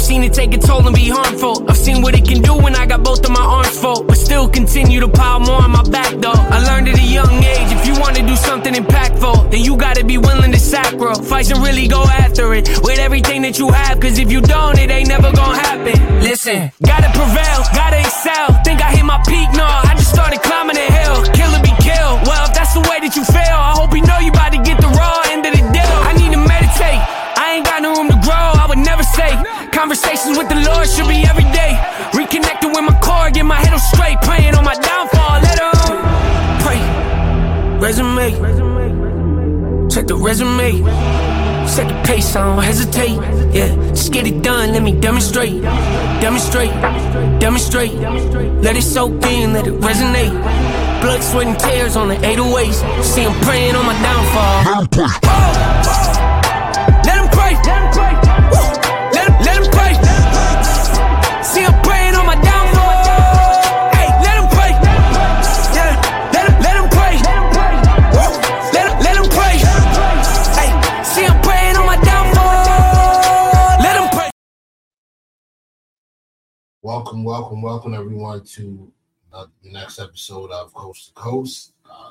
I've 0.00 0.06
seen 0.06 0.24
it 0.24 0.32
take 0.32 0.54
a 0.54 0.58
toll 0.58 0.86
and 0.86 0.96
be 0.96 1.10
harmful. 1.10 1.68
I've 1.68 1.76
seen 1.76 2.00
what 2.00 2.14
it 2.14 2.24
can 2.24 2.40
do 2.40 2.56
when 2.56 2.74
I 2.74 2.86
got 2.86 3.04
both 3.04 3.22
of 3.22 3.32
my 3.32 3.44
arms 3.44 3.76
full, 3.78 4.02
but 4.02 4.16
still 4.16 4.48
continue 4.48 4.98
to 4.98 5.08
pile 5.08 5.40
more 5.40 5.60
on 5.60 5.72
my 5.72 5.82
back 5.82 6.16
though. 6.24 6.32
I 6.32 6.64
learned 6.64 6.88
at 6.88 6.98
a 6.98 7.04
young 7.04 7.44
age 7.44 7.68
if 7.68 7.86
you 7.86 7.92
wanna 8.00 8.26
do 8.26 8.34
something 8.34 8.72
impactful, 8.72 9.50
then 9.50 9.60
you 9.60 9.76
gotta 9.76 10.02
be 10.02 10.16
willing 10.16 10.52
to 10.52 10.58
sacrifice 10.58 11.50
and 11.50 11.60
really 11.62 11.86
go 11.86 12.02
after 12.02 12.54
it 12.54 12.66
with 12.80 12.98
everything 12.98 13.42
that 13.42 13.58
you 13.58 13.68
have. 13.68 14.00
Cause 14.00 14.18
if 14.18 14.32
you 14.32 14.40
don't, 14.40 14.78
it 14.78 14.90
ain't 14.90 15.08
never 15.08 15.30
gonna 15.32 15.58
happen. 15.68 15.92
Listen, 16.22 16.72
gotta 16.80 17.12
prevail, 17.12 17.60
gotta 17.76 18.00
excel. 18.00 18.56
Think 18.64 18.80
I 18.80 18.96
hit 18.96 19.04
my 19.04 19.20
peak? 19.28 19.52
No, 19.52 19.68
I 19.68 19.92
just 20.00 20.08
started 20.08 20.40
climbing 20.40 20.76
the 20.80 20.88
hill. 20.96 21.28
Kill 21.36 21.52
or 21.52 21.60
be 21.60 21.76
killed. 21.84 22.24
Well, 22.24 22.48
if 22.48 22.56
that's 22.56 22.72
the 22.72 22.80
way 22.88 23.04
that 23.04 23.12
you 23.14 23.24
feel, 23.28 23.52
I 23.68 23.76
hope 23.76 23.92
you 23.92 24.00
know 24.08 24.16
you 24.16 24.32
about 24.32 24.56
to 24.56 24.62
get 24.64 24.80
the 24.80 24.88
raw 24.96 25.28
end 25.28 25.44
of 25.44 25.52
the 25.52 25.60
deal. 25.60 25.92
I 26.08 26.16
need 26.16 26.32
to 26.32 26.40
meditate. 26.40 27.04
I 27.36 27.60
ain't 27.60 27.66
got 27.68 27.84
no 27.84 27.92
room 27.92 28.08
to 28.08 28.16
grow. 28.24 28.46
I 28.56 28.64
would 28.64 28.80
never 28.80 29.04
say 29.04 29.59
conversations 29.80 30.36
with 30.36 30.48
the 30.50 30.60
Lord 30.68 30.86
should 30.86 31.08
be 31.08 31.24
every 31.24 31.48
day. 31.56 31.72
Reconnecting 32.12 32.68
with 32.68 32.84
my 32.84 32.92
core, 33.00 33.30
get 33.30 33.46
my 33.46 33.56
head 33.56 33.72
on 33.72 33.78
straight, 33.78 34.20
praying 34.20 34.54
on 34.54 34.62
my 34.62 34.74
downfall. 34.74 35.40
Let 35.40 35.58
her 35.58 35.72
pray. 36.64 36.80
Resume. 37.80 38.28
Check 39.88 40.06
the 40.06 40.16
resume. 40.16 40.84
Set 41.66 41.88
the 41.88 41.94
pace, 42.04 42.36
I 42.36 42.44
don't 42.44 42.62
hesitate. 42.62 43.16
Yeah, 43.56 43.74
just 43.96 44.12
get 44.12 44.26
it 44.26 44.42
done, 44.42 44.72
let 44.74 44.82
me 44.82 44.92
demonstrate. 44.92 45.62
Demonstrate, 46.20 46.72
demonstrate. 47.40 47.94
Let 48.60 48.76
it 48.76 48.82
soak 48.82 49.24
in, 49.24 49.54
let 49.54 49.66
it 49.66 49.80
resonate. 49.80 50.36
Blood, 51.00 51.22
sweat, 51.22 51.46
and 51.46 51.58
tears 51.58 51.96
on 51.96 52.08
the 52.08 52.16
808s. 52.16 53.02
See, 53.02 53.24
I'm 53.24 53.40
praying 53.40 53.74
on 53.76 53.86
my 53.86 53.94
downfall. 54.02 54.56
Let 54.62 54.82
him 54.82 54.88
pray. 54.90 55.10
Oh, 55.24 55.50
oh. 57.94 58.20
Woo. 58.52 58.80
Let 59.12 59.26
him, 59.28 59.34
let 59.42 59.56
him 59.56 59.64
pray. 59.64 59.69
See, 59.69 59.69
Welcome, 76.90 77.22
welcome, 77.22 77.62
welcome 77.62 77.94
everyone 77.94 78.42
to 78.46 78.92
uh, 79.32 79.46
the 79.62 79.70
next 79.70 80.00
episode 80.00 80.50
of 80.50 80.74
Coast 80.74 81.06
to 81.06 81.12
Coast. 81.12 81.74
Uh, 81.88 82.10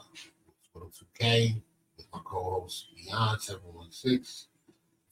2K 0.74 1.62
with 1.98 2.08
my 2.14 2.20
co-host 2.24 2.88
Beyond 2.96 3.42
716, 3.42 4.48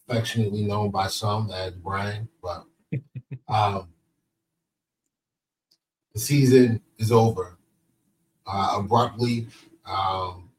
affectionately 0.07 0.61
known 0.61 0.89
by 0.89 1.07
some 1.07 1.51
as 1.51 1.73
Brian, 1.73 2.29
but 2.41 2.63
um, 3.49 3.89
the 6.13 6.19
season 6.21 6.81
is 6.97 7.11
over 7.11 7.57
uh, 8.45 8.75
abruptly, 8.79 9.47
um, 9.85 10.49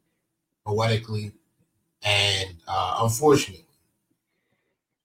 poetically, 0.67 1.33
and 2.03 2.57
uh, 2.69 2.99
unfortunately. 3.05 3.65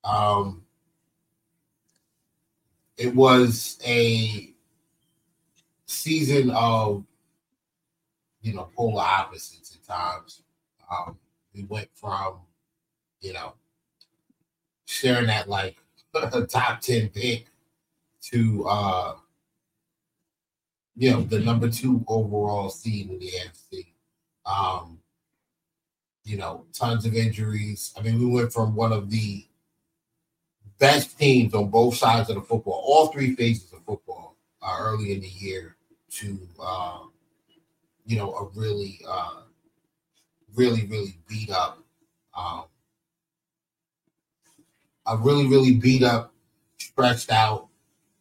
Um, 0.03 0.65
it 2.97 3.13
was 3.13 3.79
a 3.85 4.53
season 5.85 6.51
of 6.51 7.03
you 8.41 8.53
know 8.53 8.69
polar 8.75 9.03
opposites 9.03 9.75
at 9.75 9.83
times. 9.87 10.41
Um, 10.91 11.17
we 11.53 11.63
went 11.63 11.89
from 11.93 12.39
you 13.21 13.33
know 13.33 13.53
sharing 14.85 15.27
that 15.27 15.49
like 15.49 15.77
a 16.13 16.45
top 16.45 16.81
ten 16.81 17.09
pick 17.09 17.47
to 18.21 18.65
uh 18.67 19.15
you 20.95 21.11
know 21.11 21.21
the 21.21 21.39
number 21.39 21.69
two 21.69 22.03
overall 22.07 22.69
seed 22.69 23.09
in 23.09 23.19
the 23.19 23.29
AFC. 23.29 23.87
Um, 24.45 24.99
you 26.23 26.37
know, 26.37 26.65
tons 26.73 27.05
of 27.05 27.15
injuries. 27.15 27.93
I 27.97 28.01
mean, 28.01 28.19
we 28.19 28.25
went 28.25 28.53
from 28.53 28.75
one 28.75 28.93
of 28.93 29.09
the 29.09 29.45
best 30.83 31.17
teams 31.17 31.53
on 31.53 31.69
both 31.69 31.95
sides 31.95 32.29
of 32.29 32.35
the 32.35 32.41
football, 32.41 32.83
all 32.85 33.07
three 33.07 33.33
phases 33.35 33.71
of 33.71 33.79
football, 33.85 34.35
uh, 34.61 34.75
early 34.81 35.13
in 35.13 35.21
the 35.21 35.29
year 35.29 35.77
to 36.09 36.37
uh, 36.61 36.99
you 38.05 38.17
know 38.17 38.33
a 38.33 38.49
really, 38.59 38.99
uh, 39.07 39.43
really, 40.55 40.85
really 40.87 41.15
beat 41.25 41.49
up, 41.49 41.81
um, 42.37 42.65
a 45.05 45.15
really, 45.15 45.47
really 45.47 45.75
beat 45.75 46.03
up, 46.03 46.33
stretched 46.77 47.31
out, 47.31 47.69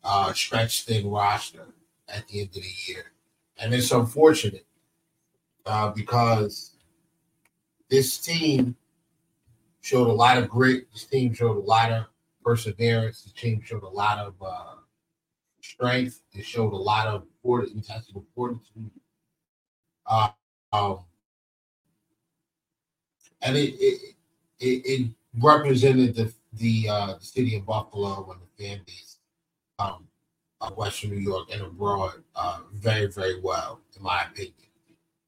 uh, 0.04 0.32
stretched 0.32 0.86
thin 0.86 1.10
roster 1.10 1.66
at 2.08 2.28
the 2.28 2.42
end 2.42 2.50
of 2.50 2.62
the 2.62 2.74
year, 2.86 3.06
and 3.58 3.74
it's 3.74 3.90
unfortunate 3.90 4.66
uh, 5.66 5.90
because 5.90 6.76
this 7.90 8.18
team 8.18 8.76
showed 9.80 10.06
a 10.06 10.12
lot 10.12 10.38
of 10.38 10.48
grit. 10.48 10.86
This 10.92 11.06
team 11.06 11.34
showed 11.34 11.56
a 11.56 11.60
lot 11.60 11.90
of 11.90 12.06
perseverance. 12.44 13.22
The 13.22 13.30
team 13.32 13.62
showed 13.64 13.82
a 13.82 13.88
lot 13.88 14.18
of 14.18 14.34
uh, 14.40 14.76
strength. 15.60 16.22
It 16.32 16.44
showed 16.44 16.72
a 16.72 16.76
lot 16.76 17.06
of 17.06 17.24
fortitude, 17.42 17.76
intestinal 17.76 18.24
fortitude. 18.34 18.90
Uh, 20.06 20.30
um, 20.72 20.98
and 23.42 23.56
it 23.56 23.74
it, 23.78 24.14
it 24.60 24.82
it 24.84 25.10
represented 25.38 26.14
the 26.14 26.32
the 26.54 26.88
uh, 26.88 27.14
the 27.18 27.24
city 27.24 27.56
of 27.56 27.66
Buffalo 27.66 28.30
and 28.30 28.40
the 28.40 28.64
fan 28.64 28.80
base 28.86 29.18
um, 29.78 30.06
of 30.60 30.76
Western 30.76 31.10
New 31.10 31.16
York 31.16 31.48
and 31.52 31.62
abroad 31.62 32.22
uh, 32.36 32.60
very 32.72 33.06
very 33.06 33.40
well, 33.40 33.80
in 33.96 34.02
my 34.02 34.24
opinion. 34.24 34.54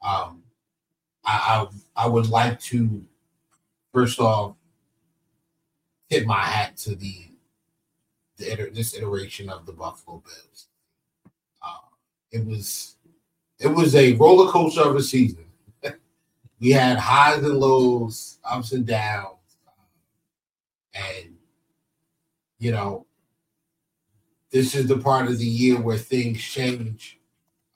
Um, 0.02 0.42
I, 1.24 1.66
I 1.96 2.04
I 2.04 2.06
would 2.06 2.28
like 2.28 2.60
to 2.60 3.02
first 3.92 4.20
off 4.20 4.56
tip 6.10 6.26
my 6.26 6.42
hat 6.42 6.76
to 6.78 6.94
the, 6.94 7.28
the 8.36 8.70
this 8.72 8.94
iteration 8.94 9.48
of 9.48 9.66
the 9.66 9.72
Buffalo 9.72 10.22
Bills. 10.24 10.68
Uh, 11.62 11.88
it 12.30 12.44
was 12.44 12.96
it 13.58 13.68
was 13.68 13.94
a 13.94 14.14
roller 14.14 14.50
coaster 14.50 14.82
of 14.82 14.96
a 14.96 15.02
season. 15.02 15.46
we 16.60 16.70
had 16.70 16.98
highs 16.98 17.42
and 17.42 17.58
lows, 17.58 18.38
ups 18.44 18.72
and 18.72 18.86
downs, 18.86 19.58
and 20.92 21.36
you 22.58 22.72
know 22.72 23.06
this 24.50 24.74
is 24.74 24.86
the 24.86 24.98
part 24.98 25.26
of 25.26 25.38
the 25.38 25.46
year 25.46 25.80
where 25.80 25.98
things 25.98 26.40
change. 26.40 27.18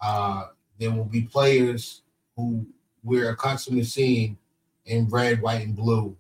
Uh, 0.00 0.46
there 0.78 0.92
will 0.92 1.04
be 1.04 1.22
players 1.22 2.02
who 2.36 2.64
we're 3.02 3.30
accustomed 3.30 3.78
to 3.78 3.84
seeing 3.84 4.38
in 4.86 5.08
red, 5.08 5.42
white, 5.42 5.66
and 5.66 5.74
blue 5.74 6.16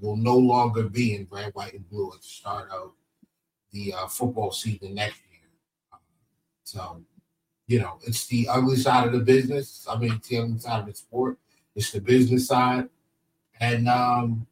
will 0.00 0.16
no 0.16 0.36
longer 0.36 0.84
be 0.84 1.14
in 1.14 1.26
red, 1.30 1.54
white, 1.54 1.74
and 1.74 1.88
blue 1.88 2.12
at 2.14 2.20
the 2.20 2.26
start 2.26 2.70
of 2.70 2.92
the 3.72 3.92
uh, 3.92 4.06
football 4.06 4.52
season 4.52 4.94
next 4.94 5.20
year. 5.30 5.40
So, 6.64 7.02
you 7.66 7.80
know, 7.80 7.98
it's 8.06 8.26
the 8.26 8.48
ugly 8.48 8.76
side 8.76 9.06
of 9.06 9.12
the 9.12 9.20
business. 9.20 9.86
I 9.88 9.98
mean, 9.98 10.12
it's 10.14 10.28
the 10.28 10.38
ugly 10.38 10.58
side 10.58 10.80
of 10.80 10.86
the 10.86 10.94
sport. 10.94 11.38
It's 11.74 11.90
the 11.90 12.00
business 12.00 12.46
side. 12.46 12.88
And 13.60 13.88
um, 13.88 14.46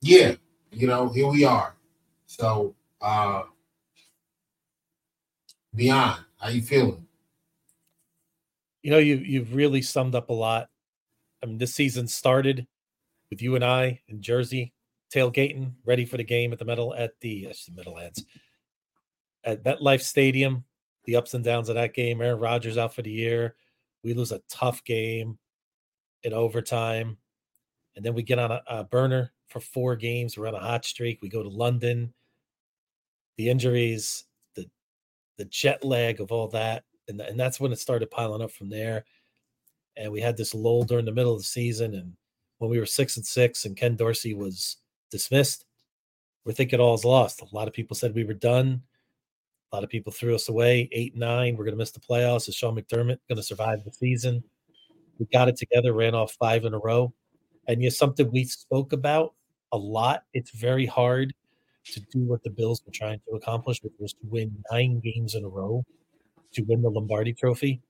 yeah, 0.00 0.34
you 0.70 0.86
know, 0.86 1.08
here 1.08 1.28
we 1.28 1.44
are. 1.44 1.74
So, 2.26 2.74
uh, 3.00 3.44
beyond, 5.74 6.20
how 6.40 6.48
you 6.48 6.62
feeling? 6.62 7.06
You 8.82 8.90
know, 8.90 8.98
you 8.98 9.16
you've 9.16 9.54
really 9.54 9.82
summed 9.82 10.14
up 10.14 10.30
a 10.30 10.32
lot. 10.32 10.68
I 11.42 11.46
mean, 11.46 11.58
this 11.58 11.74
season 11.74 12.06
started 12.06 12.66
with 13.30 13.42
you 13.42 13.54
and 13.54 13.64
I 13.64 14.00
in 14.08 14.22
Jersey, 14.22 14.72
tailgating, 15.14 15.72
ready 15.84 16.04
for 16.04 16.16
the 16.16 16.24
game 16.24 16.52
at 16.52 16.58
the 16.58 16.64
metal 16.64 16.94
at 16.94 17.12
the, 17.20 17.44
the 17.44 17.72
Meadowlands 17.74 18.24
at 19.46 19.62
MetLife 19.62 20.02
Stadium. 20.02 20.64
The 21.04 21.16
ups 21.16 21.34
and 21.34 21.44
downs 21.44 21.68
of 21.68 21.76
that 21.76 21.94
game. 21.94 22.20
Aaron 22.20 22.40
Rodgers 22.40 22.76
out 22.76 22.92
for 22.92 23.02
the 23.02 23.12
year. 23.12 23.54
We 24.02 24.12
lose 24.12 24.32
a 24.32 24.42
tough 24.50 24.82
game 24.84 25.38
in 26.24 26.32
overtime, 26.32 27.16
and 27.94 28.04
then 28.04 28.12
we 28.12 28.24
get 28.24 28.40
on 28.40 28.50
a, 28.50 28.62
a 28.66 28.84
burner 28.84 29.32
for 29.48 29.60
four 29.60 29.94
games. 29.94 30.36
We're 30.36 30.48
on 30.48 30.54
a 30.56 30.60
hot 30.60 30.84
streak. 30.84 31.22
We 31.22 31.28
go 31.28 31.44
to 31.44 31.48
London. 31.48 32.12
The 33.36 33.48
injuries, 33.48 34.24
the 34.56 34.68
the 35.38 35.44
jet 35.44 35.84
lag 35.84 36.20
of 36.20 36.32
all 36.32 36.48
that, 36.48 36.82
and 37.06 37.20
and 37.20 37.38
that's 37.38 37.60
when 37.60 37.72
it 37.72 37.78
started 37.78 38.10
piling 38.10 38.42
up 38.42 38.50
from 38.50 38.68
there. 38.68 39.04
And 39.96 40.10
we 40.10 40.20
had 40.20 40.36
this 40.36 40.54
lull 40.54 40.82
during 40.82 41.04
the 41.04 41.12
middle 41.12 41.32
of 41.32 41.38
the 41.38 41.44
season, 41.44 41.94
and 41.94 42.14
when 42.58 42.70
we 42.70 42.78
were 42.78 42.86
six 42.86 43.16
and 43.16 43.26
six, 43.26 43.64
and 43.64 43.76
Ken 43.76 43.96
Dorsey 43.96 44.34
was 44.34 44.76
dismissed, 45.10 45.64
we're 46.44 46.52
thinking 46.52 46.80
all's 46.80 47.04
lost. 47.04 47.42
A 47.42 47.54
lot 47.54 47.68
of 47.68 47.74
people 47.74 47.96
said 47.96 48.14
we 48.14 48.24
were 48.24 48.34
done. 48.34 48.82
A 49.72 49.76
lot 49.76 49.84
of 49.84 49.90
people 49.90 50.12
threw 50.12 50.34
us 50.34 50.48
away. 50.48 50.88
Eight, 50.92 51.16
nine, 51.16 51.56
we're 51.56 51.64
going 51.64 51.74
to 51.74 51.78
miss 51.78 51.90
the 51.90 52.00
playoffs. 52.00 52.48
Is 52.48 52.54
Sean 52.54 52.76
McDermott 52.76 53.18
going 53.28 53.36
to 53.36 53.42
survive 53.42 53.84
the 53.84 53.92
season? 53.92 54.42
We 55.18 55.26
got 55.32 55.48
it 55.48 55.56
together, 55.56 55.92
ran 55.92 56.14
off 56.14 56.32
five 56.38 56.64
in 56.64 56.74
a 56.74 56.78
row, 56.78 57.12
and 57.66 57.82
yet 57.82 57.94
something 57.94 58.30
we 58.30 58.44
spoke 58.44 58.92
about 58.92 59.34
a 59.72 59.76
lot. 59.76 60.24
It's 60.34 60.50
very 60.50 60.86
hard 60.86 61.34
to 61.86 62.00
do 62.12 62.20
what 62.20 62.42
the 62.42 62.50
Bills 62.50 62.82
were 62.86 62.92
trying 62.92 63.20
to 63.28 63.36
accomplish, 63.36 63.82
which 63.82 63.94
was 63.98 64.12
to 64.12 64.20
win 64.22 64.64
nine 64.70 65.00
games 65.00 65.34
in 65.34 65.44
a 65.44 65.48
row 65.48 65.84
to 66.52 66.62
win 66.62 66.82
the 66.82 66.90
Lombardi 66.90 67.32
Trophy, 67.32 67.80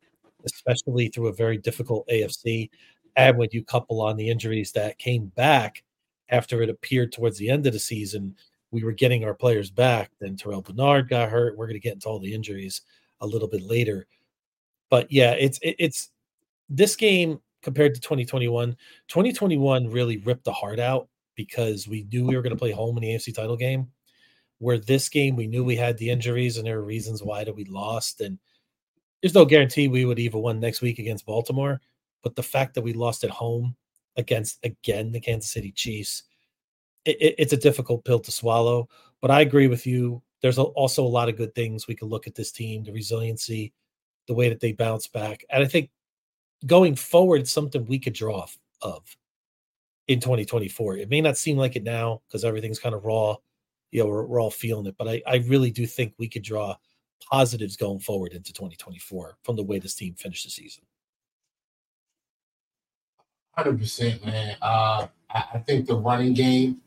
especially 0.45 1.09
through 1.09 1.29
a 1.29 1.33
very 1.33 1.59
difficult 1.59 2.07
AFC. 2.09 2.71
And 3.17 3.39
when 3.39 3.49
you 3.53 3.65
couple 3.65 4.03
on 4.03 4.17
the 4.17 4.29
injuries 4.29 4.73
that 4.73 4.99
came 4.99 5.27
back 5.29 5.83
after 6.29 6.63
it 6.63 6.69
appeared 6.69 7.13
towards 7.13 7.39
the 7.39 7.49
end 7.49 7.67
of 7.67 7.73
the 7.73 7.79
season, 7.79 8.37
we 8.71 8.85
were 8.85 8.93
getting 8.93 9.25
our 9.25 9.35
players 9.35 9.71
back. 9.71 10.11
Then 10.21 10.37
Terrell 10.37 10.63
Bernard 10.63 11.09
got 11.09 11.31
hurt. 11.31 11.57
We're 11.57 11.67
going 11.67 11.75
to 11.75 11.81
get 11.81 11.95
into 11.95 12.09
all 12.09 12.19
the 12.19 12.35
injuries 12.35 12.83
a 13.21 13.27
little 13.27 13.49
bit 13.49 13.63
later. 13.63 14.07
But 14.91 15.11
yeah, 15.11 15.33
it's 15.33 15.59
it, 15.63 15.77
it's 15.79 16.11
this 16.69 16.97
game 16.97 17.41
compared 17.63 17.95
to 17.95 18.01
2021. 18.01 18.77
2021 19.09 19.91
really 19.91 20.19
ripped 20.19 20.45
the 20.45 20.53
heart 20.53 20.79
out 20.79 21.09
because 21.37 21.89
we 21.89 22.07
knew 22.13 22.25
we 22.25 22.37
were 22.37 22.43
going 22.43 22.55
to 22.55 22.59
play 22.59 22.73
home 22.73 22.97
in 22.97 23.03
the 23.03 23.09
AFC 23.09 23.35
title 23.35 23.57
game. 23.57 23.89
Where 24.59 24.79
this 24.79 25.09
game, 25.09 25.37
we 25.37 25.47
knew 25.47 25.65
we 25.65 25.77
had 25.77 25.99
the 25.99 26.09
injuries 26.11 26.57
and 26.57 26.67
there 26.67 26.79
were 26.79 26.85
reasons 26.85 27.23
why 27.23 27.45
that 27.45 27.55
we 27.55 27.65
lost. 27.65 28.21
And 28.21 28.39
there's 29.21 29.35
no 29.35 29.45
guarantee 29.45 29.89
we 29.89 30.05
would 30.07 30.19
even 30.19 30.43
win 30.43 30.61
next 30.61 30.81
week 30.81 30.99
against 30.99 31.27
Baltimore. 31.27 31.81
But 32.23 32.37
the 32.37 32.43
fact 32.43 32.75
that 32.75 32.83
we 32.83 32.93
lost 32.93 33.25
at 33.25 33.31
home 33.31 33.77
against 34.17 34.59
again 34.65 35.13
the 35.13 35.21
Kansas 35.21 35.51
City 35.51 35.73
Chiefs, 35.73 36.25
it, 37.05 37.17
it, 37.21 37.35
it's 37.39 37.53
a 37.53 37.59
difficult 37.59 38.05
pill 38.05 38.21
to 38.21 38.33
swallow. 38.33 38.89
But 39.21 39.31
I 39.31 39.41
agree 39.41 39.69
with 39.69 39.87
you. 39.87 40.23
There's 40.43 40.59
also 40.59 41.05
a 41.05 41.09
lot 41.09 41.29
of 41.29 41.37
good 41.37 41.55
things 41.55 41.87
we 41.87 41.95
can 41.95 42.09
look 42.09 42.27
at 42.27 42.35
this 42.35 42.53
team, 42.53 42.85
the 42.85 42.93
resiliency, 42.93 43.73
the 44.29 44.35
way 44.35 44.49
that 44.49 44.61
they 44.61 44.73
bounce 44.73 45.09
back, 45.09 45.45
and 45.51 45.63
I 45.63 45.67
think 45.67 45.91
going 46.65 46.95
forward, 46.95 47.43
it's 47.43 47.51
something 47.51 47.85
we 47.85 47.99
could 47.99 48.15
draw 48.15 48.41
off 48.41 48.59
of 48.83 49.17
in 50.09 50.21
2024. 50.21 50.99
It 50.99 51.11
may 51.11 51.21
not 51.21 51.37
seem 51.37 51.57
like 51.57 51.77
it 51.77 51.83
now 51.83 52.23
because 52.27 52.45
everything's 52.45 52.79
kind 52.79 52.95
of 52.95 53.05
raw. 53.05 53.37
You 53.91 54.01
know, 54.03 54.07
we're, 54.07 54.27
we're 54.27 54.41
all 54.41 54.51
feeling 54.51 54.87
it, 54.87 54.97
but 54.99 55.09
I, 55.09 55.23
I 55.27 55.37
really 55.49 55.71
do 55.71 55.87
think 55.87 56.15
we 56.19 56.29
could 56.29 56.43
draw 56.43 56.77
positives 57.31 57.77
going 57.77 57.99
forward 57.99 58.33
into 58.33 58.53
2024 58.53 59.39
from 59.43 59.57
the 59.57 59.63
way 59.63 59.79
this 59.79 59.95
team 59.95 60.15
finished 60.15 60.45
the 60.45 60.51
season. 60.51 60.85
Hundred 63.57 63.79
percent, 63.79 64.25
man. 64.25 64.57
Uh, 64.61 65.07
I, 65.31 65.59
think 65.67 65.87
the 65.87 65.97
running 65.97 66.35
game 66.35 66.83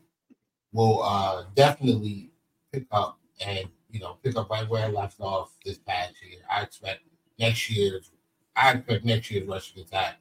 will 0.71 1.01
uh, 1.01 1.45
definitely 1.55 2.29
pick 2.71 2.85
up 2.91 3.17
and 3.43 3.67
you 3.89 3.99
know 3.99 4.17
pick 4.23 4.35
up 4.35 4.49
right 4.51 4.69
where 4.69 4.85
I 4.85 4.89
left 4.89 5.19
off 5.19 5.55
this 5.65 5.79
past 5.79 6.13
year. 6.21 6.41
I 6.49 6.61
expect 6.61 7.01
next 7.39 7.71
year's 7.71 8.11
I 8.55 8.73
expect 8.73 9.05
next 9.05 9.31
year's 9.31 9.47
rushing 9.47 9.81
attack 9.81 10.17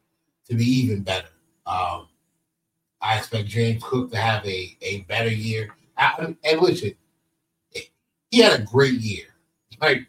to 0.48 0.54
be 0.54 0.64
even 0.64 1.02
better. 1.02 1.28
Um, 1.66 2.08
I 3.00 3.18
expect 3.18 3.48
James 3.48 3.82
Cook 3.84 4.10
to 4.12 4.16
have 4.16 4.44
a, 4.46 4.76
a 4.80 5.02
better 5.02 5.30
year. 5.30 5.68
I, 5.96 6.34
and 6.44 6.60
listen, 6.60 6.94
he 8.30 8.38
had 8.40 8.58
a 8.58 8.64
great 8.64 9.00
year. 9.00 9.26
Like 9.82 10.06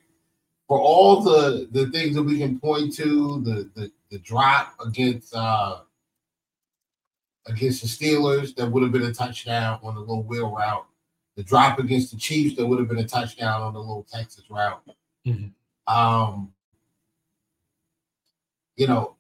for 0.70 0.80
all 0.80 1.22
the 1.22 1.68
the 1.72 1.88
things 1.88 2.16
that 2.16 2.24
we 2.24 2.38
can 2.38 2.60
point 2.60 2.94
to, 2.96 3.42
the 3.42 3.70
the, 3.76 3.92
the 4.10 4.20
drop 4.20 4.76
against 4.86 5.36
uh 5.36 5.80
against 7.48 7.82
the 7.82 7.88
Steelers 7.88 8.56
that 8.56 8.68
would 8.70 8.84
have 8.84 8.92
been 8.92 9.04
a 9.04 9.14
touchdown 9.14 9.80
on 9.84 9.96
the 9.96 10.02
little 10.02 10.24
wheel 10.24 10.52
route, 10.52 10.86
the 11.36 11.44
drop 11.44 11.80
against 11.80 12.12
the 12.12 12.18
Chiefs 12.18 12.56
that 12.56 12.66
would 12.66 12.80
have 12.80 12.88
been 12.88 13.00
a 13.00 13.08
touchdown 13.08 13.62
on 13.62 13.74
the 13.74 13.80
little 13.80 14.06
Texas 14.12 14.44
route. 14.50 14.82
Mm-hmm. 15.26 15.94
Um, 15.94 16.54
you 18.76 18.88
know, 18.88 19.16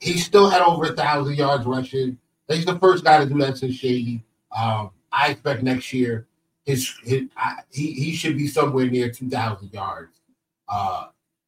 he 0.00 0.18
still 0.18 0.48
had 0.48 0.62
over 0.62 0.86
a 0.86 0.92
thousand 0.92 1.36
yards 1.36 1.66
rushing. 1.66 2.18
He's 2.48 2.64
the 2.64 2.78
first 2.78 3.04
guy 3.04 3.18
to 3.18 3.26
do 3.26 3.38
that 3.38 3.58
since 3.58 3.74
Shady. 3.74 4.24
Um, 4.56 4.90
I 5.12 5.30
expect 5.30 5.62
next 5.62 5.92
year 5.92 6.26
his, 6.64 6.92
his 7.04 7.22
I, 7.36 7.58
he 7.70 7.92
he 7.92 8.14
should 8.14 8.36
be 8.36 8.46
somewhere 8.46 8.86
near 8.86 9.10
two 9.10 9.28
thousand 9.28 9.72
yards 9.72 10.20
uh, 10.68 11.06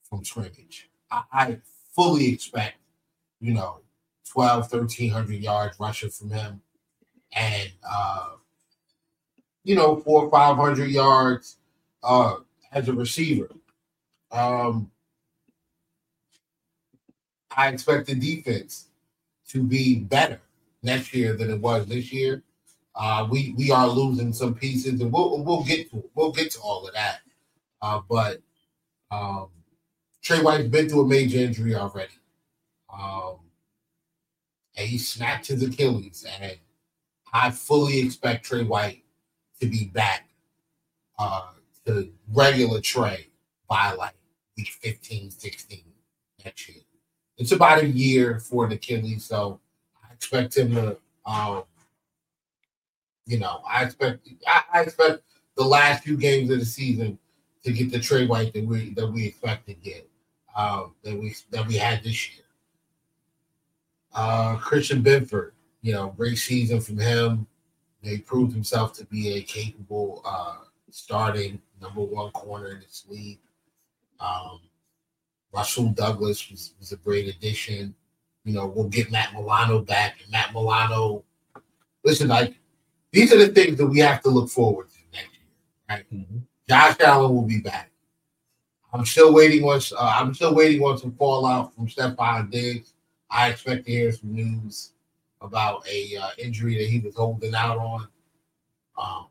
from 0.09 0.25
scrimmage. 0.25 0.89
I, 1.11 1.23
I, 1.33 1.59
fully 1.95 2.31
expect, 2.31 2.77
you 3.41 3.55
know, 3.55 3.81
12, 4.37 4.71
1300 4.71 5.43
yards 5.43 5.81
rushing 5.81 6.11
from 6.11 6.29
him, 6.29 6.61
and 7.33 7.73
uh, 7.91 8.33
you 9.65 9.75
know, 9.75 9.97
four 9.97 10.25
or 10.25 10.31
five 10.31 10.57
hundred 10.57 10.91
yards 10.91 11.57
uh, 12.03 12.35
as 12.71 12.87
a 12.87 12.93
receiver. 12.93 13.51
Um, 14.31 14.91
I 17.57 17.69
expect 17.69 18.09
the 18.09 18.15
defense 18.15 18.89
to 19.49 19.63
be 19.63 20.01
better 20.01 20.43
next 20.83 21.15
year 21.15 21.35
than 21.35 21.51
it 21.51 21.59
was 21.59 21.87
this 21.87 22.13
year. 22.13 22.43
Uh, 22.95 23.27
we 23.31 23.55
we 23.57 23.71
are 23.71 23.89
losing 23.89 24.35
some 24.35 24.55
pieces, 24.55 25.01
and 25.01 25.11
we'll 25.11 25.43
we'll 25.45 25.65
get 25.65 25.91
to 25.93 26.05
we'll 26.15 26.31
get 26.33 26.51
to 26.51 26.61
all 26.61 26.87
of 26.87 26.93
that. 26.93 27.21
Uh, 27.81 28.03
but 28.07 28.43
um, 29.11 29.49
Trey 30.23 30.43
White's 30.43 30.69
been 30.69 30.91
through 30.91 31.07
a 31.07 31.09
major 31.09 31.39
injury 31.39 31.75
already, 31.75 32.13
um, 32.93 33.37
and 34.77 34.89
he 34.89 34.99
snapped 34.99 35.47
his 35.49 35.63
Achilles. 35.63 36.27
And 36.41 36.57
I 37.33 37.51
fully 37.51 38.01
expect 38.01 38.45
Trey 38.45 38.65
White 38.65 39.05
to 39.61 39.67
be 39.67 39.87
back 39.87 40.29
uh, 41.19 41.49
to 41.87 42.11
regular 42.33 42.81
Trey 42.81 43.29
by 43.69 43.93
like 43.93 44.15
week 44.57 44.69
15, 44.69 45.31
16 45.31 45.81
next 46.45 46.69
year 46.69 46.83
it's 47.39 47.53
about 47.53 47.83
a 47.83 47.87
year 47.87 48.39
for 48.39 48.65
an 48.65 48.73
Achilles, 48.73 49.25
so 49.25 49.61
I 50.03 50.13
expect 50.13 50.57
him 50.57 50.75
to, 50.75 50.97
um, 51.27 51.65
you 53.27 53.39
know, 53.39 53.61
I 53.69 53.85
expect 53.85 54.29
I, 54.47 54.63
I, 54.73 54.83
expect 54.83 55.23
the 55.57 55.65
last 55.65 56.05
few 56.05 56.17
games 56.17 56.51
of 56.51 56.61
the 56.61 56.65
season 56.65 57.19
to 57.65 57.73
get 57.73 57.91
the 57.91 57.99
Trey 57.99 58.27
White 58.27 58.55
that 58.55 58.65
we 58.65 58.91
that 58.95 59.07
we 59.07 59.27
expect 59.27 59.67
to 59.67 59.75
get 59.75 60.09
um, 60.57 60.95
that 61.03 61.15
we 61.15 61.35
that 61.51 61.67
we 61.67 61.75
had 61.75 62.03
this 62.03 62.31
year. 62.31 62.46
Uh, 64.17 64.57
Christian 64.57 65.03
Benford, 65.03 65.51
you 65.83 65.93
know, 65.93 66.09
great 66.17 66.39
season 66.39 66.81
from 66.81 66.99
him. 66.99 67.47
He 68.01 68.19
proved 68.19 68.53
himself 68.53 68.95
to 68.95 69.05
be 69.05 69.35
a 69.35 69.43
capable 69.43 70.23
uh, 70.25 70.57
starting 70.91 71.61
number 71.83 72.01
one 72.01 72.31
corner 72.31 72.69
in 72.69 72.81
this 72.81 73.05
league. 73.09 73.41
Um, 74.19 74.61
Rasul 75.53 75.91
Douglas 75.91 76.51
was, 76.51 76.73
was 76.79 76.93
a 76.93 76.97
great 76.97 77.29
addition. 77.29 77.95
You 78.45 78.55
know, 78.55 78.67
we'll 78.67 78.89
get 78.89 79.11
Matt 79.11 79.35
Milano 79.35 79.81
back. 79.81 80.19
And 80.23 80.33
Matt 80.33 80.55
Milano, 80.55 81.25
listen, 82.03 82.29
like 82.29 82.55
these 83.13 83.33
are 83.35 83.39
the 83.39 83.49
things 83.49 83.77
that 83.77 83.87
we 83.87 83.99
have 83.99 84.23
to 84.23 84.31
look 84.31 84.49
forward 84.49 84.89
to 84.89 84.97
next 85.13 85.33
year. 85.35 85.91
Right? 85.91 86.05
Mm-hmm. 86.13 86.39
Josh 86.69 86.97
Allen 87.01 87.35
will 87.35 87.43
be 87.43 87.61
back. 87.61 87.91
I'm 88.93 89.05
still 89.05 89.35
waiting 89.35 89.65
on. 89.65 89.81
Uh, 89.99 90.17
I'm 90.21 90.33
still 90.33 90.55
waiting 90.55 90.81
on 90.83 90.97
some 90.97 91.13
fallout 91.13 91.75
from 91.75 91.87
Stefon 91.87 92.51
Diggs. 92.51 92.95
I 93.31 93.51
expect 93.51 93.87
to 93.87 93.93
hear 93.93 94.13
some 94.13 94.35
news 94.35 94.93
about 95.41 95.87
a 95.89 96.17
uh, 96.17 96.31
injury 96.39 96.77
that 96.79 96.89
he 96.89 97.01
was 97.01 97.17
holding 97.17 97.55
out 97.55 97.79
on. 97.79 98.09
Um, 98.99 99.27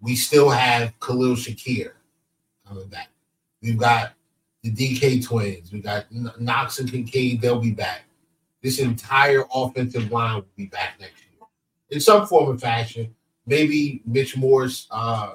we 0.00 0.16
still 0.16 0.50
have 0.50 0.98
Khalil 1.00 1.34
Shakir 1.34 1.92
coming 2.68 2.88
back. 2.88 3.08
We've 3.62 3.78
got 3.78 4.12
the 4.62 4.70
DK 4.70 5.24
twins. 5.24 5.72
We 5.72 5.80
got 5.80 6.06
Knox 6.38 6.78
and 6.78 6.90
Kincaid. 6.90 7.40
They'll 7.40 7.60
be 7.60 7.72
back. 7.72 8.04
This 8.62 8.78
entire 8.78 9.44
offensive 9.54 10.10
line 10.10 10.36
will 10.36 10.46
be 10.56 10.66
back 10.66 10.96
next 11.00 11.20
year 11.20 11.46
in 11.90 12.00
some 12.00 12.26
form 12.26 12.54
or 12.54 12.58
fashion. 12.58 13.14
Maybe 13.46 14.02
Mitch 14.06 14.36
Morse, 14.36 14.86
uh, 14.90 15.32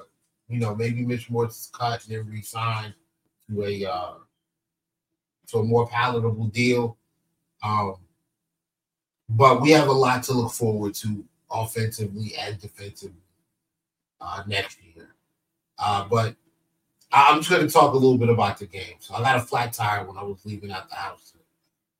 you 0.48 0.58
know, 0.58 0.74
maybe 0.74 1.04
Mitch 1.04 1.30
Morse 1.30 1.56
is 1.56 1.70
cut 1.72 2.04
and 2.04 2.16
then 2.16 2.26
re-signed 2.28 2.94
to 3.48 3.64
a 3.64 3.84
uh, 3.84 4.14
to 5.50 5.58
a 5.58 5.64
more 5.64 5.86
palatable 5.88 6.46
deal. 6.46 6.96
Um, 7.62 7.96
but 9.28 9.60
we 9.60 9.70
have 9.70 9.88
a 9.88 9.92
lot 9.92 10.22
to 10.24 10.32
look 10.32 10.52
forward 10.52 10.94
to 10.94 11.24
offensively 11.50 12.34
and 12.36 12.58
defensively 12.60 13.22
uh, 14.20 14.42
next 14.46 14.78
year. 14.82 15.14
Uh, 15.78 16.06
but 16.08 16.34
I'm 17.12 17.38
just 17.38 17.50
going 17.50 17.66
to 17.66 17.72
talk 17.72 17.92
a 17.94 17.96
little 17.96 18.18
bit 18.18 18.28
about 18.28 18.58
the 18.58 18.66
game. 18.66 18.96
So 18.98 19.14
I 19.14 19.22
got 19.22 19.36
a 19.36 19.40
flat 19.40 19.72
tire 19.72 20.04
when 20.04 20.16
I 20.16 20.22
was 20.22 20.44
leaving 20.44 20.70
out 20.70 20.88
the 20.88 20.96
house. 20.96 21.34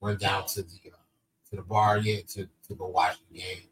Went 0.00 0.20
down 0.20 0.46
to 0.46 0.62
the 0.62 0.78
uh, 0.86 0.96
to 1.50 1.56
the 1.56 1.62
bar, 1.62 1.98
yeah, 1.98 2.20
to, 2.28 2.48
to 2.68 2.74
go 2.74 2.86
watch 2.86 3.18
the 3.30 3.38
game. 3.38 3.64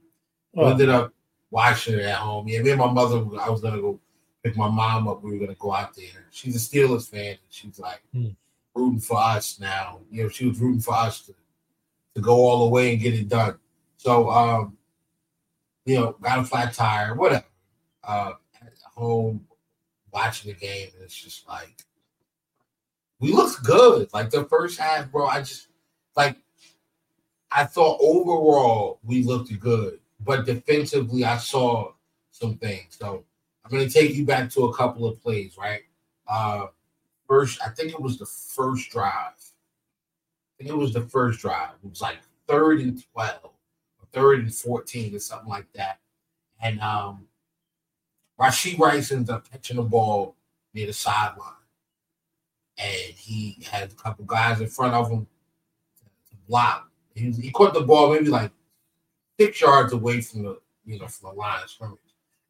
Oh. 0.54 0.66
Ended 0.66 0.90
up 0.90 1.14
watching 1.50 1.94
it 1.94 2.04
at 2.04 2.16
home. 2.16 2.46
Yeah, 2.48 2.60
me 2.60 2.70
and 2.70 2.78
my 2.78 2.90
mother. 2.90 3.24
I 3.40 3.48
was 3.48 3.62
gonna 3.62 3.80
go 3.80 3.98
pick 4.42 4.54
my 4.54 4.68
mom 4.68 5.08
up. 5.08 5.22
We 5.22 5.32
were 5.32 5.38
gonna 5.38 5.56
go 5.58 5.72
out 5.72 5.96
there. 5.96 6.26
She's 6.30 6.54
a 6.54 6.58
Steelers 6.58 7.08
fan. 7.08 7.30
And 7.30 7.38
she's 7.48 7.78
like 7.78 8.02
hmm. 8.12 8.28
Rooting 8.78 9.00
for 9.00 9.18
us 9.18 9.58
now. 9.60 10.00
You 10.10 10.24
know, 10.24 10.28
she 10.28 10.46
was 10.46 10.58
rooting 10.58 10.80
for 10.80 10.94
us 10.94 11.26
to 11.26 11.34
to 12.14 12.20
go 12.20 12.34
all 12.34 12.64
the 12.64 12.70
way 12.70 12.92
and 12.92 13.02
get 13.02 13.14
it 13.14 13.28
done. 13.28 13.58
So, 13.96 14.30
um, 14.30 14.76
you 15.84 15.96
know, 15.96 16.16
got 16.20 16.38
a 16.38 16.44
flat 16.44 16.72
tire, 16.74 17.14
whatever. 17.14 17.44
Uh, 18.02 18.32
at 18.62 18.72
home, 18.94 19.46
watching 20.12 20.52
the 20.52 20.58
game, 20.58 20.88
and 20.94 21.04
it's 21.04 21.20
just 21.20 21.46
like 21.46 21.84
we 23.20 23.32
looked 23.32 23.62
good. 23.64 24.08
Like 24.12 24.30
the 24.30 24.44
first 24.44 24.78
half, 24.78 25.10
bro. 25.10 25.26
I 25.26 25.40
just 25.40 25.68
like 26.16 26.36
I 27.50 27.64
thought 27.64 27.98
overall 28.00 29.00
we 29.02 29.22
looked 29.22 29.58
good, 29.60 30.00
but 30.24 30.46
defensively, 30.46 31.24
I 31.24 31.38
saw 31.38 31.92
some 32.30 32.56
things. 32.56 32.96
So 32.98 33.24
I'm 33.64 33.70
going 33.70 33.86
to 33.86 33.92
take 33.92 34.14
you 34.14 34.24
back 34.24 34.50
to 34.50 34.66
a 34.66 34.74
couple 34.74 35.06
of 35.06 35.22
plays, 35.22 35.56
right? 35.58 35.82
Uh, 36.26 36.66
first, 37.28 37.60
I 37.64 37.68
think 37.68 37.92
it 37.92 38.00
was 38.00 38.18
the 38.18 38.26
first 38.26 38.90
drive. 38.90 39.12
I 39.12 40.58
think 40.58 40.70
it 40.70 40.76
was 40.76 40.92
the 40.92 41.02
first 41.02 41.40
drive. 41.40 41.70
It 41.84 41.88
was 41.88 42.00
like 42.00 42.18
third 42.48 42.80
and 42.80 43.02
12, 43.12 43.38
or 43.44 43.52
third 44.12 44.40
and 44.40 44.54
14, 44.54 45.14
or 45.14 45.18
something 45.18 45.48
like 45.48 45.70
that. 45.74 46.00
And 46.60 46.80
um, 46.80 47.28
Rashee 48.40 48.78
Rice 48.78 49.12
ends 49.12 49.30
up 49.30 49.48
catching 49.50 49.76
the 49.76 49.82
ball 49.82 50.34
near 50.74 50.86
the 50.86 50.92
sideline. 50.92 51.52
And 52.78 53.14
he 53.14 53.58
had 53.70 53.92
a 53.92 53.94
couple 53.94 54.24
guys 54.24 54.60
in 54.60 54.68
front 54.68 54.94
of 54.94 55.10
him 55.10 55.26
to 56.30 56.36
block. 56.48 56.90
He, 57.14 57.30
he 57.32 57.50
caught 57.50 57.74
the 57.74 57.80
ball 57.80 58.12
maybe 58.12 58.28
like 58.28 58.52
six 59.38 59.60
yards 59.60 59.92
away 59.92 60.20
from 60.20 60.42
the 60.42 60.58
you 60.84 60.98
know 60.98 61.08
from 61.08 61.30
the 61.30 61.36
line 61.36 61.62
of 61.62 61.70
scrimmage, 61.70 61.98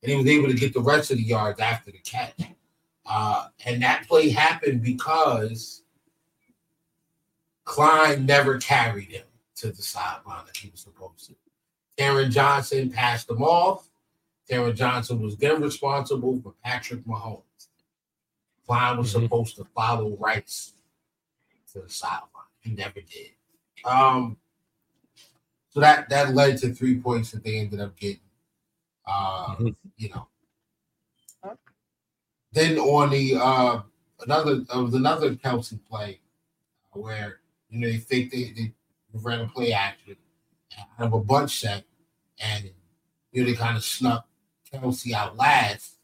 and 0.02 0.10
he 0.10 0.16
was 0.16 0.26
able 0.26 0.48
to 0.48 0.54
get 0.54 0.74
the 0.74 0.80
rest 0.80 1.10
of 1.10 1.16
the 1.16 1.22
yards 1.22 1.60
after 1.60 1.90
the 1.90 1.98
catch. 1.98 2.34
Uh, 3.08 3.48
and 3.64 3.82
that 3.82 4.06
play 4.06 4.28
happened 4.28 4.82
because 4.82 5.82
Klein 7.64 8.26
never 8.26 8.58
carried 8.58 9.08
him 9.08 9.24
to 9.56 9.72
the 9.72 9.82
sideline 9.82 10.44
like 10.44 10.56
he 10.56 10.70
was 10.70 10.80
supposed 10.80 11.26
to. 11.26 11.34
Taron 11.98 12.30
Johnson 12.30 12.90
passed 12.90 13.30
him 13.30 13.42
off. 13.42 13.88
Taron 14.48 14.74
Johnson 14.74 15.22
was 15.22 15.36
then 15.36 15.62
responsible 15.62 16.40
for 16.42 16.54
Patrick 16.62 17.04
Mahomes. 17.04 17.42
Klein 18.66 18.98
was 18.98 19.12
mm-hmm. 19.12 19.22
supposed 19.22 19.56
to 19.56 19.64
follow 19.74 20.16
Rice 20.18 20.74
to 21.72 21.80
the 21.80 21.88
sideline. 21.88 22.28
He 22.60 22.72
never 22.72 23.00
did. 23.00 23.30
Um, 23.84 24.36
so 25.70 25.80
that 25.80 26.08
that 26.10 26.34
led 26.34 26.58
to 26.58 26.74
three 26.74 26.98
points 26.98 27.30
that 27.30 27.42
they 27.42 27.58
ended 27.58 27.80
up 27.80 27.96
getting. 27.96 28.20
Uh, 29.06 29.56
mm-hmm. 29.56 29.68
You 29.96 30.08
know. 30.10 30.28
Then 32.52 32.78
on 32.78 33.10
the 33.10 33.36
uh, 33.36 33.80
another 34.24 34.64
uh, 34.74 34.82
was 34.82 34.94
another 34.94 35.34
Kelce 35.34 35.78
play 35.88 36.20
where 36.92 37.40
you 37.68 37.80
know 37.80 37.88
they 37.88 37.98
think 37.98 38.30
they, 38.30 38.52
they 38.56 38.72
ran 39.12 39.40
a 39.40 39.48
play 39.48 39.72
action 39.72 40.16
out 40.98 41.06
of 41.06 41.12
a 41.12 41.20
bunch 41.20 41.60
set, 41.60 41.84
and 42.38 42.70
you 43.32 43.42
know 43.42 43.50
they 43.50 43.56
kind 43.56 43.76
of 43.76 43.84
snuck 43.84 44.26
Kelce 44.72 45.12
out 45.12 45.36
last, 45.36 45.96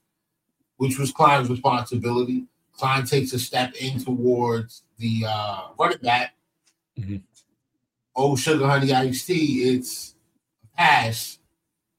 which 0.76 0.98
was 0.98 1.12
Klein's 1.12 1.48
responsibility. 1.48 2.44
Klein 2.72 3.04
takes 3.04 3.32
a 3.32 3.38
step 3.38 3.72
in 3.74 4.02
towards 4.02 4.82
the 4.98 5.24
uh, 5.26 5.68
running 5.78 5.98
back. 5.98 6.34
Mm-hmm. 6.98 7.16
Oh, 8.16 8.36
sugar 8.36 8.66
honey 8.66 8.92
iced 8.92 9.26
tea, 9.26 9.74
it's 9.74 10.14
a 10.62 10.76
pass. 10.76 11.38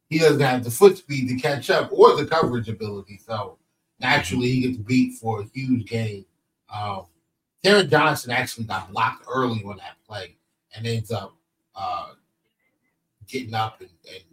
He 0.10 0.20
doesn't 0.20 0.40
have 0.40 0.64
the 0.64 0.72
foot 0.72 0.98
speed 0.98 1.28
to 1.30 1.36
catch 1.36 1.70
up 1.70 1.92
or 1.92 2.16
the 2.16 2.26
coverage 2.26 2.70
ability. 2.70 3.20
So 3.26 3.58
naturally, 4.00 4.52
he 4.52 4.62
gets 4.62 4.78
beat 4.78 5.14
for 5.16 5.42
a 5.42 5.46
huge 5.54 5.88
gain. 5.88 6.26
Um, 6.74 7.06
Johnson 7.64 8.32
actually 8.32 8.66
got 8.66 8.92
blocked 8.92 9.26
early 9.28 9.64
on 9.64 9.78
that 9.78 9.98
play 10.08 10.36
and 10.76 10.86
ends 10.86 11.12
up 11.12 11.36
uh, 11.76 12.10
getting 13.28 13.54
up 13.54 13.82
and, 13.82 13.90
and 14.08 14.24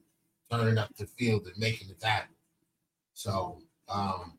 turning 0.50 0.78
up 0.78 0.95
the 0.97 1.07
field 1.07 1.47
and 1.47 1.57
making 1.57 1.88
the 1.88 1.95
tackle. 1.95 2.35
So 3.14 3.59
um, 3.88 4.35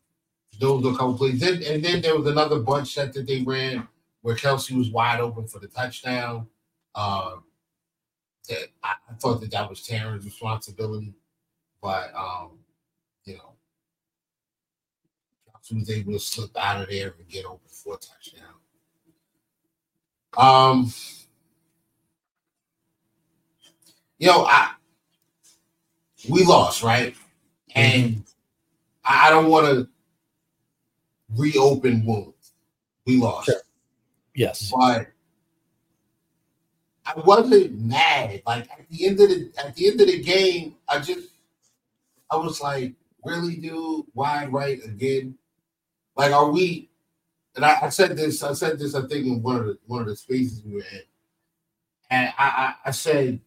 those 0.59 0.83
were 0.83 0.91
a 0.91 0.93
couple 0.93 1.17
plays. 1.17 1.39
Then, 1.39 1.63
and 1.63 1.83
then 1.83 2.01
there 2.01 2.17
was 2.17 2.27
another 2.27 2.59
bunch 2.59 2.93
set 2.93 3.13
that 3.13 3.25
they 3.25 3.41
ran 3.41 3.87
where 4.21 4.35
Kelce 4.35 4.77
was 4.77 4.89
wide 4.89 5.19
open 5.19 5.47
for 5.47 5.59
the 5.59 5.67
touchdown. 5.67 6.47
Uh, 6.95 7.37
that 8.49 8.67
I, 8.83 8.93
thought 9.19 9.41
that 9.41 9.51
that 9.51 9.69
was 9.69 9.81
Taron's 9.81 10.25
responsibility, 10.25 11.13
but 11.81 12.13
um, 12.13 12.59
you 13.25 13.37
know, 13.37 13.52
Kelce 15.63 15.79
was 15.79 15.89
able 15.89 16.13
to 16.13 16.19
slip 16.19 16.51
out 16.57 16.81
of 16.81 16.89
there 16.89 17.13
and 17.17 17.27
get 17.27 17.45
open 17.45 17.59
for 17.67 17.95
a 17.95 17.97
touchdown. 17.97 18.53
Um, 20.35 20.91
you 24.17 24.27
know, 24.27 24.45
I 24.45 24.71
we 26.29 26.43
lost, 26.43 26.83
right? 26.83 27.15
And 27.75 28.23
I 29.03 29.29
don't 29.29 29.49
want 29.49 29.67
to 29.67 29.87
reopen 31.35 32.05
wounds. 32.05 32.53
We 33.05 33.17
lost. 33.17 33.47
Sure. 33.47 33.61
Yes. 34.33 34.71
But 34.75 35.07
I 37.05 37.19
wasn't 37.19 37.79
mad. 37.79 38.41
Like 38.45 38.69
at 38.71 38.89
the 38.89 39.05
end 39.05 39.19
of 39.19 39.29
the 39.29 39.51
at 39.57 39.75
the 39.75 39.87
end 39.87 40.01
of 40.01 40.07
the 40.07 40.23
game, 40.23 40.75
I 40.87 40.99
just 40.99 41.29
I 42.31 42.37
was 42.37 42.61
like, 42.61 42.93
really, 43.23 43.57
dude, 43.57 44.05
why 44.13 44.45
right 44.45 44.83
again? 44.83 45.37
Like, 46.15 46.31
are 46.31 46.51
we? 46.51 46.89
And 47.55 47.65
I, 47.65 47.77
I, 47.83 47.89
said 47.89 48.15
this. 48.17 48.43
I 48.43 48.53
said 48.53 48.79
this. 48.79 48.95
I 48.95 49.01
think 49.01 49.25
in 49.25 49.41
one 49.41 49.57
of 49.57 49.65
the 49.65 49.77
one 49.85 50.01
of 50.01 50.07
the 50.07 50.15
spaces 50.15 50.63
we 50.65 50.75
were 50.75 50.79
in, 50.79 51.01
and 52.09 52.33
I, 52.37 52.45
I, 52.45 52.73
I 52.85 52.91
said, 52.91 53.39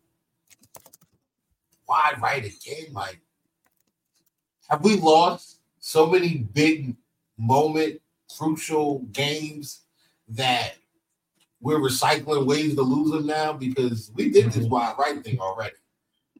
why 1.86 2.12
right 2.20 2.44
again? 2.44 2.92
Like, 2.92 3.20
have 4.68 4.84
we 4.84 4.96
lost 4.96 5.60
so 5.78 6.06
many 6.06 6.38
big 6.52 6.96
moment, 7.38 8.00
crucial 8.36 9.00
games 9.12 9.82
that 10.28 10.74
we're 11.60 11.78
recycling 11.78 12.46
ways 12.46 12.74
to 12.74 12.82
lose 12.82 13.12
them 13.12 13.26
now 13.26 13.52
because 13.52 14.10
we 14.14 14.30
did 14.30 14.46
this 14.46 14.58
mm-hmm. 14.58 14.68
wide 14.68 14.94
right 14.98 15.24
thing 15.24 15.38
already, 15.38 15.76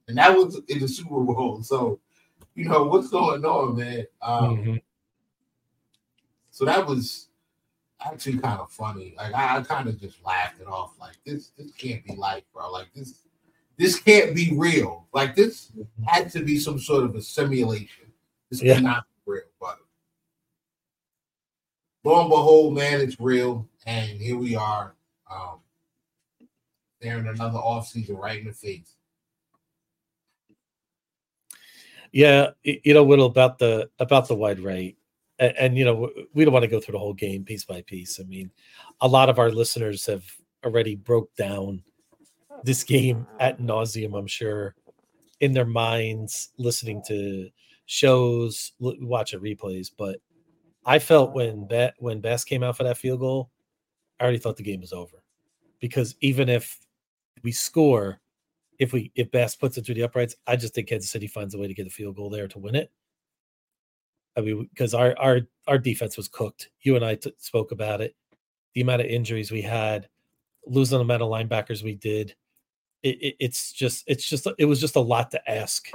and 0.09 0.19
that 0.19 0.37
was 0.37 0.61
in 0.69 0.81
the 0.81 0.89
Super 0.89 1.21
Bowl. 1.21 1.63
So, 1.63 2.01
you 2.55 2.69
know 2.69 2.85
what's 2.85 3.09
going 3.09 3.45
on, 3.45 3.77
man. 3.77 4.07
Um, 4.23 4.57
mm-hmm. 4.57 4.77
So 6.57 6.65
that 6.65 6.87
was 6.87 7.29
actually 8.01 8.39
kind 8.39 8.59
of 8.59 8.71
funny. 8.71 9.13
Like 9.15 9.35
I, 9.35 9.59
I 9.59 9.61
kind 9.61 9.91
of 9.91 10.01
just 10.01 10.25
laughed 10.25 10.59
it 10.59 10.67
off. 10.67 10.95
Like 10.99 11.17
this, 11.27 11.49
this 11.49 11.71
can't 11.73 12.03
be 12.03 12.15
life, 12.15 12.45
bro. 12.55 12.73
Like 12.73 12.87
this, 12.95 13.25
this 13.77 14.01
can't 14.01 14.35
be 14.35 14.55
real. 14.57 15.07
Like 15.13 15.37
this 15.37 15.71
had 16.07 16.31
to 16.31 16.43
be 16.43 16.59
some 16.59 16.79
sort 16.79 17.05
of 17.05 17.15
a 17.15 17.21
simulation. 17.21 18.07
This 18.49 18.63
yeah. 18.63 18.77
cannot 18.77 19.05
be 19.05 19.33
real. 19.33 19.43
But 19.61 19.77
lo 22.05 22.23
and 22.23 22.31
behold, 22.31 22.75
man, 22.75 23.03
it's 23.03 23.21
real. 23.21 23.69
And 23.85 24.19
here 24.19 24.39
we 24.39 24.57
are 24.57 24.95
um, 25.31 25.59
in 27.03 27.27
another 27.27 27.59
offseason 27.59 28.17
right 28.17 28.41
in 28.41 28.47
the 28.47 28.55
face. 28.55 28.95
Yeah, 32.13 32.53
you 32.63 32.95
know, 32.95 33.05
Whittle 33.05 33.27
about 33.27 33.59
the 33.59 33.91
about 33.99 34.27
the 34.27 34.35
wide 34.35 34.61
right, 34.61 34.97
and, 35.39 35.57
and, 35.59 35.79
you 35.79 35.85
know, 35.85 36.11
we 36.35 36.45
don't 36.45 36.53
want 36.53 36.63
to 36.63 36.69
go 36.69 36.81
through 36.81 36.93
the 36.93 36.99
whole 36.99 37.15
game 37.15 37.45
piece 37.45 37.65
by 37.65 37.83
piece. 37.83 38.19
I 38.21 38.25
mean, 38.25 38.51
a 39.01 39.09
lot 39.09 39.29
of 39.29 39.39
our 39.39 39.51
listeners 39.51 40.07
have 40.07 40.25
already 40.65 40.97
broke 40.97 41.35
down 41.37 41.83
this 42.65 42.83
game 42.83 43.27
at 43.39 43.61
nauseum. 43.61 44.19
I'm 44.19 44.27
sure 44.27 44.75
in 45.41 45.53
their 45.53 45.67
minds, 45.67 46.51
listening 46.59 47.03
to 47.09 47.51
shows, 47.87 48.73
watching 48.81 49.41
replays. 49.41 49.91
But 49.97 50.19
I 50.85 50.99
felt 50.99 51.35
when 51.35 51.67
Bat 51.67 51.95
when 51.99 52.21
Bass 52.21 52.45
came 52.45 52.63
out 52.63 52.77
for 52.77 52.85
that 52.85 52.99
field 52.99 53.21
goal, 53.21 53.51
I 54.19 54.25
already 54.25 54.39
thought 54.39 54.57
the 54.57 54.63
game 54.63 54.81
was 54.81 54.93
over 54.93 55.23
because 55.81 56.15
even 56.21 56.49
if 56.49 56.79
we 57.43 57.53
score, 57.53 58.21
if 58.79 58.93
we 58.93 59.13
if 59.15 59.31
Bass 59.31 59.57
puts 59.57 59.77
it 59.77 59.85
through 59.85 59.97
the 59.97 60.05
uprights, 60.05 60.37
I 60.47 60.57
just 60.57 60.75
think 60.75 60.89
Kansas 60.89 61.11
City 61.11 61.27
finds 61.27 61.55
a 61.55 61.59
way 61.59 61.67
to 61.69 61.75
get 61.75 61.87
a 61.87 61.91
field 61.91 62.17
goal 62.17 62.31
there 62.31 62.49
to 62.49 62.59
win 62.59 62.75
it. 62.75 62.91
I 64.37 64.41
mean, 64.41 64.69
because 64.73 64.95
our 64.95 65.17
our 65.19 65.41
our 65.67 65.79
defense 65.79 66.17
was 66.17 66.29
cooked. 66.29 66.71
You 66.83 66.97
and 66.97 67.05
I 67.05 67.17
t- 67.17 67.33
spoke 67.39 67.73
about 67.73 68.01
it. 68.01 68.15
The 68.75 68.83
amount 68.83 69.01
of 69.01 69.07
injuries 69.07 69.51
we 69.51 69.63
had, 69.63 70.09
losing 70.67 70.99
the 70.99 71.05
amount 71.05 71.23
of 71.23 71.31
linebackers 71.31 71.83
we 71.83 71.95
did, 71.95 72.35
it, 73.03 73.23
it, 73.23 73.37
it's 73.41 73.73
just 73.73 74.05
it's 74.07 74.29
just 74.29 74.47
it 74.59 74.67
was 74.67 74.81
just 74.81 74.97
a 74.97 75.01
lot 75.01 75.31
to 75.31 75.51
ask. 75.51 75.91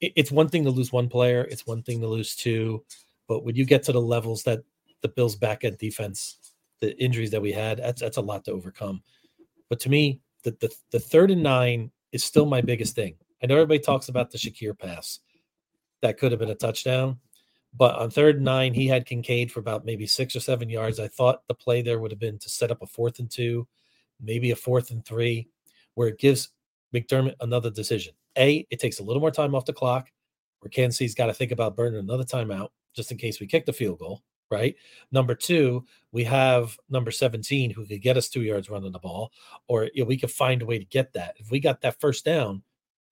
It, 0.00 0.12
it's 0.16 0.32
one 0.32 0.48
thing 0.48 0.64
to 0.64 0.70
lose 0.70 0.92
one 0.92 1.08
player. 1.08 1.46
It's 1.50 1.66
one 1.66 1.82
thing 1.82 2.00
to 2.00 2.08
lose 2.08 2.34
two, 2.34 2.84
but 3.28 3.44
when 3.44 3.54
you 3.54 3.64
get 3.64 3.82
to 3.84 3.92
the 3.92 4.00
levels 4.00 4.42
that 4.44 4.62
the 5.02 5.08
Bills' 5.08 5.36
back 5.36 5.64
end 5.64 5.78
defense 5.78 6.36
the 6.80 6.98
injuries 7.02 7.30
that 7.30 7.42
we 7.42 7.52
had, 7.52 7.78
that's 7.78 8.00
that's 8.00 8.16
a 8.16 8.22
lot 8.22 8.44
to 8.46 8.52
overcome. 8.52 9.02
But 9.68 9.80
to 9.80 9.88
me, 9.88 10.20
the 10.42 10.52
the, 10.60 10.74
the 10.90 11.00
third 11.00 11.30
and 11.30 11.42
nine 11.42 11.90
is 12.12 12.24
still 12.24 12.46
my 12.46 12.60
biggest 12.60 12.94
thing. 12.94 13.14
I 13.42 13.46
know 13.46 13.54
everybody 13.54 13.78
talks 13.78 14.08
about 14.08 14.30
the 14.30 14.38
Shakir 14.38 14.78
pass. 14.78 15.20
That 16.02 16.18
could 16.18 16.32
have 16.32 16.40
been 16.40 16.50
a 16.50 16.54
touchdown. 16.54 17.18
But 17.74 17.96
on 17.96 18.10
third 18.10 18.36
and 18.36 18.44
nine, 18.44 18.74
he 18.74 18.86
had 18.86 19.06
Kincaid 19.06 19.52
for 19.52 19.60
about 19.60 19.84
maybe 19.84 20.06
six 20.06 20.34
or 20.34 20.40
seven 20.40 20.68
yards. 20.68 20.98
I 20.98 21.08
thought 21.08 21.46
the 21.46 21.54
play 21.54 21.82
there 21.82 21.98
would 22.00 22.10
have 22.10 22.18
been 22.18 22.38
to 22.38 22.48
set 22.48 22.70
up 22.70 22.82
a 22.82 22.86
fourth 22.86 23.20
and 23.20 23.30
two, 23.30 23.66
maybe 24.20 24.50
a 24.50 24.56
fourth 24.56 24.90
and 24.90 25.04
three, 25.04 25.48
where 25.94 26.08
it 26.08 26.18
gives 26.18 26.50
McDermott 26.94 27.36
another 27.40 27.70
decision. 27.70 28.12
A, 28.36 28.66
it 28.70 28.80
takes 28.80 28.98
a 28.98 29.04
little 29.04 29.20
more 29.20 29.30
time 29.30 29.54
off 29.54 29.64
the 29.64 29.72
clock, 29.72 30.10
where 30.60 30.70
Kansas 30.70 30.98
City's 30.98 31.14
got 31.14 31.26
to 31.26 31.34
think 31.34 31.52
about 31.52 31.76
burning 31.76 32.00
another 32.00 32.24
timeout 32.24 32.70
just 32.94 33.12
in 33.12 33.18
case 33.18 33.40
we 33.40 33.46
kick 33.46 33.66
the 33.66 33.72
field 33.72 33.98
goal 33.98 34.22
right? 34.50 34.74
Number 35.12 35.34
two, 35.34 35.84
we 36.12 36.24
have 36.24 36.76
number 36.88 37.10
17 37.10 37.70
who 37.70 37.86
could 37.86 38.02
get 38.02 38.16
us 38.16 38.28
two 38.28 38.42
yards 38.42 38.68
running 38.68 38.92
the 38.92 38.98
ball, 38.98 39.32
or 39.68 39.88
you 39.94 40.02
know, 40.02 40.08
we 40.08 40.18
could 40.18 40.30
find 40.30 40.60
a 40.60 40.66
way 40.66 40.78
to 40.78 40.84
get 40.84 41.12
that. 41.12 41.36
If 41.38 41.50
we 41.50 41.60
got 41.60 41.80
that 41.82 42.00
first 42.00 42.24
down, 42.24 42.62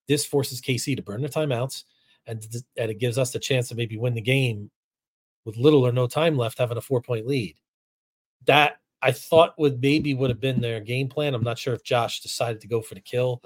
this 0.09 0.27
forces 0.27 0.61
KC 0.61 0.97
to 0.97 1.03
burn 1.03 1.23
the 1.23 1.29
timeouts 1.29 1.85
and 2.29 2.47
and 2.77 2.91
it 2.91 2.99
gives 2.99 3.19
us 3.19 3.33
the 3.33 3.39
chance 3.39 3.69
to 3.69 3.75
maybe 3.75 3.97
win 3.97 4.15
the 4.15 4.21
game 4.21 4.71
with 5.45 5.57
little 5.57 5.87
or 5.87 5.93
no 5.93 6.07
time 6.07 6.37
left, 6.37 6.59
having 6.59 6.77
a 6.77 6.83
four 6.83 7.03
point 7.03 7.27
lead. 7.27 7.57
That 8.47 8.77
I 9.03 9.13
thought 9.13 9.59
would 9.59 9.81
maybe 9.81 10.15
would 10.15 10.31
have 10.31 10.41
been 10.41 10.61
their 10.61 10.81
game 10.81 11.09
plan. 11.09 11.35
I'm 11.35 11.43
not 11.43 11.59
sure 11.59 11.75
if 11.75 11.83
Josh 11.83 12.21
decided 12.21 12.61
to 12.61 12.69
go 12.69 12.83
for 12.83 12.95
the 12.95 13.01
kill 13.01 13.43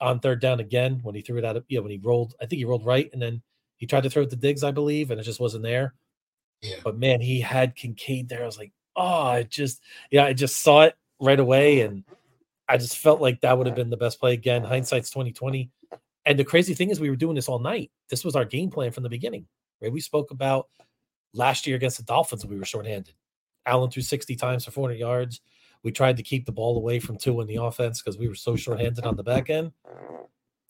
on 0.00 0.18
third 0.18 0.40
down 0.40 0.58
again 0.58 0.98
when 1.02 1.14
he 1.14 1.22
threw 1.22 1.38
it 1.38 1.44
out 1.44 1.56
of 1.56 1.64
yeah 1.68 1.80
when 1.80 1.90
he 1.90 2.00
rolled. 2.02 2.34
I 2.40 2.46
think 2.46 2.58
he 2.58 2.64
rolled 2.64 2.86
right 2.86 3.10
and 3.12 3.20
then 3.20 3.42
he 3.76 3.86
tried 3.86 4.04
to 4.04 4.10
throw 4.10 4.22
it 4.22 4.30
to 4.30 4.36
Diggs, 4.36 4.62
I 4.62 4.70
believe, 4.70 5.10
and 5.10 5.20
it 5.20 5.24
just 5.24 5.40
wasn't 5.40 5.64
there. 5.64 5.94
Yeah. 6.60 6.76
But 6.84 6.98
man, 6.98 7.20
he 7.20 7.40
had 7.40 7.74
Kincaid 7.74 8.28
there. 8.28 8.44
I 8.44 8.46
was 8.46 8.56
like, 8.56 8.72
oh, 8.94 9.22
I 9.22 9.42
just 9.42 9.82
yeah, 10.10 10.24
I 10.24 10.32
just 10.32 10.62
saw 10.62 10.82
it 10.82 10.94
right 11.20 11.40
away, 11.40 11.80
and 11.80 12.04
I 12.68 12.76
just 12.76 12.98
felt 12.98 13.20
like 13.20 13.40
that 13.40 13.58
would 13.58 13.66
have 13.66 13.76
been 13.76 13.90
the 13.90 13.96
best 13.96 14.20
play 14.20 14.34
again. 14.34 14.62
Hindsight's 14.62 15.10
twenty 15.10 15.32
twenty. 15.32 15.70
And 16.24 16.38
the 16.38 16.44
crazy 16.44 16.74
thing 16.74 16.90
is, 16.90 17.00
we 17.00 17.10
were 17.10 17.16
doing 17.16 17.34
this 17.34 17.48
all 17.48 17.58
night. 17.58 17.90
This 18.08 18.24
was 18.24 18.36
our 18.36 18.44
game 18.44 18.70
plan 18.70 18.92
from 18.92 19.02
the 19.02 19.08
beginning, 19.08 19.46
right? 19.80 19.92
We 19.92 20.00
spoke 20.00 20.30
about 20.30 20.68
last 21.34 21.66
year 21.66 21.76
against 21.76 21.96
the 21.96 22.04
Dolphins, 22.04 22.46
we 22.46 22.58
were 22.58 22.64
shorthanded. 22.64 23.14
Allen 23.66 23.90
threw 23.90 24.02
60 24.02 24.34
times 24.36 24.64
for 24.64 24.70
400 24.70 24.98
yards. 24.98 25.40
We 25.82 25.92
tried 25.92 26.16
to 26.16 26.22
keep 26.22 26.46
the 26.46 26.52
ball 26.52 26.76
away 26.76 27.00
from 27.00 27.16
Tua 27.16 27.42
in 27.42 27.48
the 27.48 27.56
offense 27.56 28.00
because 28.00 28.18
we 28.18 28.28
were 28.28 28.34
so 28.34 28.54
shorthanded 28.56 29.04
on 29.04 29.16
the 29.16 29.24
back 29.24 29.50
end. 29.50 29.72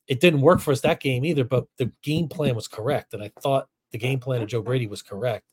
It 0.09 0.21
didn't 0.21 0.41
work 0.41 0.61
for 0.61 0.73
us 0.73 0.81
that 0.81 1.01
game 1.01 1.25
either, 1.25 1.45
but 1.45 1.67
the 1.79 1.93
game 2.03 2.29
plan 2.29 2.55
was 2.55 2.69
correct. 2.69 3.15
And 3.15 3.23
I 3.23 3.31
thought 3.41 3.69
the 3.93 3.99
game 3.99 4.21
plan 4.21 4.43
of 4.43 4.49
Joe 4.49 4.63
Brady 4.63 4.87
was 4.87 5.03
correct 5.03 5.53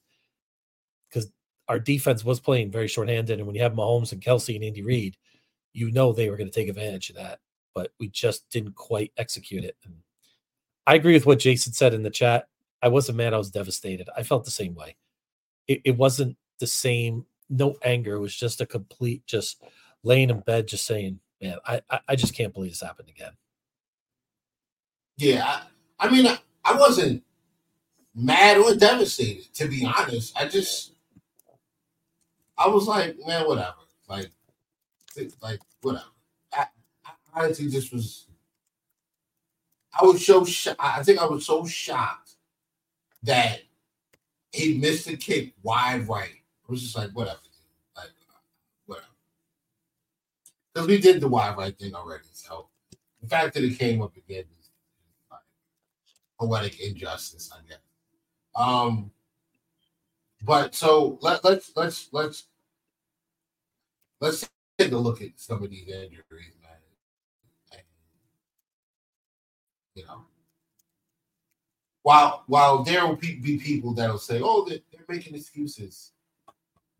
because 1.09 1.31
our 1.67 1.79
defense 1.79 2.23
was 2.23 2.39
playing 2.39 2.71
very 2.71 2.87
shorthanded. 2.87 3.37
And 3.37 3.47
when 3.47 3.55
you 3.55 3.61
have 3.61 3.73
Mahomes 3.73 4.11
and 4.11 4.21
Kelce 4.21 4.55
and 4.55 4.63
Andy 4.63 4.81
Reid, 4.81 5.17
you 5.73 5.91
know 5.91 6.13
they 6.13 6.29
were 6.29 6.37
going 6.37 6.49
to 6.49 6.53
take 6.53 6.69
advantage 6.69 7.09
of 7.09 7.17
that. 7.17 7.39
But 7.73 7.91
we 7.99 8.07
just 8.09 8.49
didn't 8.49 8.75
quite 8.75 9.11
execute 9.17 9.63
it. 9.63 9.77
And 9.85 9.95
I 10.87 10.95
agree 10.95 11.13
with 11.13 11.25
what 11.25 11.39
Jason 11.39 11.73
said 11.73 11.93
in 11.93 12.03
the 12.03 12.09
chat. 12.09 12.47
I 12.81 12.87
wasn't 12.87 13.17
mad. 13.17 13.33
I 13.33 13.37
was 13.37 13.51
devastated. 13.51 14.09
I 14.15 14.23
felt 14.23 14.45
the 14.45 14.51
same 14.51 14.75
way. 14.75 14.95
It, 15.67 15.81
it 15.85 15.97
wasn't 15.97 16.37
the 16.59 16.67
same. 16.67 17.25
No 17.49 17.75
anger. 17.83 18.15
It 18.15 18.19
was 18.19 18.35
just 18.35 18.61
a 18.61 18.65
complete, 18.65 19.25
just 19.25 19.63
laying 20.03 20.29
in 20.29 20.39
bed, 20.41 20.67
just 20.67 20.85
saying, 20.85 21.19
"Man, 21.41 21.57
I, 21.65 21.81
I, 22.07 22.15
just 22.15 22.35
can't 22.35 22.53
believe 22.53 22.71
this 22.71 22.81
happened 22.81 23.09
again." 23.09 23.31
Yeah, 25.17 25.61
I, 25.99 26.09
mean, 26.09 26.27
I, 26.27 26.39
I 26.63 26.75
wasn't 26.75 27.23
mad 28.15 28.57
or 28.57 28.75
devastated, 28.75 29.53
to 29.55 29.67
be 29.67 29.85
honest. 29.85 30.35
I 30.37 30.47
just, 30.47 30.93
I 32.57 32.67
was 32.67 32.87
like, 32.87 33.17
man, 33.25 33.45
whatever. 33.45 33.75
Like, 34.07 34.31
like 35.41 35.59
whatever. 35.81 36.05
I, 37.33 37.41
I 37.41 37.45
honestly 37.45 37.69
just 37.69 37.93
was. 37.93 38.27
I 39.99 40.05
was 40.05 40.25
so. 40.25 40.45
Sho- 40.45 40.75
I 40.79 41.03
think 41.03 41.19
I 41.19 41.25
was 41.25 41.45
so 41.45 41.65
shocked 41.65 42.33
that 43.23 43.61
he 44.51 44.77
missed 44.77 45.07
the 45.07 45.17
kick 45.17 45.53
wide 45.63 46.07
right. 46.07 46.29
It 46.29 46.71
was 46.71 46.81
just 46.81 46.97
like 46.97 47.11
whatever, 47.11 47.39
like 47.97 48.09
whatever. 48.85 49.07
Because 50.73 50.87
we 50.87 50.99
did 50.99 51.21
the 51.21 51.27
wide 51.27 51.57
right 51.57 51.77
thing 51.77 51.95
already. 51.95 52.25
So 52.33 52.67
the 53.21 53.27
fact 53.27 53.53
that 53.55 53.63
it 53.63 53.77
came 53.79 54.01
up 54.01 54.15
again 54.15 54.45
is 54.59 54.71
like 55.31 55.41
poetic 56.39 56.79
injustice, 56.79 57.51
I 57.53 57.59
guess. 57.67 57.79
Um, 58.55 59.11
but 60.43 60.75
so 60.75 61.17
let, 61.21 61.43
let's 61.43 61.71
let's 61.75 62.09
let's 62.11 62.45
let's 64.21 64.49
take 64.77 64.91
a 64.91 64.97
look 64.97 65.21
at 65.21 65.31
some 65.37 65.63
of 65.63 65.69
these 65.69 65.87
injuries, 65.87 66.55
man. 66.61 66.71
And, 67.73 67.81
you 69.99 70.05
know, 70.05 70.23
while 72.03 72.43
while 72.47 72.83
there 72.83 73.05
will 73.05 73.17
be 73.17 73.59
people 73.61 73.93
that'll 73.93 74.17
say, 74.17 74.39
"Oh, 74.41 74.65
they're, 74.65 74.79
they're 74.91 75.05
making 75.09 75.35
excuses," 75.35 76.13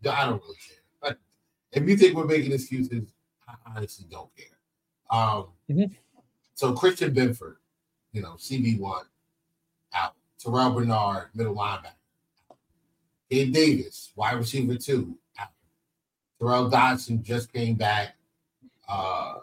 I 0.10 0.26
don't 0.26 0.42
really 0.44 0.58
care. 0.58 0.84
But 1.02 1.18
if 1.72 1.88
you 1.88 1.96
think 1.96 2.16
we're 2.16 2.26
making 2.26 2.52
excuses, 2.52 3.14
I 3.48 3.54
honestly 3.76 4.06
don't 4.12 4.30
care. 4.36 4.58
Um, 5.10 5.48
Mhm. 5.70 5.96
So 6.56 6.74
Christian 6.74 7.14
Benford, 7.14 7.56
you 8.12 8.22
know, 8.22 8.34
CB 8.34 8.80
one 8.80 9.06
out. 9.94 10.16
Terrell 10.38 10.72
Bernard, 10.72 11.30
middle 11.34 11.56
linebacker. 11.56 11.94
Gabe 13.30 13.54
Davis, 13.54 14.12
wide 14.16 14.36
receiver 14.36 14.76
two, 14.76 15.18
out. 15.40 15.50
Terrell 16.38 16.70
Dodson 16.70 17.24
just 17.24 17.54
came 17.54 17.76
back. 17.76 18.16
Uh, 18.90 19.36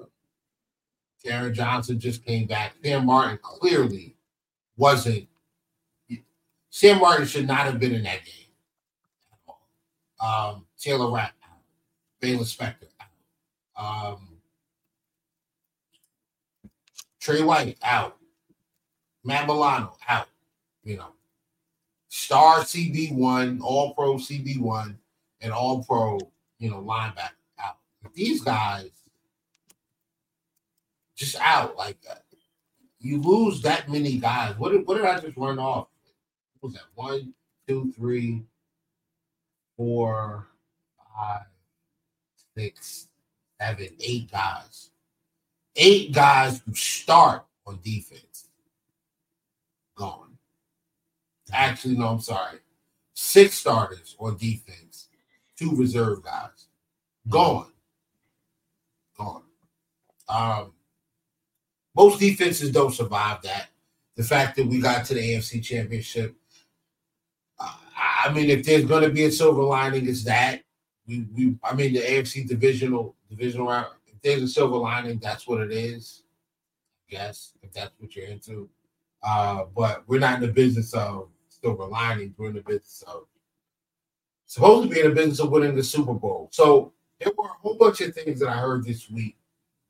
Taron 1.26 1.52
Johnson 1.52 1.98
just 1.98 2.24
came 2.24 2.46
back. 2.46 2.74
Sam 2.84 3.06
Martin 3.06 3.38
clearly 3.42 4.16
wasn't. 4.76 5.26
Sam 6.70 7.00
Martin 7.00 7.26
should 7.26 7.46
not 7.46 7.66
have 7.66 7.80
been 7.80 7.94
in 7.94 8.04
that 8.04 8.24
game 8.24 8.52
at 9.32 9.38
all. 9.48 10.54
Um, 10.54 10.66
Taylor 10.78 11.10
Rapp. 11.10 11.32
Baylor 12.20 12.44
Spector. 12.44 12.88
Um, 13.76 14.28
Trey 17.20 17.42
White 17.42 17.78
out. 17.82 18.16
Matt 19.24 19.46
Milano 19.46 19.96
out. 20.08 20.28
You 20.84 20.98
know, 20.98 21.08
star 22.08 22.60
CB1, 22.60 23.60
all 23.60 23.92
pro 23.94 24.14
CB1, 24.14 24.94
and 25.40 25.52
all 25.52 25.82
pro, 25.82 26.18
you 26.58 26.70
know, 26.70 26.80
linebacker 26.80 27.32
out. 27.58 27.78
These 28.14 28.42
guys 28.42 28.90
just 31.16 31.36
out 31.40 31.76
like 31.76 32.00
that. 32.02 32.24
You 33.00 33.20
lose 33.20 33.62
that 33.62 33.90
many 33.90 34.18
guys. 34.18 34.56
What 34.58 34.72
did, 34.72 34.86
what 34.86 34.96
did 34.96 35.06
I 35.06 35.18
just 35.20 35.36
run 35.36 35.58
off? 35.58 35.88
What 36.60 36.68
was 36.68 36.74
that? 36.74 36.84
One, 36.94 37.34
two, 37.66 37.92
three, 37.96 38.44
four, 39.76 40.46
five, 41.16 41.46
six, 42.56 43.08
seven, 43.60 43.88
eight 44.00 44.30
guys. 44.30 44.90
Eight 45.74 46.12
guys 46.12 46.62
who 46.64 46.74
start 46.74 47.44
on 47.66 47.78
defense. 47.82 48.48
Gone. 49.96 50.36
Actually, 51.52 51.96
no, 51.96 52.08
I'm 52.08 52.20
sorry. 52.20 52.58
Six 53.14 53.54
starters 53.54 54.16
on 54.18 54.36
defense, 54.36 55.08
two 55.56 55.74
reserve 55.74 56.22
guys. 56.22 56.66
Gone. 57.28 57.72
Gone. 59.16 59.42
Um, 60.28 60.72
most 61.96 62.20
defenses 62.20 62.70
don't 62.70 62.92
survive 62.92 63.40
that. 63.42 63.68
The 64.16 64.22
fact 64.22 64.56
that 64.56 64.66
we 64.66 64.80
got 64.80 65.04
to 65.06 65.14
the 65.14 65.20
AFC 65.20 65.62
Championship. 65.62 66.34
Uh, 67.58 67.74
I 68.24 68.32
mean, 68.32 68.50
if 68.50 68.64
there's 68.64 68.84
going 68.84 69.02
to 69.02 69.10
be 69.10 69.24
a 69.24 69.32
silver 69.32 69.62
lining, 69.62 70.08
it's 70.08 70.24
that 70.24 70.62
we 71.06 71.26
we. 71.34 71.56
I 71.64 71.74
mean, 71.74 71.94
the 71.94 72.00
AFC 72.00 72.46
divisional 72.46 73.14
divisional 73.28 73.68
round. 73.68 73.88
If 74.06 74.20
there's 74.22 74.42
a 74.42 74.48
silver 74.48 74.76
lining, 74.76 75.18
that's 75.18 75.46
what 75.46 75.60
it 75.60 75.72
is. 75.72 76.22
Guess 77.10 77.52
if 77.62 77.72
that's 77.72 77.92
what 77.98 78.14
you're 78.14 78.26
into. 78.26 78.68
Uh, 79.22 79.64
but 79.74 80.04
we're 80.06 80.20
not 80.20 80.36
in 80.36 80.46
the 80.46 80.52
business 80.52 80.94
of 80.94 81.28
silver 81.48 81.84
linings. 81.84 82.34
We're 82.36 82.48
in 82.48 82.54
the 82.54 82.62
business 82.62 83.04
of 83.06 83.24
supposed 84.46 84.88
to 84.88 84.94
be 84.94 85.00
in 85.00 85.08
the 85.08 85.14
business 85.14 85.40
of 85.40 85.50
winning 85.50 85.74
the 85.74 85.82
Super 85.82 86.14
Bowl. 86.14 86.48
So 86.52 86.92
there 87.20 87.32
were 87.36 87.46
a 87.46 87.60
whole 87.60 87.76
bunch 87.76 88.00
of 88.00 88.14
things 88.14 88.40
that 88.40 88.48
I 88.48 88.58
heard 88.58 88.84
this 88.84 89.10
week, 89.10 89.36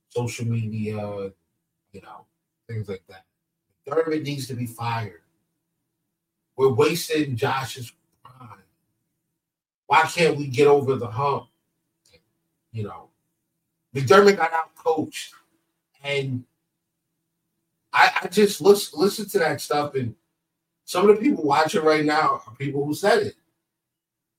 social 0.09 0.47
media, 0.47 1.31
you 1.97 2.03
know, 2.03 2.27
things 2.69 2.89
like 2.91 3.03
that. 3.09 3.25
McDermott 3.89 4.23
needs 4.23 4.47
to 4.49 4.55
be 4.55 4.67
fired. 4.67 5.23
We're 6.57 6.69
wasting 6.69 7.37
Josh's 7.37 7.91
prime. 8.23 8.63
Why 9.87 10.03
can't 10.03 10.37
we 10.37 10.47
get 10.47 10.67
over 10.67 10.97
the 10.97 11.07
hump? 11.07 11.47
You 12.73 12.85
know, 12.85 13.09
McDermott 13.95 14.37
got 14.37 14.53
out 14.53 14.75
coached, 14.75 15.33
and 16.05 16.45
I, 17.95 18.13
I 18.23 18.27
just 18.27 18.61
listen 18.61 19.01
listen 19.01 19.27
to 19.31 19.39
that 19.39 19.63
stuff, 19.63 19.95
and 19.95 20.15
some 20.85 21.09
of 21.09 21.17
the 21.17 21.23
people 21.23 21.45
watching 21.45 21.83
right 21.83 22.05
now 22.05 22.43
are 22.47 22.55
people 22.59 22.85
who 22.85 22.93
said 22.93 23.21
it. 23.21 23.37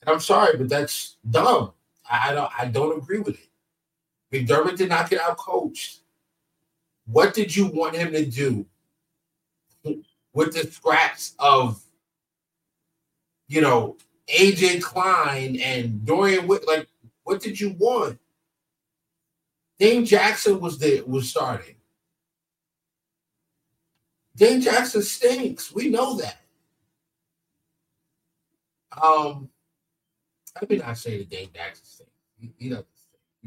And 0.01 0.11
I'm 0.11 0.19
sorry, 0.19 0.57
but 0.57 0.69
that's 0.69 1.15
dumb. 1.27 1.71
I, 2.07 2.29
I 2.29 2.33
don't 2.35 2.51
I 2.59 2.65
don't 2.65 2.99
agree 2.99 3.19
with 3.19 3.39
it. 3.39 3.49
McDermott 4.31 4.77
did 4.77 4.89
not 4.89 5.09
get 5.09 5.21
out 5.21 5.37
coached. 5.37 6.01
What 7.09 7.33
did 7.33 7.55
you 7.55 7.67
want 7.67 7.95
him 7.95 8.11
to 8.11 8.25
do 8.25 8.65
with 10.33 10.53
the 10.53 10.69
scraps 10.69 11.33
of, 11.39 11.81
you 13.47 13.61
know, 13.61 13.97
AJ 14.27 14.81
Klein 14.81 15.57
and 15.61 16.05
Dorian? 16.05 16.47
Like, 16.47 16.87
what 17.23 17.41
did 17.41 17.59
you 17.59 17.75
want? 17.79 18.19
Dane 19.79 20.05
Jackson 20.05 20.59
was 20.59 20.79
the 20.79 21.01
was 21.01 21.29
starting. 21.29 21.75
Dane 24.35 24.61
Jackson 24.61 25.01
stinks. 25.01 25.73
We 25.73 25.89
know 25.89 26.17
that. 26.17 26.41
Um, 29.01 29.49
I 30.59 30.65
mean, 30.69 30.81
I 30.81 30.93
say 30.93 31.19
that 31.19 31.29
Dane 31.29 31.49
Jackson 31.53 31.85
stinks. 31.85 32.11
He, 32.39 32.53
he 32.57 32.69
doesn't 32.69 32.87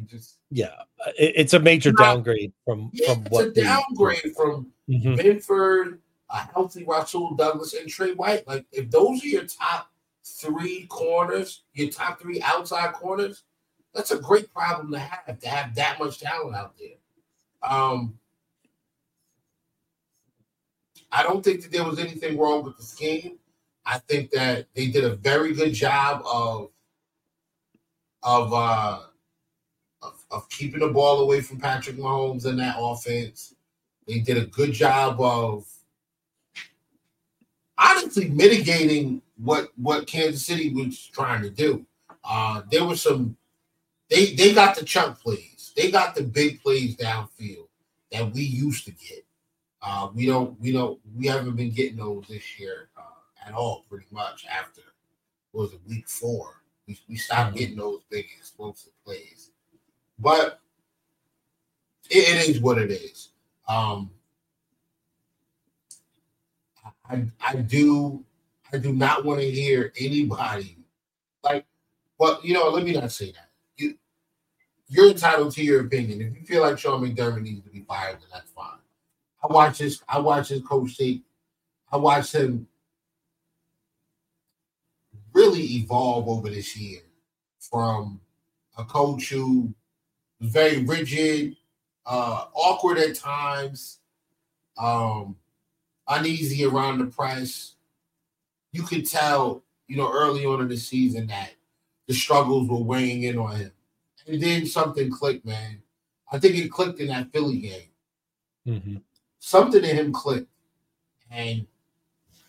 just 0.09 0.39
Yeah, 0.51 0.75
it- 1.19 1.33
it's 1.37 1.53
a 1.55 1.59
major 1.59 1.93
Not- 1.93 2.03
downgrade 2.03 2.53
from 2.65 2.91
yeah, 2.93 3.15
from 3.15 3.23
it's 3.27 3.31
what 3.31 3.45
a 3.47 3.49
we- 3.49 3.63
downgrade 3.63 4.35
from 4.37 4.73
Mhm. 4.89 5.17
Benford, 5.19 5.99
a 6.31 6.39
healthy 6.53 6.85
Rasul 6.85 7.35
Douglas, 7.35 7.75
and 7.75 7.89
Trey 7.89 8.13
White. 8.15 8.47
Like 8.47 8.67
if 8.73 8.91
those 8.91 9.23
are 9.25 9.29
your 9.29 9.47
top 9.47 9.91
three 10.25 10.87
corners, 10.87 11.63
your 11.75 11.91
top 11.91 12.21
three 12.21 12.41
outside 12.43 12.93
corners, 12.95 13.43
that's 13.95 14.11
a 14.13 14.19
great 14.19 14.53
problem 14.53 14.91
to 14.93 14.99
have 14.99 15.41
to 15.41 15.49
have 15.49 15.75
that 15.75 15.99
much 15.99 16.19
talent 16.21 16.55
out 16.57 16.77
there. 16.79 16.97
Um, 17.63 18.19
I 21.13 21.23
don't 21.25 21.43
think 21.45 21.63
that 21.63 21.73
there 21.73 21.85
was 21.85 21.99
anything 21.99 22.39
wrong 22.39 22.63
with 22.65 22.77
the 22.77 22.85
scheme. 22.85 23.39
I 23.85 23.99
think 23.99 24.31
that 24.31 24.69
they 24.75 24.89
did 24.89 25.05
a 25.05 25.17
very 25.17 25.53
good 25.55 25.73
job 25.75 26.23
of 26.25 26.71
of 28.23 28.53
uh 28.53 29.01
of, 30.31 30.49
keeping 30.49 30.81
the 30.81 30.89
ball 30.89 31.21
away 31.21 31.41
from 31.41 31.59
Patrick 31.59 31.97
Mahomes 31.97 32.47
in 32.47 32.57
that 32.57 32.77
offense. 32.79 33.55
They 34.07 34.19
did 34.19 34.39
a 34.39 34.47
good 34.47 34.73
job 34.73 35.21
of 35.21 35.67
honestly 37.79 38.29
mitigating 38.29 39.23
what 39.37 39.69
what 39.77 40.07
Kansas 40.07 40.45
City 40.45 40.73
was 40.73 41.07
trying 41.07 41.43
to 41.43 41.51
do. 41.51 41.87
Uh, 42.25 42.63
there 42.71 42.85
was 42.85 43.03
some 43.03 43.37
they 44.09 44.35
they 44.35 44.53
got 44.53 44.77
the 44.77 44.85
chunk 44.85 45.19
plays, 45.21 45.73
they 45.77 45.91
got 45.91 46.15
the 46.15 46.23
big 46.23 46.63
plays 46.63 46.97
downfield 46.97 47.69
that 48.13 48.33
we 48.33 48.43
used 48.43 48.85
to 48.85 48.91
get. 48.91 49.25
Uh, 49.83 50.09
we 50.15 50.27
don't 50.27 50.61
we 50.61 50.73
don't 50.73 50.99
we 51.17 51.27
haven't 51.27 51.57
been 51.57 51.71
getting 51.71 51.97
those 51.97 52.25
this 52.29 52.59
year 52.59 52.89
uh, 52.99 53.47
at 53.47 53.55
all, 53.55 53.85
pretty 53.89 54.07
much. 54.11 54.47
After 54.47 54.83
was 55.53 55.73
it 55.73 55.81
week 55.89 56.09
four, 56.09 56.63
we, 56.87 56.99
we 57.09 57.17
stopped 57.17 57.57
getting 57.57 57.77
those 57.77 58.01
big 58.11 58.27
explosive 58.37 58.93
plays, 59.05 59.50
but 60.21 60.61
it, 62.11 62.29
it 62.29 62.49
is 62.49 62.61
what 62.61 62.79
it 62.79 62.91
is. 62.91 63.31
Um, 63.69 64.11
I 67.09 67.25
I 67.41 67.57
do 67.57 68.25
I 68.73 68.79
do 68.79 68.93
not 68.93 69.25
want 69.25 69.41
to 69.41 69.51
hear 69.51 69.93
anybody 69.99 70.77
like 71.43 71.65
well, 72.19 72.39
you 72.43 72.55
know, 72.55 72.69
let 72.69 72.85
me 72.85 72.93
not 72.93 73.11
say 73.13 73.33
that. 73.33 73.51
You 73.77 73.97
you're 74.89 75.11
entitled 75.11 75.53
to 75.55 75.65
your 75.65 75.81
opinion. 75.81 76.21
If 76.21 76.39
you 76.39 76.47
feel 76.47 76.63
like 76.63 76.79
Sean 76.79 77.03
McDermott 77.03 77.43
needs 77.43 77.63
to 77.65 77.71
be 77.71 77.81
fired, 77.81 78.17
then 78.21 78.29
that's 78.33 78.51
fine. 78.51 78.79
I 79.43 79.53
watch 79.53 79.79
his 79.79 80.03
I 80.09 80.19
watch 80.19 80.49
his 80.49 80.63
coach 80.63 80.97
tape. 80.97 81.25
I 81.91 81.97
watched 81.97 82.35
him 82.35 82.69
really 85.33 85.63
evolve 85.63 86.29
over 86.29 86.51
this 86.51 86.77
year 86.77 87.01
from 87.59 88.21
a 88.79 88.85
coach 88.85 89.31
who 89.31 89.75
very 90.41 90.85
rigid, 90.85 91.57
uh, 92.07 92.47
awkward 92.55 92.99
at 92.99 93.15
times, 93.15 93.99
um, 94.79 95.37
uneasy 96.09 96.65
around 96.65 96.99
the 96.99 97.07
press. 97.07 97.75
You 98.73 98.83
could 98.83 99.09
tell, 99.09 99.63
you 99.87 99.97
know, 99.97 100.11
early 100.13 100.47
on 100.47 100.61
in 100.61 100.69
the 100.69 100.77
season 100.77 101.27
that 101.29 101.53
the 102.07 102.15
struggles 102.15 102.69
were 102.69 102.79
weighing 102.79 103.25
in 103.25 103.39
on 103.39 103.57
him. 103.57 103.73
And 104.27 104.43
then 104.43 104.67
something 104.67 105.11
clicked, 105.11 105.45
man. 105.45 105.83
I 106.33 106.39
think 106.39 106.57
it 106.57 106.71
clicked 106.71 107.01
in 107.01 107.09
that 107.09 107.33
Philly 107.33 107.59
game. 107.59 107.89
Mm-hmm. 108.67 108.97
Something 109.39 109.85
in 109.85 109.97
him 109.97 110.13
clicked. 110.13 110.51
And 111.31 111.67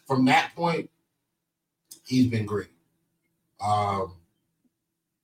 from 0.07 0.25
that 0.25 0.51
point, 0.55 0.89
he's 2.05 2.27
been 2.27 2.45
great. 2.45 2.69
Um, 3.63 4.15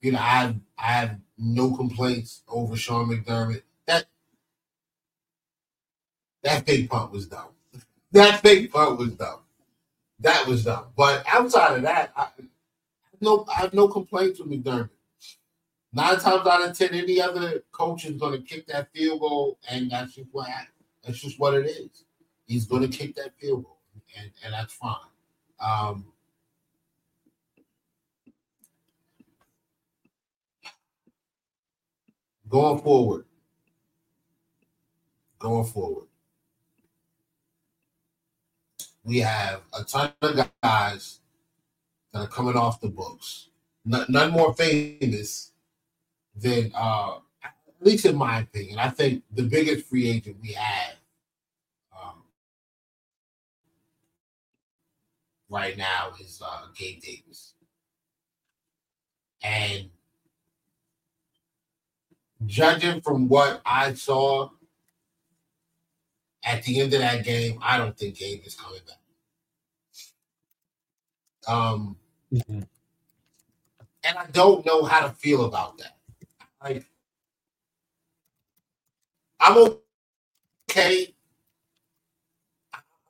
you 0.07 0.13
know, 0.13 0.19
I 0.19 0.55
I 0.77 0.91
have 0.93 1.19
no 1.37 1.75
complaints 1.75 2.41
over 2.47 2.77
Sean 2.77 3.09
McDermott. 3.09 3.63
That 3.87 4.05
that 6.43 6.65
fake 6.65 6.89
punt 6.89 7.11
was 7.11 7.27
dumb. 7.27 7.49
That 8.13 8.39
fake 8.39 8.71
punt 8.71 8.97
was 8.97 9.09
dumb. 9.15 9.39
That 10.21 10.47
was 10.47 10.63
dumb. 10.63 10.85
But 10.95 11.25
outside 11.27 11.75
of 11.75 11.81
that, 11.81 12.13
I, 12.15 12.29
no, 13.19 13.45
I 13.49 13.59
have 13.59 13.73
no 13.73 13.89
complaints 13.89 14.39
with 14.39 14.49
McDermott. 14.49 14.91
Nine 15.91 16.19
times 16.19 16.47
out 16.47 16.69
of 16.69 16.77
ten, 16.77 16.93
any 16.93 17.19
other 17.19 17.65
coach 17.73 18.05
is 18.05 18.15
going 18.15 18.41
to 18.41 18.47
kick 18.47 18.65
that 18.67 18.87
field 18.93 19.19
goal, 19.19 19.59
and 19.69 19.91
that's 19.91 20.15
just 20.15 20.29
what 20.31 20.47
that's 21.03 21.19
just 21.19 21.37
what 21.37 21.53
it 21.53 21.65
is. 21.65 22.05
He's 22.45 22.65
going 22.65 22.89
to 22.89 22.97
kick 22.97 23.13
that 23.15 23.37
field 23.37 23.65
goal, 23.65 23.79
and, 24.17 24.31
and 24.45 24.53
that's 24.53 24.73
fine. 24.73 24.95
Um, 25.59 26.05
going 32.49 32.81
forward, 32.81 33.25
going 35.39 35.65
forward, 35.65 36.07
we 39.03 39.19
have 39.19 39.61
a 39.77 39.83
ton 39.83 40.11
of 40.21 40.49
guys 40.61 41.19
that 42.11 42.19
are 42.19 42.27
coming 42.27 42.55
off 42.55 42.81
the 42.81 42.89
books. 42.89 43.49
None, 43.85 44.31
more 44.31 44.53
famous 44.53 45.51
than, 46.35 46.71
uh, 46.75 47.15
at 47.41 47.53
least 47.79 48.05
in 48.05 48.17
my 48.17 48.39
opinion, 48.39 48.79
I 48.79 48.89
think 48.89 49.23
the 49.31 49.43
biggest 49.43 49.85
free 49.85 50.09
agent 50.09 50.37
we 50.41 50.51
have 50.51 50.95
um, 51.97 52.23
right 55.49 55.77
now 55.77 56.11
is 56.19 56.41
uh, 56.45 56.65
Gabe 56.77 57.01
Davis. 57.01 57.53
And 59.41 59.89
judging 62.45 63.01
from 63.01 63.27
what 63.27 63.61
I 63.65 63.93
saw 63.93 64.49
at 66.43 66.63
the 66.63 66.79
end 66.81 66.93
of 66.93 67.01
that 67.01 67.23
game, 67.25 67.59
I 67.61 67.77
don't 67.77 67.97
think 67.97 68.17
Gabe 68.17 68.41
is 68.45 68.55
coming 68.55 68.81
back. 68.87 68.97
Um, 71.53 71.97
Mm-hmm. 72.33 72.61
and 74.03 74.17
I 74.17 74.25
don't 74.31 74.65
know 74.65 74.83
how 74.83 75.07
to 75.07 75.13
feel 75.13 75.45
about 75.45 75.77
that. 75.79 75.97
Like, 76.63 76.85
I'm 79.39 79.75
okay. 80.69 81.13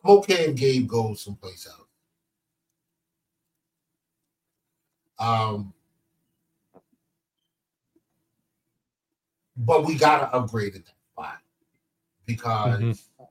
I'm 0.04 0.12
okay 0.18 0.46
if 0.46 0.56
Gabe 0.56 0.88
goes 0.88 1.22
someplace 1.22 1.68
else. 1.68 1.88
Um, 5.20 5.74
but 9.58 9.86
we 9.86 9.96
gotta 9.96 10.32
upgrade 10.34 10.76
at 10.76 10.86
that 10.86 10.96
spot 11.14 11.40
because 12.26 12.80
Mhm. 12.80 13.30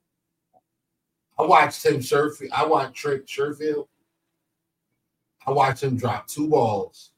I 1.38 1.42
watched 1.42 1.84
him 1.84 2.02
surf. 2.02 2.40
I 2.52 2.64
watched 2.64 2.96
Trent 2.96 3.26
Sherfield. 3.26 3.88
I 5.46 5.50
watched 5.52 5.82
him 5.82 5.96
drop 5.96 6.26
two 6.26 6.48
balls 6.48 7.12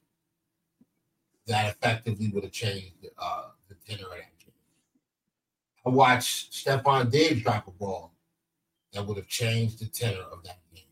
that 1.47 1.73
effectively 1.75 2.27
would 2.27 2.43
have 2.43 2.51
changed 2.51 3.07
uh, 3.17 3.49
the 3.67 3.75
tenor 3.75 4.03
of 4.05 4.17
that 4.17 4.37
game. 4.37 4.53
I 5.85 5.89
watched 5.89 6.51
Stefon 6.53 7.09
Diggs 7.09 7.41
drop 7.41 7.67
a 7.67 7.71
ball 7.71 8.13
that 8.91 9.03
would 9.05 9.17
have 9.17 9.27
changed 9.27 9.79
the 9.79 9.85
tenor 9.87 10.21
of 10.21 10.43
that 10.43 10.59
game. 10.73 10.83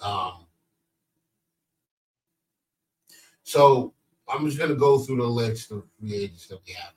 Um, 0.00 0.46
so 3.44 3.94
I'm 4.28 4.46
just 4.46 4.58
gonna 4.58 4.74
go 4.74 4.98
through 4.98 5.18
the 5.18 5.26
list 5.26 5.70
of 5.70 5.84
free 5.98 6.14
agents 6.14 6.48
that 6.48 6.58
we 6.66 6.72
have. 6.72 6.92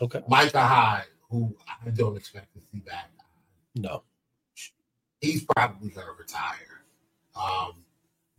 Okay. 0.00 0.22
Micah 0.28 0.60
Hyde, 0.60 1.04
who 1.30 1.56
I 1.84 1.90
don't 1.90 2.16
expect 2.16 2.52
to 2.54 2.60
see 2.60 2.80
back. 2.80 3.10
No. 3.74 4.02
he's 5.20 5.44
probably 5.44 5.90
to 5.90 6.02
retire. 6.18 6.82
Um, 7.34 7.84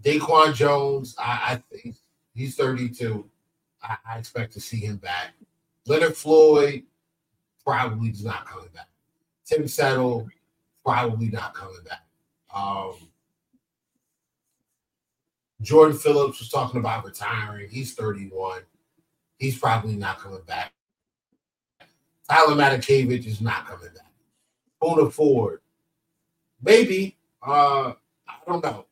Daquan 0.03 0.53
Jones, 0.55 1.15
I, 1.17 1.61
I 1.71 1.75
think 1.75 1.95
he's 2.33 2.55
32. 2.55 3.29
I, 3.83 3.97
I 4.09 4.17
expect 4.17 4.53
to 4.53 4.59
see 4.59 4.77
him 4.77 4.97
back. 4.97 5.33
Leonard 5.85 6.15
Floyd, 6.15 6.83
probably 7.63 8.09
is 8.09 8.23
not 8.23 8.45
coming 8.45 8.69
back. 8.73 8.89
Tim 9.45 9.67
Settle, 9.67 10.27
probably 10.83 11.27
not 11.27 11.53
coming 11.53 11.83
back. 11.87 12.03
Um, 12.53 12.95
Jordan 15.61 15.97
Phillips 15.97 16.39
was 16.39 16.49
talking 16.49 16.79
about 16.79 17.05
retiring. 17.05 17.67
He's 17.69 17.93
31. 17.93 18.61
He's 19.37 19.57
probably 19.57 19.95
not 19.95 20.19
coming 20.19 20.41
back. 20.45 20.71
Tyler 22.29 22.55
Matakevich 22.55 23.25
is 23.25 23.41
not 23.41 23.65
coming 23.67 23.89
back. 23.93 24.11
Poona 24.81 25.11
Ford, 25.11 25.61
maybe. 26.61 27.15
Uh, 27.41 27.93
I 28.27 28.35
don't 28.47 28.63
know. 28.63 28.85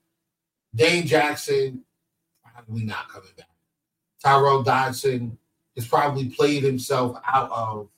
Dane 0.74 1.06
Jackson, 1.06 1.84
probably 2.44 2.84
not 2.84 3.10
coming 3.10 3.30
back. 3.38 3.50
Tyrell 4.24 4.64
Dodson 4.64 5.38
has 5.76 5.88
probably 5.88 6.30
played 6.30 6.64
himself 6.64 7.18
out 7.28 7.52
of 7.52 7.90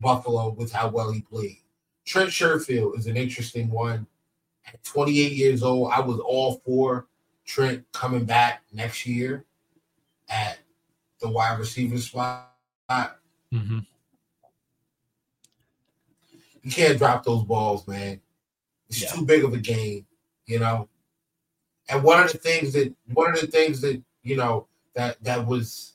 Buffalo 0.00 0.50
with 0.50 0.72
how 0.72 0.88
well 0.88 1.12
he 1.12 1.20
played. 1.20 1.58
Trent 2.04 2.30
Sherfield 2.30 2.98
is 2.98 3.06
an 3.06 3.16
interesting 3.16 3.70
one. 3.70 4.06
At 4.66 4.82
28 4.84 5.32
years 5.32 5.62
old, 5.62 5.92
I 5.92 6.00
was 6.00 6.18
all 6.20 6.60
for 6.64 7.06
Trent 7.48 7.90
coming 7.92 8.26
back 8.26 8.62
next 8.74 9.06
year 9.06 9.46
at 10.28 10.58
the 11.18 11.30
wide 11.30 11.58
receiver 11.58 11.96
spot. 11.96 12.52
Mm-hmm. 12.90 13.78
You 16.62 16.70
can't 16.70 16.98
drop 16.98 17.24
those 17.24 17.44
balls, 17.44 17.88
man. 17.88 18.20
It's 18.90 19.00
Yeah. 19.00 19.08
too 19.12 19.24
big 19.24 19.44
of 19.44 19.54
a 19.54 19.58
game, 19.58 20.06
you 20.44 20.58
know. 20.58 20.90
And 21.88 22.02
one 22.04 22.22
of 22.22 22.30
the 22.30 22.36
things 22.36 22.74
that 22.74 22.94
one 23.14 23.32
of 23.32 23.40
the 23.40 23.46
things 23.46 23.80
that 23.80 24.02
you 24.22 24.36
know 24.36 24.68
that 24.94 25.22
that 25.24 25.46
was 25.46 25.94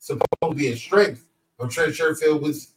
supposed 0.00 0.24
to 0.42 0.54
be 0.54 0.68
a 0.68 0.76
strength 0.76 1.24
of 1.60 1.70
Trent 1.70 1.94
Sherfield 1.94 2.42
was 2.42 2.74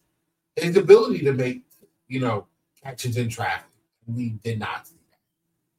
his 0.56 0.78
ability 0.78 1.24
to 1.26 1.34
make 1.34 1.64
you 2.08 2.20
know 2.20 2.46
catches 2.84 3.18
in 3.18 3.30
traffic. 3.30 3.66
We 4.06 4.30
did 4.30 4.60
not 4.60 4.86
see 4.88 5.00
that. 5.10 5.20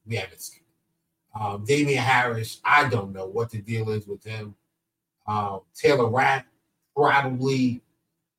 We 0.04 0.16
haven't 0.16 0.40
seen. 0.40 0.61
Um, 1.38 1.64
Damien 1.64 2.02
Harris, 2.02 2.60
I 2.64 2.88
don't 2.88 3.12
know 3.12 3.26
what 3.26 3.50
the 3.50 3.58
deal 3.58 3.90
is 3.90 4.06
with 4.06 4.22
him. 4.22 4.54
Um, 5.26 5.60
Taylor 5.74 6.08
Rapp 6.08 6.46
probably 6.94 7.82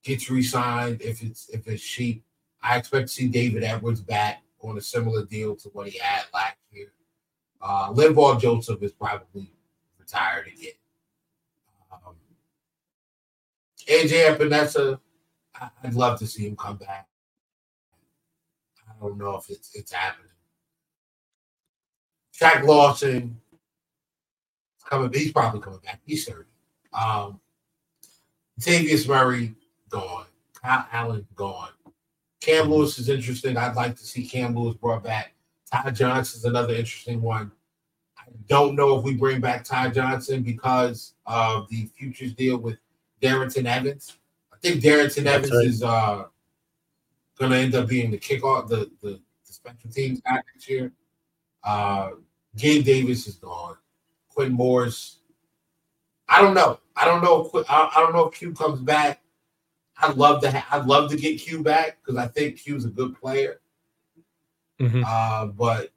gets 0.03 0.29
re-signed 0.29 1.01
if 1.01 1.23
it's 1.23 1.49
if 1.49 1.67
it's 1.67 1.84
cheap. 1.84 2.23
I 2.62 2.77
expect 2.77 3.08
to 3.08 3.13
see 3.13 3.27
David 3.27 3.63
Edwards 3.63 4.01
back 4.01 4.43
on 4.62 4.77
a 4.77 4.82
similar 4.82 5.25
deal 5.25 5.56
to 5.58 5.69
what 5.69 5.88
he 5.88 5.97
had 5.97 6.23
last 6.34 6.58
year. 6.71 6.93
Uh, 7.62 7.91
Linval 7.91 8.39
Joseph 8.39 8.82
is 8.84 8.91
probably 8.91 9.51
retired 9.97 10.47
again. 10.47 10.73
Um, 11.91 12.15
AJ 13.88 14.38
Epenesa, 14.38 14.99
I'd 15.84 15.93
love 15.93 16.19
to 16.19 16.27
see 16.27 16.47
him 16.47 16.56
come 16.56 16.77
back. 16.77 17.08
I 18.88 18.93
don't 19.01 19.17
know 19.17 19.36
if 19.38 19.49
it's 19.49 19.73
it's 19.73 19.91
happening. 19.91 20.33
Shaq 22.38 22.63
Lawson 22.63 23.39
coming. 24.89 25.12
He's 25.13 25.32
probably 25.32 25.62
coming 25.62 25.80
back. 25.84 26.02
He's 26.06 26.26
30. 26.26 26.46
Um, 26.93 27.39
Tavius 28.60 29.08
Murray 29.08 29.56
gone. 29.89 30.26
Kyle 30.62 30.88
Allen 30.91 31.28
gone. 31.36 31.69
Cam 32.41 32.69
Lewis 32.69 33.00
is 33.00 33.10
interesting. 33.10 33.58
I'd 33.58 33.76
like 33.76 33.96
to 33.98 34.06
see 34.06 34.28
Cam 34.28 34.56
Lewis 34.56 34.76
brought 34.76 35.04
back. 35.04 35.34
Ty 35.72 35.91
Johnson 35.91 36.39
is 36.39 36.46
another 36.46 36.74
interesting 36.74 37.22
one. 37.22 37.52
I 38.17 38.24
don't 38.48 38.76
know 38.76 38.98
if 38.98 39.04
we 39.04 39.15
bring 39.15 39.41
back 39.41 39.63
Ty 39.63 39.89
Johnson 39.89 40.43
because 40.43 41.13
of 41.26 41.69
the 41.69 41.89
futures 41.98 42.34
deal 42.34 42.58
with 42.58 42.78
Darrynton 43.22 43.65
Evans. 43.65 44.17
I 44.52 44.58
think 44.58 44.84
Darrynton 44.84 45.24
That's 45.24 45.48
Evans 45.48 45.52
right. 45.52 45.65
is 45.65 45.84
uh, 45.84 46.26
going 47.39 47.52
to 47.52 47.58
end 47.58 47.76
up 47.76 47.88
being 47.88 48.12
the 48.12 48.17
kickoff, 48.17 48.67
the, 48.67 48.91
the, 49.02 49.19
the 49.48 49.54
special 49.54 49.89
teams 49.89 50.22
guy 50.22 50.36
next 50.36 50.69
year. 50.69 50.91
Uh, 51.63 52.12
Gabe 52.58 52.84
Davis 52.86 53.28
is 53.28 53.36
gone. 53.36 53.78
Quinn 54.30 54.52
Morris. 54.52 55.19
I 56.28 56.41
don't 56.41 56.54
know. 56.54 56.80
I 56.95 57.06
don't 57.06 57.23
know. 57.23 57.49
If, 57.54 57.69
I, 57.69 57.89
I 57.95 57.99
don't 58.02 58.13
know 58.13 58.28
if 58.28 58.36
Q 58.36 58.54
comes 58.54 58.80
back. 58.80 59.21
I'd 60.02 60.17
love 60.17 60.41
to. 60.41 60.52
Ha- 60.52 60.67
I'd 60.71 60.86
love 60.86 61.10
to 61.12 61.17
get 61.17 61.39
Q 61.39 61.63
back 61.63 61.97
because 62.04 62.17
I 62.17 62.28
think 62.28 62.58
Q's 62.58 62.86
a 62.86 62.89
good 62.89 63.15
player. 63.19 63.62
Mhm. 64.80 65.04
Uh, 65.06 65.45
but 65.47 65.91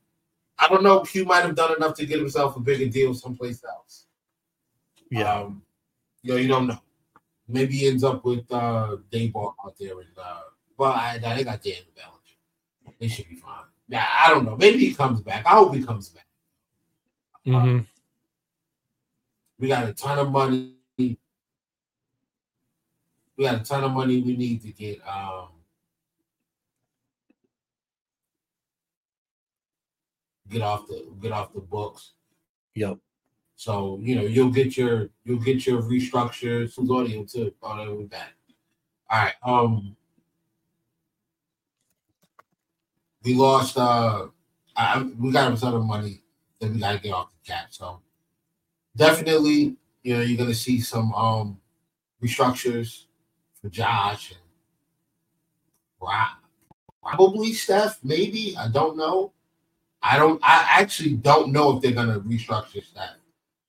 I 0.59 0.69
don't 0.69 0.83
know. 0.83 1.01
Q 1.01 1.25
might 1.25 1.45
have 1.45 1.55
done 1.57 1.75
enough 1.77 1.95
to 1.97 2.07
get 2.07 2.19
himself 2.19 2.57
a 2.57 2.61
bigger 2.61 2.89
deal 2.91 3.15
someplace 3.15 3.65
else. 3.65 4.07
Yeah. 5.11 5.33
Um, 5.33 5.63
you 6.23 6.33
know, 6.33 6.39
you 6.39 6.49
don't 6.49 6.67
know. 6.67 6.81
Maybe 7.49 7.75
he 7.77 7.89
ends 7.89 8.05
up 8.05 8.25
with 8.25 8.45
uh 8.51 8.97
Daboll 9.11 9.55
out 9.65 9.77
there 9.79 9.99
and 10.01 10.19
uh 10.19 10.41
well 10.77 10.93
I, 10.93 11.19
they 11.19 11.45
got 11.45 11.63
Daniel 11.63 11.85
Bellinger. 11.95 12.97
They 12.99 13.09
should 13.09 13.29
be 13.29 13.37
fine. 13.37 13.65
Yeah, 13.89 14.07
I 14.25 14.31
don't 14.31 14.45
know. 14.45 14.57
Maybe 14.57 14.79
he 14.79 14.95
comes 14.95 15.21
back. 15.21 15.47
I 15.47 15.51
hope 15.51 15.75
he 15.75 15.83
comes 15.83 16.09
back. 16.09 16.27
Mhm. 17.47 17.87
We 19.59 19.69
got 19.69 19.89
a 19.89 19.95
ton 19.95 20.19
of 20.19 20.31
money. 20.31 20.75
We 20.99 21.19
got 23.41 23.61
a 23.61 23.65
ton 23.65 23.85
of 23.85 23.93
money 23.93 24.23
we 24.23 24.37
need 24.37 24.63
to 24.63 24.73
get 24.73 25.07
um 25.07 25.49
get 30.49 30.63
off 30.63 30.87
the 30.89 31.07
get 31.21 31.33
off 31.33 31.53
the 31.53 31.61
books. 31.61 32.13
Yep. 32.75 32.99
So 33.57 33.99
you 34.03 34.17
know 34.17 34.23
you'll 34.23 34.51
get 34.51 34.77
your 34.77 35.11
you'll 35.25 35.39
get 35.39 35.67
your 35.67 35.83
restructures. 35.83 36.75
Who's 36.75 36.91
audio 36.91 37.25
too? 37.25 37.55
Oh, 37.63 37.75
no, 37.77 37.95
we 37.95 38.05
back. 38.05 38.35
All 39.11 39.19
right. 39.19 39.35
Um, 39.43 39.97
we 43.27 43.35
lost. 43.35 43.77
Uh, 43.77 44.29
I, 44.77 45.03
we 45.19 45.33
got 45.33 45.53
a 45.53 45.57
ton 45.57 45.75
of 45.75 45.85
money 45.85 46.23
that 46.61 46.71
we 46.71 46.79
got 46.79 46.93
to 46.93 46.99
get 47.01 47.13
off 47.13 47.29
the 47.33 47.53
cap. 47.53 47.67
So 47.71 48.01
definitely, 48.97 49.77
you 50.03 50.15
know, 50.17 50.23
you're 50.23 50.39
gonna 50.39 50.55
see 50.55 50.81
some 50.81 51.13
um 51.13 51.59
restructures 52.23 53.07
for 53.61 53.69
Josh 53.69 54.31
and 54.31 54.41
Rob. 56.01 56.29
Probably 57.03 57.53
Steph, 57.53 57.99
maybe. 58.03 58.57
I 58.57 58.69
don't 58.69 58.97
know. 58.97 59.33
I 60.03 60.19
don't. 60.19 60.41
I 60.43 60.65
actually 60.81 61.15
don't 61.15 61.53
know 61.53 61.77
if 61.77 61.83
they're 61.83 61.93
gonna 61.93 62.21
restructure 62.21 62.85
Steph 62.85 63.17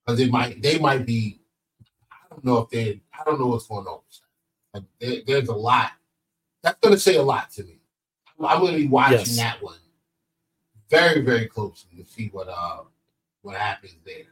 because 0.05 0.19
they 0.19 0.29
might. 0.29 0.61
They 0.61 0.77
might 0.77 1.05
be. 1.05 1.39
I 2.11 2.29
don't 2.29 2.45
know 2.45 2.57
if 2.59 2.69
they. 2.69 3.01
I 3.11 3.23
don't 3.23 3.39
know 3.39 3.47
what's 3.47 3.67
going 3.67 3.87
on. 3.87 3.99
Like, 4.73 4.83
there, 4.99 5.21
there's 5.25 5.49
a 5.49 5.55
lot. 5.55 5.91
That's 6.61 6.77
gonna 6.79 6.99
say 6.99 7.15
a 7.15 7.23
lot 7.23 7.49
to 7.51 7.63
me. 7.63 7.76
I'm, 8.39 8.45
I'm 8.45 8.60
gonna 8.62 8.78
be 8.78 8.88
watching 8.88 9.17
Yes. 9.19 9.38
that 9.38 9.62
one 9.62 9.78
very, 10.89 11.21
very 11.21 11.47
closely 11.47 12.02
to 12.02 12.06
see 12.10 12.30
what 12.32 12.47
uh 12.47 12.84
what 13.41 13.56
happens 13.58 13.95
there. 14.06 14.26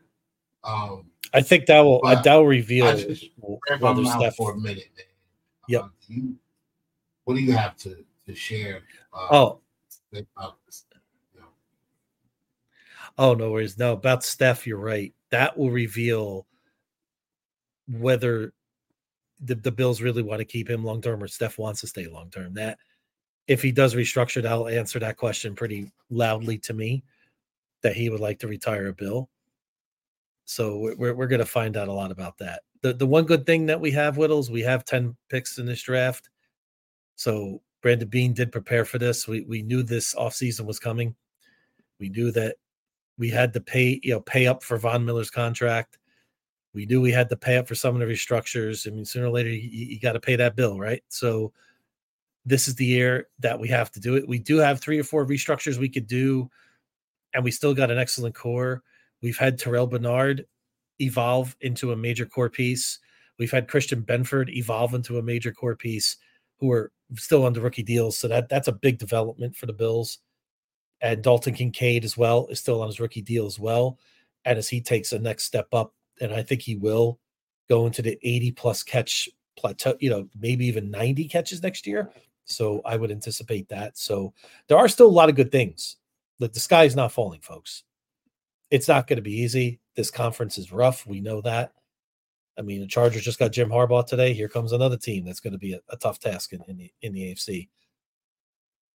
Um, 0.64 1.06
I 1.34 1.42
think 1.42 1.66
that 1.68 1.82
will 1.82 2.00
But 2.02 2.24
that 2.24 2.36
will 2.36 2.48
reveal 2.48 2.88
I 2.88 2.96
just- 3.04 3.30
whether 3.80 4.06
Steph. 4.06 4.36
for 4.36 4.54
a 4.54 4.58
minute, 4.58 4.90
man. 4.96 5.06
Yep. 5.68 5.82
Uh, 5.82 5.88
do 6.08 6.14
you, 6.14 6.36
what 7.26 7.36
do 7.36 7.42
you 7.42 7.52
have 7.54 7.76
to 7.78 8.04
to 8.26 8.36
share? 8.36 8.82
Uh, 9.14 9.28
Oh, 9.32 9.60
about 10.14 10.58
this? 10.66 10.86
You 11.34 11.42
know, 11.42 11.48
oh 13.18 13.34
no 13.34 13.52
worries. 13.52 13.78
No, 13.78 13.94
about 13.94 14.24
Steph, 14.24 14.66
you're 14.66 14.78
right. 14.80 15.14
That 15.32 15.58
will 15.58 15.72
reveal 15.72 16.48
whether 17.88 18.54
the, 19.42 19.56
the 19.56 19.72
Bills 19.72 20.02
really 20.02 20.24
want 20.24 20.40
to 20.40 20.46
keep 20.46 20.70
him 20.70 20.84
long 20.84 21.02
term 21.02 21.22
or 21.22 21.28
Steph 21.28 21.58
wants 21.60 21.82
to 21.82 21.88
stay 21.88 22.08
long 22.08 22.30
term. 22.30 22.54
That 22.56 22.78
if 23.48 23.62
he 23.62 23.72
does 23.72 23.96
restructure, 23.96 24.42
that'll 24.42 24.68
answer 24.68 25.00
that 25.00 25.18
question 25.18 25.56
pretty 25.56 25.92
loudly 26.10 26.58
to 26.60 26.74
me 26.74 27.04
that 27.82 27.96
he 27.96 28.10
would 28.10 28.20
like 28.20 28.40
to 28.40 28.48
retire 28.48 28.88
a 28.88 28.94
bill. 28.94 29.30
So 30.46 30.94
we're 30.98 31.14
we're, 31.14 31.28
going 31.28 31.40
to 31.40 31.46
find 31.46 31.76
out 31.76 31.88
a 31.88 31.94
lot 31.94 32.12
about 32.12 32.38
that. 32.38 32.62
The 32.82 32.94
the 32.94 33.08
one 33.08 33.26
good 33.26 33.46
thing 33.46 33.66
that 33.68 33.82
we 33.82 33.92
have, 33.92 34.16
Whittles, 34.16 34.52
we 34.52 34.62
have 34.62 34.86
ten 34.86 35.16
picks 35.30 35.58
in 35.58 35.66
this 35.66 35.82
draft. 35.82 36.30
So 37.16 37.62
Brandon 37.82 38.08
Beane 38.08 38.34
did 38.34 38.52
prepare 38.52 38.86
for 38.86 39.00
this. 39.00 39.28
We 39.28 39.42
we 39.42 39.64
knew 39.64 39.82
this 39.82 40.14
offseason 40.14 40.66
was 40.66 40.80
coming. 40.80 41.16
We 42.00 42.10
knew 42.10 42.32
that 42.32 42.58
we 43.18 43.30
had 43.30 43.54
to 43.54 43.62
pay, 43.62 44.00
you 44.04 44.12
know, 44.12 44.20
pay 44.20 44.48
up 44.48 44.62
for 44.64 44.78
Von 44.78 45.06
Miller's 45.06 45.32
contract. 45.32 45.98
We 46.74 46.86
knew 46.86 47.02
we 47.02 47.12
had 47.12 47.30
to 47.30 47.38
pay 47.38 47.58
up 47.58 47.68
for 47.68 47.76
some 47.76 47.96
of 47.96 48.02
the 48.02 48.14
restructures. 48.14 48.86
I 48.86 48.94
mean, 48.94 49.06
sooner 49.06 49.28
or 49.28 49.32
later, 49.32 49.50
you, 49.50 49.70
you 49.70 50.00
got 50.00 50.14
to 50.14 50.20
pay 50.20 50.36
that 50.36 50.56
bill, 50.56 50.78
right? 50.78 51.02
So 51.08 51.54
this 52.46 52.68
is 52.68 52.76
the 52.76 52.86
year 52.86 53.28
that 53.40 53.60
we 53.60 53.68
have 53.70 53.92
to 53.92 54.00
do 54.00 54.16
it. 54.16 54.28
We 54.28 54.40
do 54.40 54.58
have 54.58 54.80
three 54.80 55.00
or 55.00 55.04
four 55.04 55.26
restructures 55.26 55.78
we 55.78 55.90
could 55.90 56.08
do, 56.08 56.50
and 57.34 57.44
we 57.44 57.52
still 57.52 57.74
got 57.74 57.92
an 57.92 57.98
excellent 57.98 58.36
core. 58.36 58.84
We've 59.22 59.38
had 59.38 59.58
Terrell 59.58 59.88
Bernard 59.88 60.46
evolve 61.00 61.56
into 61.62 61.92
a 61.92 61.98
major 61.98 62.26
core 62.26 62.50
piece. 62.50 63.00
We've 63.40 63.52
had 63.52 63.68
Christian 63.68 64.02
Benford 64.04 64.50
evolve 64.50 64.94
into 64.94 65.18
a 65.18 65.24
major 65.24 65.52
core 65.52 65.76
piece, 65.76 66.18
who 66.60 66.72
are 66.72 66.92
still 67.16 67.46
under 67.46 67.62
rookie 67.62 67.84
deals. 67.84 68.18
So 68.18 68.28
that 68.28 68.50
that's 68.50 68.68
a 68.68 68.74
big 68.74 68.98
development 68.98 69.56
for 69.56 69.66
the 69.66 69.74
Bills. 69.74 70.20
And 71.02 71.22
Dalton 71.22 71.54
Kincaid 71.54 72.06
as 72.06 72.18
well 72.18 72.48
is 72.48 72.60
still 72.60 72.82
on 72.82 72.88
his 72.88 73.00
rookie 73.00 73.22
deal 73.22 73.46
as 73.46 73.60
well. 73.60 74.00
And 74.46 74.58
as 74.58 74.70
he 74.70 74.82
takes 74.82 75.10
the 75.10 75.20
next 75.20 75.44
step 75.44 75.68
up, 75.74 75.94
and 76.22 76.34
I 76.34 76.44
think 76.44 76.62
he 76.62 76.76
will 76.76 77.20
go 77.68 77.86
into 77.86 78.02
the 78.02 78.18
80 78.22 78.52
plus 78.52 78.84
catch 78.84 79.28
plateau, 79.58 79.96
you 80.00 80.10
know, 80.10 80.28
maybe 80.40 80.66
even 80.66 80.92
90 80.92 81.28
catches 81.28 81.62
next 81.62 81.86
year. 81.86 82.10
So 82.46 82.82
I 82.86 82.96
would 82.96 83.12
anticipate 83.12 83.68
that. 83.70 83.98
So 83.98 84.34
there 84.68 84.78
are 84.78 84.88
still 84.88 85.08
a 85.08 85.10
lot 85.10 85.30
of 85.30 85.36
good 85.36 85.52
things. 85.52 85.98
Like 86.40 86.54
the 86.54 86.60
sky 86.60 86.84
is 86.84 86.96
not 86.96 87.12
falling, 87.12 87.42
folks. 87.42 87.84
It's 88.72 88.88
not 88.88 89.08
going 89.08 89.18
to 89.18 89.24
be 89.24 89.42
easy. 89.42 89.80
This 89.96 90.12
conference 90.12 90.58
is 90.58 90.72
rough. 90.72 91.06
We 91.08 91.22
know 91.22 91.42
that. 91.42 91.72
I 92.58 92.62
mean, 92.62 92.82
the 92.82 92.88
Chargers 92.88 93.24
just 93.24 93.40
got 93.40 93.52
Jim 93.52 93.70
Harbaugh 93.70 94.06
today. 94.06 94.34
Here 94.34 94.48
comes 94.48 94.72
another 94.72 94.98
team 94.98 95.26
that's 95.26 95.40
going 95.40 95.54
to 95.54 95.60
be 95.60 95.74
a, 95.74 95.80
a 95.90 95.98
tough 95.98 96.20
task 96.20 96.54
in, 96.54 96.62
in 96.68 96.78
the 96.78 96.92
in 97.02 97.14
the 97.14 97.34
AFC. 97.34 97.70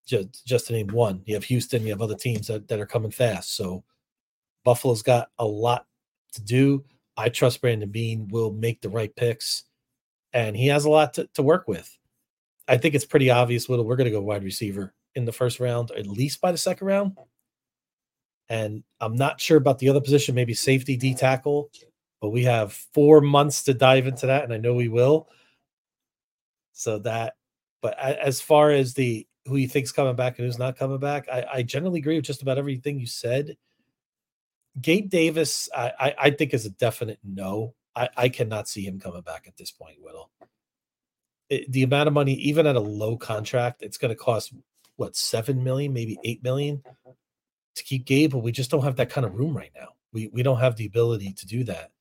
Just 0.05 0.45
just 0.45 0.67
to 0.67 0.73
name 0.73 0.87
one, 0.87 1.21
you 1.25 1.33
have 1.33 1.43
Houston, 1.45 1.83
you 1.83 1.89
have 1.89 2.01
other 2.01 2.15
teams 2.15 2.47
that, 2.47 2.67
that 2.67 2.79
are 2.79 2.85
coming 2.85 3.11
fast. 3.11 3.55
So 3.55 3.83
Buffalo's 4.63 5.01
got 5.01 5.29
a 5.39 5.45
lot 5.45 5.85
to 6.33 6.41
do. 6.41 6.83
I 7.17 7.29
trust 7.29 7.61
Brandon 7.61 7.89
Beane 7.89 8.27
will 8.29 8.51
make 8.51 8.81
the 8.81 8.89
right 8.89 9.13
picks, 9.15 9.63
and 10.33 10.55
he 10.55 10.67
has 10.67 10.85
a 10.85 10.89
lot 10.89 11.15
to, 11.15 11.27
to 11.33 11.41
work 11.41 11.67
with. 11.67 11.96
I 12.67 12.77
think 12.77 12.95
it's 12.95 13.05
pretty 13.05 13.29
obvious. 13.29 13.69
Little, 13.69 13.85
we're 13.85 13.95
going 13.95 14.05
to 14.05 14.11
go 14.11 14.21
wide 14.21 14.43
receiver 14.43 14.93
in 15.15 15.25
the 15.25 15.31
first 15.31 15.59
round, 15.59 15.91
at 15.91 16.07
least 16.07 16.41
by 16.41 16.51
the 16.51 16.57
second 16.57 16.87
round. 16.87 17.17
And 18.49 18.83
I'm 19.01 19.15
not 19.15 19.41
sure 19.41 19.57
about 19.57 19.79
the 19.79 19.89
other 19.89 20.01
position, 20.01 20.35
maybe 20.35 20.53
safety, 20.53 20.95
D 20.95 21.13
tackle, 21.13 21.69
but 22.21 22.29
we 22.29 22.43
have 22.43 22.73
four 22.93 23.21
months 23.21 23.63
to 23.63 23.73
dive 23.73 24.07
into 24.07 24.27
that, 24.27 24.43
and 24.43 24.53
I 24.53 24.57
know 24.57 24.73
we 24.73 24.87
will. 24.87 25.29
So 26.71 26.99
that, 26.99 27.35
but 27.81 27.97
as 27.99 28.39
far 28.39 28.71
as 28.71 28.93
the 28.93 29.27
who 29.47 29.55
you 29.55 29.67
think's 29.67 29.91
coming 29.91 30.15
back 30.15 30.37
and 30.37 30.45
who's 30.45 30.59
not 30.59 30.77
coming 30.77 30.99
back. 30.99 31.27
I, 31.31 31.45
I 31.53 31.63
generally 31.63 31.99
agree 31.99 32.15
with 32.15 32.25
just 32.25 32.41
about 32.41 32.57
everything 32.57 32.99
you 32.99 33.07
said. 33.07 33.57
Gabe 34.79 35.09
Davis, 35.09 35.69
I, 35.75 35.91
I, 35.99 36.15
I 36.19 36.31
think 36.31 36.53
is 36.53 36.65
a 36.65 36.69
definite 36.71 37.19
no. 37.23 37.73
I, 37.95 38.09
I 38.15 38.29
cannot 38.29 38.67
see 38.67 38.83
him 38.83 38.99
coming 38.99 39.21
back 39.21 39.45
at 39.47 39.57
this 39.57 39.71
point, 39.71 39.97
Whittle. 40.01 40.29
It, 41.49 41.71
the 41.71 41.83
amount 41.83 42.07
of 42.07 42.13
money, 42.13 42.33
even 42.33 42.67
at 42.67 42.75
a 42.75 42.81
low 42.81 43.17
contract, 43.17 43.81
it's 43.81 43.97
going 43.97 44.09
to 44.09 44.15
cost 44.15 44.53
what 44.97 45.15
seven 45.15 45.63
million, 45.63 45.93
maybe 45.93 46.17
eight 46.23 46.43
million 46.43 46.83
to 47.75 47.83
keep 47.83 48.05
Gabe, 48.05 48.31
but 48.31 48.39
we 48.39 48.51
just 48.51 48.69
don't 48.69 48.83
have 48.83 48.97
that 48.97 49.09
kind 49.09 49.25
of 49.25 49.35
room 49.35 49.55
right 49.55 49.71
now. 49.75 49.89
We 50.11 50.27
we 50.27 50.43
don't 50.43 50.59
have 50.59 50.75
the 50.75 50.85
ability 50.85 51.33
to 51.33 51.45
do 51.47 51.63
that. 51.65 51.91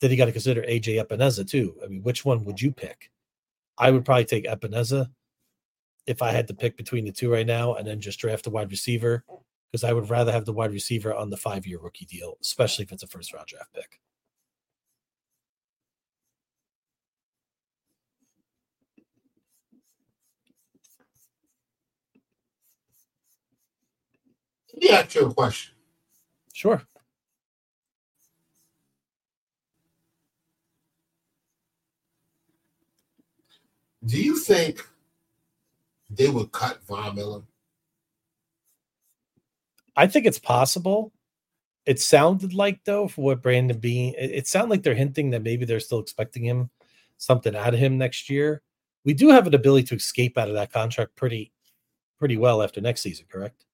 Then 0.00 0.10
you 0.10 0.16
got 0.16 0.26
to 0.26 0.32
consider 0.32 0.62
AJ 0.62 1.02
Epenesa 1.02 1.48
too. 1.48 1.76
I 1.82 1.86
mean, 1.86 2.02
which 2.02 2.24
one 2.24 2.44
would 2.44 2.60
you 2.60 2.72
pick? 2.72 3.10
I 3.78 3.90
would 3.90 4.04
probably 4.04 4.24
take 4.24 4.44
Epenesa 4.44 5.08
if 6.06 6.20
I 6.20 6.32
had 6.32 6.48
to 6.48 6.54
pick 6.54 6.76
between 6.76 7.04
the 7.04 7.12
two 7.12 7.32
right 7.32 7.46
now, 7.46 7.74
and 7.74 7.86
then 7.86 8.00
just 8.00 8.18
draft 8.18 8.46
a 8.46 8.50
wide 8.50 8.70
receiver 8.70 9.24
because 9.70 9.84
I 9.84 9.92
would 9.92 10.10
rather 10.10 10.30
have 10.30 10.44
the 10.44 10.52
wide 10.52 10.72
receiver 10.72 11.14
on 11.14 11.30
the 11.30 11.36
five 11.36 11.66
year 11.66 11.78
rookie 11.78 12.04
deal, 12.04 12.36
especially 12.42 12.84
if 12.84 12.92
it's 12.92 13.02
a 13.02 13.08
first 13.08 13.32
round 13.32 13.46
draft 13.46 13.72
pick. 13.72 14.00
Me 24.82 24.90
ask 24.90 25.14
you 25.14 25.26
a 25.26 25.34
question. 25.34 25.74
Sure. 26.52 26.82
Do 34.04 34.22
you 34.22 34.36
think 34.36 34.86
they 36.10 36.28
would 36.28 36.52
cut 36.52 36.84
Von 36.86 37.14
Miller? 37.14 37.42
I 39.96 40.06
think 40.06 40.26
it's 40.26 40.38
possible. 40.38 41.12
It 41.86 42.00
sounded 42.00 42.54
like 42.54 42.84
though, 42.84 43.08
for 43.08 43.22
what 43.22 43.42
Brandon 43.42 43.78
Beane, 43.78 44.14
it, 44.18 44.30
it 44.30 44.46
sounded 44.46 44.70
like 44.70 44.82
they're 44.82 44.94
hinting 44.94 45.30
that 45.30 45.42
maybe 45.42 45.64
they're 45.64 45.80
still 45.80 46.00
expecting 46.00 46.44
him 46.44 46.70
something 47.16 47.54
out 47.54 47.74
of 47.74 47.80
him 47.80 47.98
next 47.98 48.28
year. 48.28 48.62
We 49.04 49.14
do 49.14 49.28
have 49.30 49.46
an 49.46 49.54
ability 49.54 49.86
to 49.88 49.94
escape 49.96 50.38
out 50.38 50.48
of 50.48 50.54
that 50.54 50.72
contract 50.72 51.16
pretty, 51.16 51.52
pretty 52.18 52.36
well 52.36 52.62
after 52.62 52.80
next 52.80 53.02
season, 53.02 53.26
correct? 53.30 53.64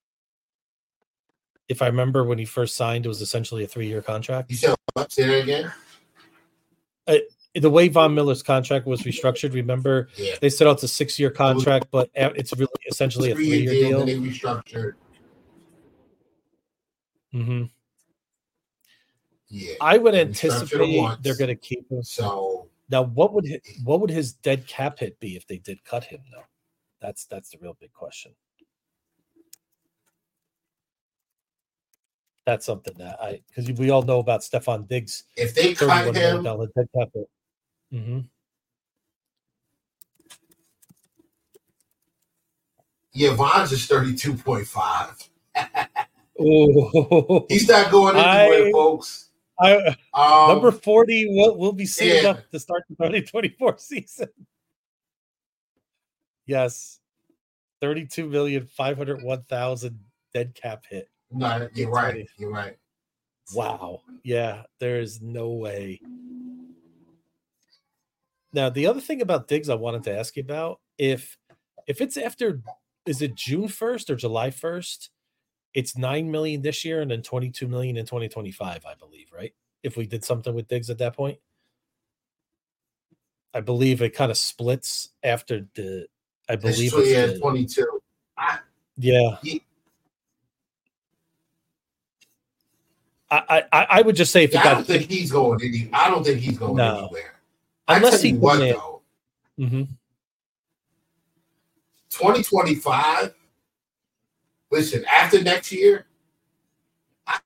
If 1.71 1.81
I 1.81 1.87
remember 1.87 2.25
when 2.25 2.37
he 2.37 2.43
first 2.43 2.75
signed, 2.75 3.05
it 3.05 3.07
was 3.07 3.21
essentially 3.21 3.63
a 3.63 3.67
three-year 3.67 4.01
contract. 4.01 4.51
You 4.51 4.57
said 4.57 4.75
what? 4.93 5.09
Say 5.09 5.25
that 5.25 5.43
again. 5.43 5.71
The 7.55 7.69
way 7.69 7.87
Von 7.87 8.13
Miller's 8.13 8.43
contract 8.43 8.85
was 8.85 9.03
restructured, 9.03 9.53
remember 9.53 10.09
Yeah. 10.17 10.35
they 10.41 10.49
said 10.49 10.67
oh, 10.67 10.71
it's 10.71 10.83
a 10.83 10.87
six-year 10.89 11.31
contract, 11.31 11.87
but 11.89 12.09
it's 12.13 12.53
really 12.57 12.67
essentially 12.89 13.31
a 13.31 13.35
Three-year 13.35 13.73
deal. 13.73 14.05
They 14.05 14.15
restructured. 14.15 14.93
hmm 17.31 17.63
Yeah. 19.47 19.75
I 19.79 19.97
would 19.97 20.13
They 20.13 20.25
restructured 20.25 20.25
it 20.25 20.27
anticipate 20.27 20.97
once. 20.97 21.23
they're 21.23 21.37
going 21.37 21.47
to 21.49 21.55
keep 21.55 21.89
him. 21.89 22.03
So 22.03 22.67
Now, 22.89 23.03
what 23.03 23.33
would 23.33 23.47
hi- 23.47 23.61
what 23.85 24.01
would 24.01 24.09
his 24.09 24.33
dead 24.33 24.67
cap 24.67 24.99
hit 24.99 25.17
be 25.21 25.37
if 25.37 25.47
they 25.47 25.57
did 25.57 25.83
cut 25.85 26.03
him? 26.03 26.21
Though, 26.33 26.45
that's 27.01 27.25
that's 27.25 27.49
the 27.49 27.57
real 27.59 27.77
big 27.79 27.93
question. 27.93 28.33
That's 32.45 32.65
something 32.65 32.93
that 32.97 33.21
I 33.21 33.41
because 33.47 33.71
we 33.77 33.91
all 33.91 34.01
know 34.01 34.19
about 34.19 34.41
Stefon 34.41 34.87
Diggs, 34.87 35.23
if 35.37 35.53
they 35.53 35.73
cut 35.73 36.15
him, 36.15 36.43
dollar 36.43 36.67
dead 36.75 36.87
cap 36.97 37.09
mm-hmm. 37.93 38.19
yeah, 43.13 43.33
Von's 43.35 43.71
is 43.71 43.85
thirty-two 43.85 44.35
point 44.35 44.67
five. 44.67 45.29
Oh, 46.39 47.45
He's 47.49 47.67
not 47.69 47.91
going 47.91 48.15
anywhere, 48.15 48.67
I- 48.67 48.71
folks. 48.71 49.27
I, 49.59 49.95
Um, 50.13 50.47
number 50.47 50.71
forty 50.71 51.27
will 51.29 51.55
will 51.55 51.73
be 51.73 51.85
sealed 51.85 52.23
yeah. 52.23 52.29
up 52.31 52.49
to 52.49 52.59
start 52.59 52.83
the 52.89 52.95
twenty 52.95 53.21
twenty 53.21 53.49
four 53.49 53.77
season. 53.77 54.29
Yes, 56.47 56.99
thirty 57.79 58.07
two 58.07 58.27
million 58.27 58.65
five 58.65 58.97
hundred 58.97 59.21
one 59.21 59.43
thousand 59.43 59.99
dead 60.33 60.55
cap 60.55 60.85
hit. 60.89 61.07
No, 61.31 61.67
you're 61.73 61.89
right. 61.89 62.11
funny. 62.13 62.27
You're 62.37 62.51
right. 62.51 62.77
Wow. 63.53 64.01
Yeah, 64.23 64.63
there 64.79 64.99
is 64.99 65.21
no 65.21 65.49
way. 65.49 65.99
Now, 68.53 68.69
the 68.69 68.87
other 68.87 69.01
thing 69.01 69.21
about 69.21 69.47
Diggs 69.47 69.69
I 69.69 69.75
wanted 69.75 70.03
to 70.03 70.17
ask 70.17 70.35
you 70.35 70.43
about 70.43 70.79
if 70.97 71.37
if 71.87 72.01
it's 72.01 72.17
after 72.17 72.61
is 73.05 73.21
it 73.21 73.35
June 73.35 73.67
1st 73.67 74.09
or 74.09 74.15
July 74.15 74.49
1st? 74.51 75.09
It's 75.73 75.97
9 75.97 76.29
million 76.29 76.61
this 76.61 76.83
year 76.83 77.01
and 77.01 77.09
then 77.09 77.21
22 77.21 77.65
million 77.67 77.95
in 77.97 78.05
2025, 78.05 78.85
I 78.85 78.93
believe, 78.95 79.27
right? 79.33 79.53
If 79.83 79.95
we 79.95 80.05
did 80.05 80.23
something 80.25 80.53
with 80.53 80.67
Diggs 80.67 80.89
at 80.89 80.97
that 80.97 81.15
point. 81.15 81.39
I 83.53 83.61
believe 83.61 84.01
it 84.01 84.13
kind 84.13 84.31
of 84.31 84.37
splits 84.37 85.09
after 85.23 85.67
the 85.75 86.07
I 86.49 86.55
believe 86.57 86.91
tw- 86.91 86.97
it's 86.99 87.09
yeah, 87.09 87.25
the- 87.27 87.39
22. 87.39 88.01
yeah. 88.97 89.37
Ye- 89.41 89.63
I, 93.31 93.63
I 93.71 93.87
I 93.89 94.01
would 94.01 94.15
just 94.17 94.31
say 94.33 94.43
if 94.43 94.53
Yeah, 94.53 94.61
I 94.61 94.73
don't 94.73 94.85
think 94.85 95.09
he's 95.09 95.31
going 95.31 95.61
any. 95.63 95.89
I 95.93 96.09
don't 96.09 96.23
think 96.23 96.39
he's 96.41 96.57
going 96.57 96.75
No. 96.75 96.97
anywhere. 97.05 97.35
I 97.87 97.95
unless 97.97 98.21
he 98.21 98.33
what, 98.33 98.59
though, 98.59 99.01
Mhm. 99.57 99.87
2025. 102.09 103.33
Listen, 104.69 105.05
after 105.05 105.41
next 105.41 105.71
year, 105.71 106.05
I 107.25 107.39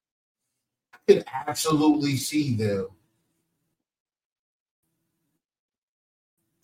can 1.07 1.23
absolutely 1.47 2.17
see 2.17 2.55
them 2.55 2.87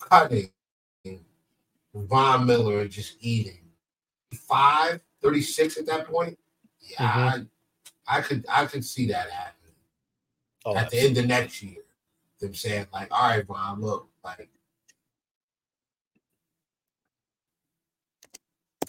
cutting 0.00 0.50
Von 1.94 2.46
Miller 2.46 2.80
and 2.80 2.90
just 2.90 3.16
eating. 3.20 3.58
Five, 4.34 5.00
36 5.20 5.76
at 5.78 5.86
that 5.86 6.06
point. 6.06 6.38
Yeah, 6.80 6.96
Mm-hmm. 7.32 7.42
I, 8.06 8.20
could 8.20 8.44
I 8.48 8.66
could 8.66 8.84
see 8.84 9.06
that 9.08 9.30
happening. 9.30 9.74
Oh, 10.64 10.76
at 10.76 10.90
the 10.90 10.98
end 10.98 11.18
of 11.18 11.26
next 11.26 11.62
year. 11.62 11.82
Them 12.40 12.54
saying 12.54 12.86
like, 12.92 13.08
all 13.12 13.28
right, 13.28 13.46
Von, 13.46 13.80
look, 13.80 14.08
like 14.24 14.48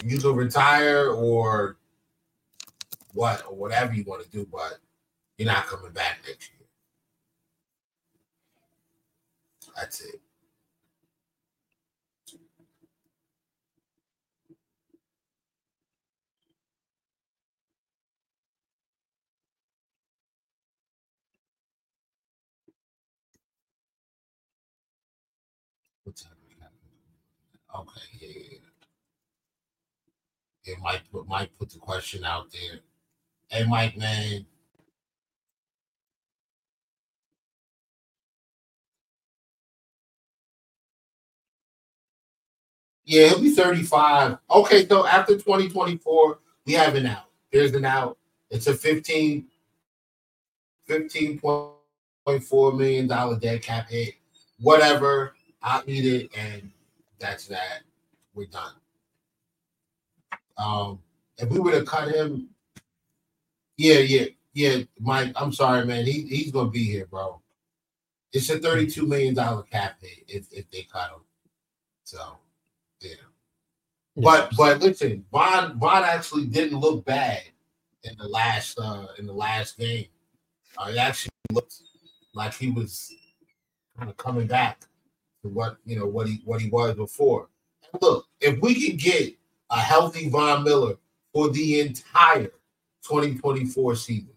you 0.04 0.18
can 0.18 0.36
retire 0.36 1.10
or 1.10 1.78
what 3.14 3.44
or 3.48 3.56
whatever 3.56 3.94
you 3.94 4.04
want 4.06 4.24
to 4.24 4.30
do, 4.30 4.48
but 4.52 4.80
you're 5.38 5.48
not 5.48 5.68
coming 5.68 5.92
back 5.92 6.20
next 6.28 6.50
year. 6.52 6.68
That's 9.76 10.02
it. 10.02 10.20
Okay, 27.76 28.02
yeah, 28.20 28.30
yeah, 28.30 28.58
yeah. 30.84 31.00
Put 31.12 31.28
Mike 31.28 31.52
put 31.60 31.70
the 31.70 31.80
question 31.80 32.24
out 32.24 32.52
there. 32.52 32.80
Hey, 33.50 33.66
Mike, 33.66 33.98
man. 33.98 34.46
Yeah, 43.06 43.30
he'll 43.30 43.42
be 43.42 43.52
35. 43.52 44.38
Okay, 44.50 44.88
so 44.88 45.06
after 45.06 45.34
2024, 45.34 46.40
we 46.66 46.74
have 46.74 46.96
an 46.96 47.06
out. 47.08 47.26
There's 47.52 47.74
an 47.74 47.86
out. 47.86 48.18
It's 48.50 48.68
a 48.68 48.74
15, 48.74 49.46
15.4 50.90 52.78
million 52.78 53.08
dollar 53.08 53.38
dead 53.40 53.62
cap 53.62 53.90
hit. 53.90 54.16
Whatever. 54.60 55.36
I'll 55.62 55.84
eat 55.88 56.06
it, 56.06 56.32
and 56.38 56.73
that's 57.24 57.48
that. 57.48 57.84
We're 58.36 58.48
done. 58.48 58.74
Um, 60.58 61.00
if 61.38 61.50
we 61.50 61.60
were 61.60 61.72
to 61.72 61.84
cut 61.84 62.14
him, 62.14 62.50
yeah, 63.78 64.00
yeah, 64.00 64.26
yeah, 64.54 64.80
Mike. 65.00 65.32
I'm 65.36 65.54
sorry, 65.54 65.86
man. 65.86 66.06
He 66.06 66.24
he's 66.24 66.52
gonna 66.52 66.70
be 66.70 66.84
here, 66.84 67.06
bro. 67.06 67.42
It's 68.34 68.50
a 68.50 68.60
32 68.60 69.06
million 69.06 69.34
dollar 69.34 69.64
cap 69.64 69.96
hit 70.02 70.24
if 70.28 70.52
if 70.52 70.70
they 70.70 70.84
cut 70.84 71.12
him. 71.12 71.22
So, 72.04 72.38
yeah. 73.00 73.16
But 74.18 74.52
but 74.58 74.82
listen, 74.82 75.26
Von 75.32 75.80
Von 75.80 76.04
actually 76.04 76.46
didn't 76.46 76.80
look 76.80 77.06
bad 77.06 77.42
in 78.04 78.18
the 78.18 78.28
last 78.28 78.78
uh 78.78 79.08
in 79.18 79.26
the 79.26 79.34
last 79.34 79.78
game. 79.78 80.08
Uh, 80.78 80.92
he 80.92 80.98
actually 80.98 81.32
looked 81.52 81.76
like 82.34 82.54
he 82.54 82.70
was 82.70 83.14
kind 83.98 84.10
of 84.10 84.18
coming 84.18 84.48
back 84.48 84.82
to 85.44 85.50
what 85.50 85.78
you 85.86 85.98
know 86.00 86.08
what 86.08 86.28
he 86.28 86.42
what 86.46 86.62
he 86.62 86.70
was 86.70 86.96
before. 86.96 87.50
Look, 88.02 88.28
if 88.42 88.60
we 88.62 88.74
can 88.88 88.98
get 88.98 89.36
a 89.70 89.80
healthy 89.80 90.30
Von 90.30 90.64
Miller 90.64 90.96
for 91.34 91.50
the 91.50 91.82
entire 91.82 92.52
2024 93.04 93.96
season. 93.96 94.30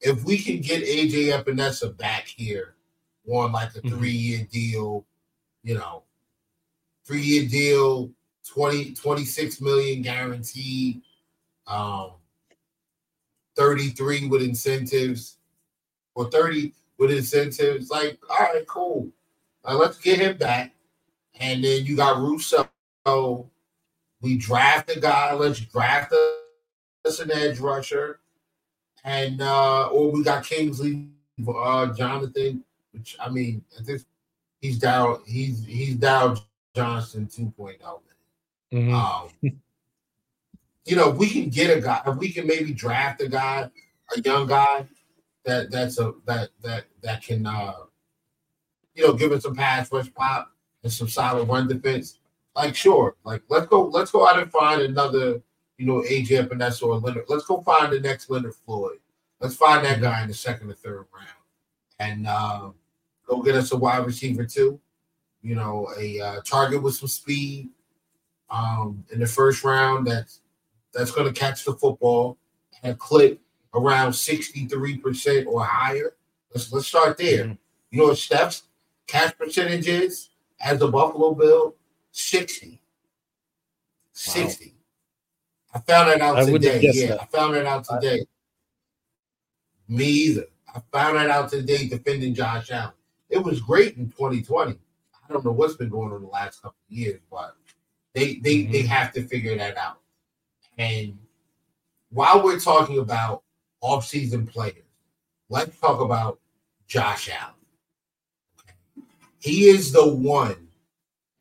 If 0.00 0.24
we 0.24 0.38
can 0.38 0.60
get 0.60 0.82
AJ 0.82 1.30
Epenesa 1.32 1.96
back 1.96 2.26
here 2.26 2.74
on 3.28 3.52
like 3.52 3.74
a 3.76 3.80
Mhm. 3.80 3.90
three 3.90 4.10
year 4.10 4.48
deal, 4.50 5.06
you 5.62 5.74
know, 5.74 6.02
three 7.04 7.22
year 7.22 7.48
deal, 7.48 8.12
20, 8.44 8.92
26 8.94 9.60
million 9.60 10.02
guaranteed, 10.02 11.02
um, 11.66 12.12
33 13.56 14.26
with 14.28 14.42
incentives, 14.42 15.38
or 16.14 16.30
30 16.30 16.74
with 16.98 17.10
incentives. 17.10 17.90
Like, 17.90 18.18
all 18.28 18.36
right, 18.38 18.66
cool. 18.66 19.12
Uh, 19.64 19.76
let's 19.76 19.98
get 19.98 20.18
him 20.18 20.36
back. 20.36 20.74
And 21.38 21.62
then 21.64 21.84
you 21.84 21.96
got 21.96 22.18
Rousseau. 22.18 22.68
We 24.22 24.36
draft 24.36 24.94
a 24.94 25.00
guy. 25.00 25.32
Let's 25.34 25.60
draft 25.60 26.12
a, 26.12 26.38
us 27.06 27.20
an 27.20 27.30
edge 27.32 27.58
rusher. 27.58 28.20
And 29.04 29.40
uh 29.40 29.88
or 29.88 30.10
we 30.10 30.22
got 30.22 30.44
Kingsley 30.44 31.08
uh 31.48 31.86
Jonathan, 31.94 32.62
which 32.92 33.16
I 33.18 33.30
mean, 33.30 33.64
I 33.78 33.82
think 33.82 34.02
he's 34.60 34.78
Dow 34.78 35.20
he's 35.26 35.64
he's 35.64 35.96
Dow 35.96 36.36
Johnson 36.74 37.26
2.0. 37.26 37.78
Mhm. 38.72 38.92
Um, 38.92 39.58
you 40.84 40.96
know, 40.96 41.10
we 41.10 41.30
can 41.30 41.48
get 41.48 41.76
a 41.76 41.80
guy, 41.80 42.02
if 42.06 42.16
we 42.16 42.30
can 42.30 42.46
maybe 42.46 42.72
draft 42.74 43.22
a 43.22 43.28
guy, 43.28 43.70
a 44.14 44.20
young 44.20 44.46
guy 44.46 44.86
that 45.44 45.70
that's 45.70 45.98
a 45.98 46.12
that 46.26 46.50
that 46.62 46.84
that 47.02 47.22
can 47.22 47.46
uh 47.46 47.72
you 48.94 49.06
know 49.06 49.12
give 49.12 49.32
us 49.32 49.42
some 49.42 49.54
pass 49.54 49.90
rush 49.92 50.12
pop 50.14 50.52
and 50.82 50.92
some 50.92 51.08
solid 51.08 51.48
run 51.48 51.68
defense. 51.68 52.18
Like 52.56 52.74
sure, 52.74 53.16
like 53.24 53.42
let's 53.48 53.66
go 53.66 53.86
let's 53.86 54.10
go 54.10 54.26
out 54.26 54.38
and 54.38 54.50
find 54.50 54.82
another 54.82 55.40
you 55.78 55.86
know 55.86 56.02
AJ 56.02 56.46
Epenesa 56.46 56.82
or 56.82 56.98
Leonard. 56.98 57.24
Let's 57.28 57.46
go 57.46 57.60
find 57.62 57.92
the 57.92 58.00
next 58.00 58.28
Leonard 58.28 58.54
Floyd. 58.54 58.98
Let's 59.40 59.56
find 59.56 59.84
that 59.84 60.00
guy 60.00 60.22
in 60.22 60.28
the 60.28 60.34
second 60.34 60.70
or 60.70 60.74
third 60.74 61.06
round, 61.14 61.28
and 61.98 62.26
uh, 62.26 62.70
go 63.26 63.42
get 63.42 63.54
us 63.54 63.72
a 63.72 63.76
wide 63.76 64.04
receiver 64.04 64.44
too. 64.44 64.80
You 65.42 65.54
know, 65.54 65.88
a 65.98 66.20
uh, 66.20 66.40
target 66.44 66.82
with 66.82 66.96
some 66.96 67.08
speed 67.08 67.70
um, 68.50 69.04
in 69.12 69.20
the 69.20 69.26
first 69.26 69.64
round 69.64 70.06
that's 70.06 70.40
that's 70.92 71.12
going 71.12 71.32
to 71.32 71.38
catch 71.38 71.64
the 71.64 71.72
football 71.72 72.36
and 72.82 72.98
clip 72.98 73.40
around 73.74 74.10
63% 74.10 75.46
or 75.46 75.64
higher. 75.64 76.14
Let's 76.52 76.72
let's 76.72 76.88
start 76.88 77.16
there. 77.16 77.44
Mhm. 77.44 77.58
You 77.90 77.98
know 78.00 78.08
what 78.08 78.18
Steph's 78.18 78.64
catch 79.10 79.36
percentage 79.36 79.88
is 79.88 80.30
as 80.60 80.80
a 80.82 80.88
Buffalo 80.88 81.34
Bill? 81.34 81.74
60. 82.12 82.80
60. 84.12 84.74
I 85.74 85.78
found 85.80 86.10
that 86.10 86.20
out 86.20 86.36
I 86.38 86.44
today. 86.44 86.80
Yeah, 86.82 87.06
that. 87.08 87.22
I 87.22 87.26
found 87.26 87.54
that 87.54 87.66
out 87.66 87.84
today. 87.84 88.24
Me 89.88 90.04
either. 90.04 90.46
I 90.74 90.80
found 90.92 91.16
that 91.16 91.30
out 91.30 91.48
today 91.48 91.88
defending 91.88 92.34
Josh 92.34 92.70
Allen. 92.70 92.92
It 93.28 93.38
was 93.38 93.60
great 93.60 93.96
in 93.96 94.10
2020. 94.10 94.72
I 94.72 95.32
don't 95.32 95.44
know 95.44 95.52
what's 95.52 95.74
been 95.76 95.88
going 95.88 96.12
on 96.12 96.22
the 96.22 96.28
last 96.28 96.62
couple 96.62 96.76
of 96.90 96.96
years, 96.96 97.20
but 97.30 97.56
they 98.14 98.34
they 98.36 98.64
they 98.64 98.82
Mhm. 98.82 98.86
have 98.86 99.12
to 99.14 99.26
figure 99.26 99.56
that 99.56 99.76
out. 99.76 100.00
And 100.78 101.18
while 102.10 102.42
we're 102.42 102.58
talking 102.58 102.98
about 102.98 103.44
off-season 103.80 104.46
players, 104.46 104.84
let's 105.48 105.78
talk 105.78 106.00
about 106.00 106.40
Josh 106.86 107.28
Allen. 107.30 107.54
He 109.40 109.68
is 109.68 109.90
the 109.90 110.06
one 110.06 110.68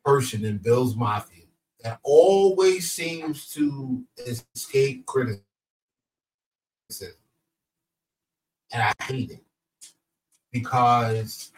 person 0.06 0.46
in 0.46 0.58
Bills 0.58 0.96
Mafia 0.96 1.44
that 1.84 2.00
always 2.04 2.92
seems 2.92 3.50
to 3.52 4.04
escape 4.26 5.06
criticism. 5.06 5.44
And 8.72 8.84
I 8.84 8.94
hate 9.04 9.32
it 9.32 9.44
because 10.52 11.52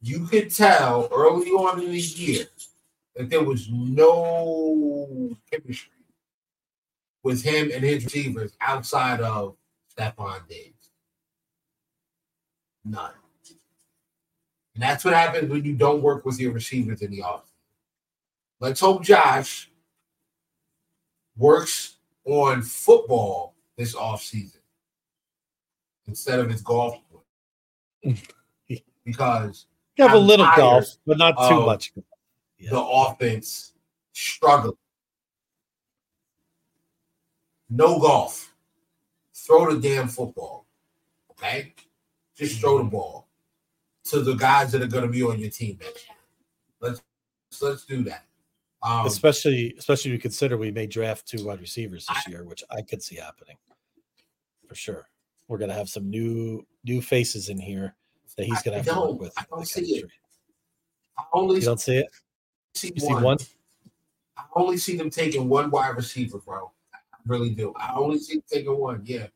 you 0.00 0.26
could 0.26 0.54
tell 0.54 1.08
early 1.12 1.50
on 1.50 1.80
in 1.82 1.90
the 1.90 1.98
year 1.98 2.46
that 3.16 3.28
there 3.28 3.44
was 3.44 3.68
no 3.70 5.36
chemistry 5.50 5.92
with 7.22 7.42
him 7.42 7.70
and 7.74 7.84
his 7.84 8.04
receivers 8.04 8.52
outside 8.60 9.20
of 9.20 9.56
Stefon 9.96 10.46
Diggs. 10.48 10.90
None. 12.84 13.19
And 14.80 14.88
that's 14.88 15.04
what 15.04 15.12
happens 15.12 15.50
when 15.50 15.62
you 15.62 15.74
don't 15.74 16.00
work 16.00 16.24
with 16.24 16.40
your 16.40 16.52
receivers 16.52 17.02
in 17.02 17.10
the 17.10 17.18
offseason. 17.18 17.42
Let's 18.60 18.80
hope 18.80 19.02
Josh 19.04 19.70
works 21.36 21.96
on 22.24 22.62
football 22.62 23.56
this 23.76 23.94
offseason 23.94 24.56
instead 26.06 26.38
of 26.38 26.48
his 26.48 26.62
golf. 26.62 26.98
because 29.04 29.66
You 29.96 30.04
have 30.04 30.14
a 30.14 30.16
I'm 30.16 30.26
little 30.26 30.48
golf, 30.56 30.86
but 31.06 31.18
not 31.18 31.32
too 31.50 31.60
much. 31.66 31.92
Yeah. 32.58 32.70
the 32.70 32.80
offense 32.80 33.74
struggling. 34.14 34.78
No 37.68 37.98
golf. 37.98 38.54
Throw 39.34 39.74
the 39.74 39.78
damn 39.86 40.08
football. 40.08 40.64
Okay? 41.32 41.74
Just 42.34 42.60
throw 42.60 42.78
the 42.78 42.84
mm-hmm. 42.84 42.96
ball 42.96 43.29
to 44.10 44.20
the 44.20 44.34
guys 44.34 44.72
that 44.72 44.82
are 44.82 44.86
going 44.86 45.04
to 45.04 45.10
be 45.10 45.22
on 45.22 45.38
your 45.38 45.50
team 45.50 45.78
next 45.80 46.06
year. 46.06 46.16
Let's 46.80 47.02
let's 47.60 47.84
do 47.84 48.02
that. 48.04 48.24
Um, 48.82 49.06
especially 49.06 49.74
especially 49.78 50.10
if 50.10 50.14
you 50.14 50.18
consider 50.20 50.56
we 50.56 50.70
may 50.70 50.86
draft 50.86 51.26
two 51.26 51.44
wide 51.44 51.60
receivers 51.60 52.06
this 52.06 52.28
year, 52.28 52.44
which 52.44 52.64
I 52.70 52.82
could 52.82 53.02
see 53.02 53.16
happening 53.16 53.56
for 54.66 54.74
sure. 54.74 55.08
We're 55.48 55.58
gonna 55.58 55.74
have 55.74 55.88
some 55.88 56.08
new 56.08 56.66
new 56.84 57.02
faces 57.02 57.48
in 57.48 57.58
here 57.58 57.94
that 58.36 58.46
he's 58.46 58.62
gonna 58.62 58.76
I 58.76 58.80
have 58.80 58.86
to 58.94 59.00
work 59.00 59.20
with. 59.20 59.32
I 59.36 59.44
don't 59.50 59.66
see 59.68 59.96
it. 59.96 60.06
I 61.18 61.24
only 61.32 61.56
You 61.56 61.62
don't 61.66 61.80
see 61.80 61.98
it? 61.98 62.06
see, 62.74 62.92
You 62.94 63.00
see 63.00 63.12
one. 63.14 63.22
one? 63.22 63.38
I 64.38 64.44
only 64.54 64.78
see 64.78 64.96
them 64.96 65.10
taking 65.10 65.48
one 65.48 65.70
wide 65.70 65.96
receiver, 65.96 66.38
bro. 66.38 66.70
I 66.94 66.98
really 67.26 67.50
do. 67.50 67.74
I 67.76 67.92
only 67.94 68.18
see 68.18 68.34
them 68.36 68.44
taking 68.50 68.78
one. 68.78 69.02
Yeah. 69.04 69.26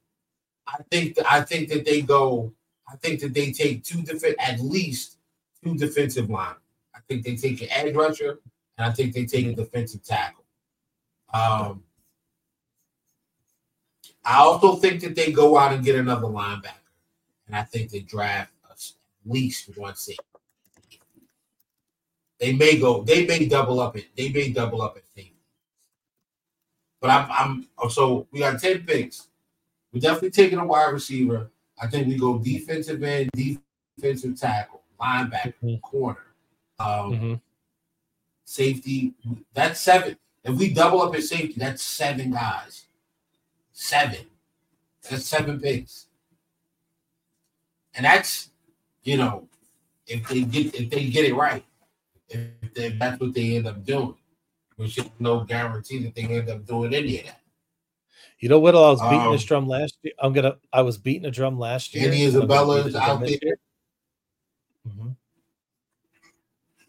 I 0.66 0.78
think 0.90 1.16
that 1.16 1.30
I 1.30 1.42
think 1.42 1.68
that 1.68 1.84
they 1.84 2.00
go. 2.00 2.52
I 2.88 2.96
think 2.96 3.20
that 3.20 3.34
they 3.34 3.52
take 3.52 3.84
two 3.84 4.02
defense 4.02 4.36
at 4.38 4.60
least 4.60 5.18
two 5.62 5.76
defensive 5.76 6.30
line. 6.30 6.54
I 6.94 7.00
think 7.08 7.24
they 7.24 7.36
take 7.36 7.62
an 7.62 7.68
edge 7.70 7.94
rusher, 7.94 8.40
and 8.78 8.86
I 8.86 8.90
think 8.90 9.14
they 9.14 9.24
take 9.24 9.46
a 9.46 9.54
defensive 9.54 10.04
tackle. 10.04 10.44
Um, 11.32 11.82
I 14.24 14.38
also 14.38 14.76
think 14.76 15.00
that 15.02 15.14
they 15.14 15.32
go 15.32 15.58
out 15.58 15.72
and 15.72 15.84
get 15.84 15.96
another 15.96 16.26
linebacker, 16.26 16.72
and 17.46 17.56
I 17.56 17.62
think 17.62 17.90
they 17.90 18.00
draft 18.00 18.52
at 18.70 18.80
least 19.26 19.76
one 19.76 19.96
safety. 19.96 20.22
They 22.38 22.52
may 22.52 22.78
go. 22.78 23.02
They 23.02 23.26
may 23.26 23.46
double 23.46 23.80
up 23.80 23.96
it. 23.96 24.06
They 24.16 24.28
may 24.28 24.50
double 24.50 24.82
up 24.82 24.96
at. 24.96 25.04
But 27.04 27.10
I'm. 27.10 27.66
I'm. 27.78 27.90
So 27.90 28.26
we 28.30 28.38
got 28.38 28.58
ten 28.58 28.82
picks. 28.82 29.28
We're 29.92 30.00
definitely 30.00 30.30
taking 30.30 30.58
a 30.58 30.64
wide 30.64 30.90
receiver. 30.90 31.50
I 31.80 31.86
think 31.88 32.06
we 32.06 32.16
go 32.16 32.38
defensive 32.38 33.02
end, 33.02 33.30
defensive 33.32 34.38
tackle, 34.38 34.82
linebacker, 35.00 35.54
Mhm. 35.62 35.80
corner, 35.80 36.26
um, 36.78 37.12
Mhm. 37.12 37.40
safety. 38.44 39.14
That's 39.52 39.80
seven. 39.80 40.16
If 40.44 40.56
we 40.58 40.72
double 40.72 41.02
up 41.02 41.14
at 41.14 41.22
safety, 41.24 41.54
that's 41.58 41.82
seven 41.82 42.30
guys. 42.32 42.86
Seven. 43.72 44.26
That's 45.02 45.26
seven 45.26 45.60
picks. 45.60 46.06
And 47.94 48.04
that's, 48.06 48.50
you 49.02 49.16
know, 49.16 49.48
if 50.06 50.28
they 50.28 50.42
get 50.42 50.74
if 50.74 50.90
they 50.90 51.08
get 51.10 51.24
it 51.24 51.34
right, 51.34 51.64
if, 52.28 52.74
they, 52.74 52.90
that's 52.90 53.20
what 53.20 53.34
they 53.34 53.56
end 53.56 53.66
up 53.66 53.84
doing, 53.84 54.16
which 54.76 54.98
is 54.98 55.08
no 55.18 55.44
guarantee 55.44 55.98
that 56.04 56.14
they 56.14 56.24
end 56.24 56.50
up 56.50 56.66
doing 56.66 56.94
any 56.94 57.20
of 57.20 57.26
that. 57.26 57.40
You 58.44 58.50
know 58.50 58.58
what? 58.58 58.74
I 58.76 58.78
was 58.90 59.00
beating 59.00 59.20
Um, 59.20 59.32
this 59.32 59.42
drum 59.42 59.66
last 59.66 59.96
year. 60.02 60.12
I'm 60.18 60.34
gonna. 60.34 60.58
I 60.70 60.82
was 60.82 60.98
beating 60.98 61.24
a 61.24 61.30
drum 61.30 61.58
last 61.58 61.94
year. 61.94 62.10
Danny 62.10 62.26
and 62.26 62.36
I'm 62.36 62.46
gonna 62.46 62.52
Isabella 62.52 62.86
is 62.86 62.94
out 62.94 63.20
there. 63.20 63.56
Mhm. 64.86 65.16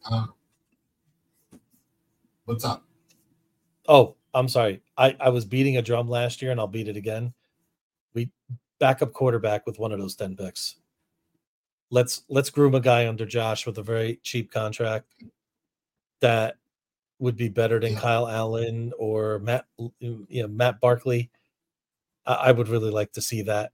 Uh, 0.04 0.28
what's 2.44 2.66
up? 2.66 2.84
Oh, 3.88 4.18
I'm 4.34 4.50
sorry. 4.50 4.82
I, 4.98 5.16
I 5.18 5.30
was 5.30 5.46
beating 5.46 5.78
a 5.78 5.82
drum 5.82 6.10
last 6.10 6.42
year 6.42 6.52
and 6.52 6.60
I'll 6.60 6.68
beat 6.68 6.90
it 6.90 6.98
again. 6.98 7.34
We 8.14 8.32
backup 8.80 9.14
quarterback 9.14 9.66
with 9.66 9.80
one 9.80 9.94
of 9.94 10.00
those 10.00 10.18
10 10.18 10.36
picks. 10.36 10.76
Let's 11.90 12.24
let's 12.28 12.50
groom 12.50 12.76
a 12.76 12.82
guy 12.82 13.08
under 13.08 13.26
Josh 13.26 13.66
with 13.66 13.78
a 13.78 13.82
very 13.82 14.20
cheap 14.24 14.52
contract 14.52 15.14
that 16.20 16.58
would 17.20 17.38
be 17.38 17.48
better 17.48 17.80
than 17.80 17.94
Yeah. 17.94 18.02
Kyle 18.02 18.28
Allen 18.28 18.92
or 19.00 19.40
Matt 19.40 19.68
you 19.78 20.28
know, 20.30 20.50
Matt 20.50 20.82
Barkley. 20.82 21.32
I, 22.26 22.52
would 22.52 22.68
really 22.68 22.92
like 22.92 23.12
to 23.14 23.22
see 23.22 23.44
that. 23.44 23.72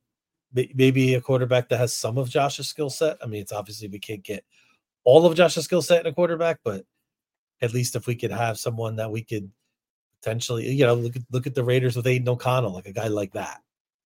Maybe 0.54 1.14
a 1.14 1.22
quarterback 1.22 1.70
that 1.70 1.78
has 1.78 1.94
some 1.94 2.18
of 2.18 2.30
Josh's 2.30 2.68
skill 2.68 2.90
set. 2.90 3.18
I 3.24 3.26
mean, 3.26 3.42
it's 3.42 3.54
obviously 3.54 3.88
we 3.88 4.00
can't 4.00 4.24
get 4.24 4.44
all 5.04 5.26
of 5.26 5.36
Josh's 5.36 5.66
skill 5.66 5.82
set 5.82 6.02
in 6.02 6.12
a 6.12 6.14
quarterback, 6.14 6.60
but 6.64 6.86
at 7.62 7.74
least 7.74 7.96
if 7.96 8.08
we 8.08 8.16
could 8.16 8.32
have 8.32 8.58
someone 8.60 8.98
that 8.98 9.12
we 9.12 9.24
could 9.24 9.50
potentially, 10.22 10.70
you 10.70 10.86
know, 10.86 10.94
look 10.94 11.16
at 11.16 11.22
look 11.32 11.48
at 11.48 11.56
the 11.56 11.64
Raiders 11.64 11.96
with 11.96 12.08
Aidan 12.08 12.28
O'Connell, 12.28 12.74
like 12.74 12.88
a 12.88 12.94
guy 12.94 13.08
like 13.08 13.34
that. 13.34 13.62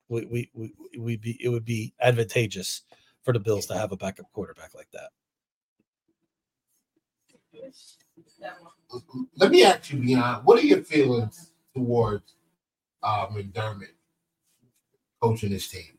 We 0.07 0.25
we 0.25 0.49
we 0.53 0.73
we 0.99 1.17
be 1.17 1.39
it 1.43 1.49
would 1.49 1.65
be 1.65 1.93
advantageous 1.99 2.83
for 3.23 3.33
the 3.33 3.39
Bills 3.39 3.65
to 3.67 3.77
have 3.77 3.91
a 3.91 3.97
backup 3.97 4.31
quarterback 4.31 4.75
like 4.75 4.89
that. 4.93 5.09
Let 9.37 9.51
me 9.51 9.63
ask 9.63 9.91
you, 9.91 9.99
Beyond, 9.99 10.45
what 10.45 10.59
are 10.59 10.65
your 10.65 10.83
feelings 10.83 11.51
towards 11.73 12.35
uh, 13.01 13.27
McDermott 13.27 13.94
coaching 15.29 15.49
this 15.49 15.67
team? 15.67 15.97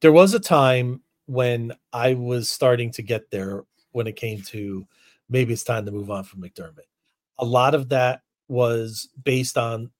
There 0.00 0.12
was 0.12 0.34
a 0.34 0.40
time 0.40 1.02
when 1.26 1.72
I 1.92 2.14
was 2.14 2.48
starting 2.48 2.90
to 2.92 3.02
get 3.02 3.30
there 3.30 3.64
when 3.92 4.06
it 4.06 4.16
came 4.16 4.42
to 4.42 4.86
maybe 5.28 5.52
it's 5.52 5.64
time 5.64 5.84
to 5.86 5.92
move 5.92 6.10
on 6.10 6.24
from 6.24 6.42
McDermott. 6.42 6.88
A 7.38 7.44
lot 7.44 7.74
of 7.74 7.88
that 7.90 8.22
was 8.48 9.08
based 9.22 9.58
on 9.58 9.90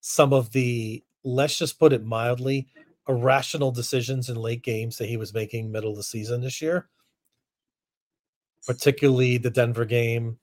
some 0.00 0.32
of 0.32 0.52
the, 0.52 1.02
let's 1.22 1.58
just 1.58 1.78
put 1.78 1.92
it 1.92 2.04
mildly, 2.04 2.68
irrational 3.08 3.70
decisions 3.70 4.28
in 4.28 4.36
late 4.36 4.62
games 4.62 4.98
that 4.98 5.08
he 5.08 5.16
was 5.16 5.32
making 5.32 5.70
middle 5.70 5.90
of 5.90 5.96
the 5.96 6.02
season 6.02 6.40
this 6.40 6.60
year, 6.60 6.88
particularly 8.66 9.38
the 9.38 9.50
Denver 9.50 9.84
game. 9.84 10.38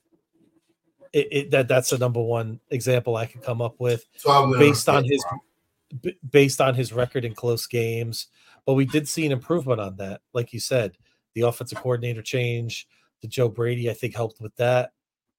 It, 1.14 1.28
it, 1.32 1.51
that 1.51 1.68
that's 1.68 1.89
the 1.89 1.97
number 1.97 2.22
one 2.22 2.62
example 2.70 3.18
I 3.18 3.26
could 3.26 3.43
come 3.43 3.62
up 3.62 3.76
with 3.80 4.05
So 4.16 4.57
based 4.57 4.88
on 4.88 5.03
his 5.03 5.24
b- 5.92 6.18
based 6.30 6.62
on 6.62 6.76
his 6.76 6.94
record 6.94 7.26
in 7.26 7.34
close 7.34 7.68
games. 7.68 8.28
But 8.66 8.74
we 8.74 8.86
did 8.86 9.08
see 9.08 9.26
an 9.26 9.32
improvement 9.32 9.82
on 9.82 9.98
that, 9.98 10.22
like 10.34 10.54
you 10.54 10.60
said. 10.60 10.98
The 11.34 11.42
offensive 11.42 11.80
coordinator 11.80 12.22
change 12.22 12.88
to 13.22 13.28
Joe 13.28 13.50
Brady, 13.50 13.89
I 13.89 13.94
think, 13.94 14.16
helped 14.16 14.42
with 14.42 14.56
that. 14.58 14.92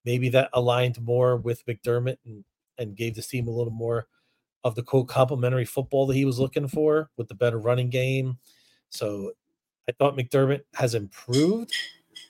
Maybe 0.04 0.28
that 0.30 0.50
aligned 0.52 1.00
more 1.00 1.36
with 1.36 1.64
McDermott 1.66 2.16
and 2.24 2.44
and 2.78 2.96
gave 2.96 3.14
this 3.14 3.28
team 3.28 3.48
a 3.48 3.50
little 3.50 3.72
more 3.72 4.06
of 4.64 4.74
the 4.74 4.82
quote 4.82 5.08
complementary 5.08 5.64
football 5.64 6.06
that 6.06 6.16
he 6.16 6.24
was 6.24 6.38
looking 6.38 6.68
for 6.68 7.10
with 7.16 7.28
the 7.28 7.34
better 7.34 7.58
running 7.58 7.90
game. 7.90 8.38
So 8.90 9.32
I 9.88 9.92
thought 9.92 10.16
McDermott 10.16 10.62
has 10.74 10.94
improved 10.94 11.72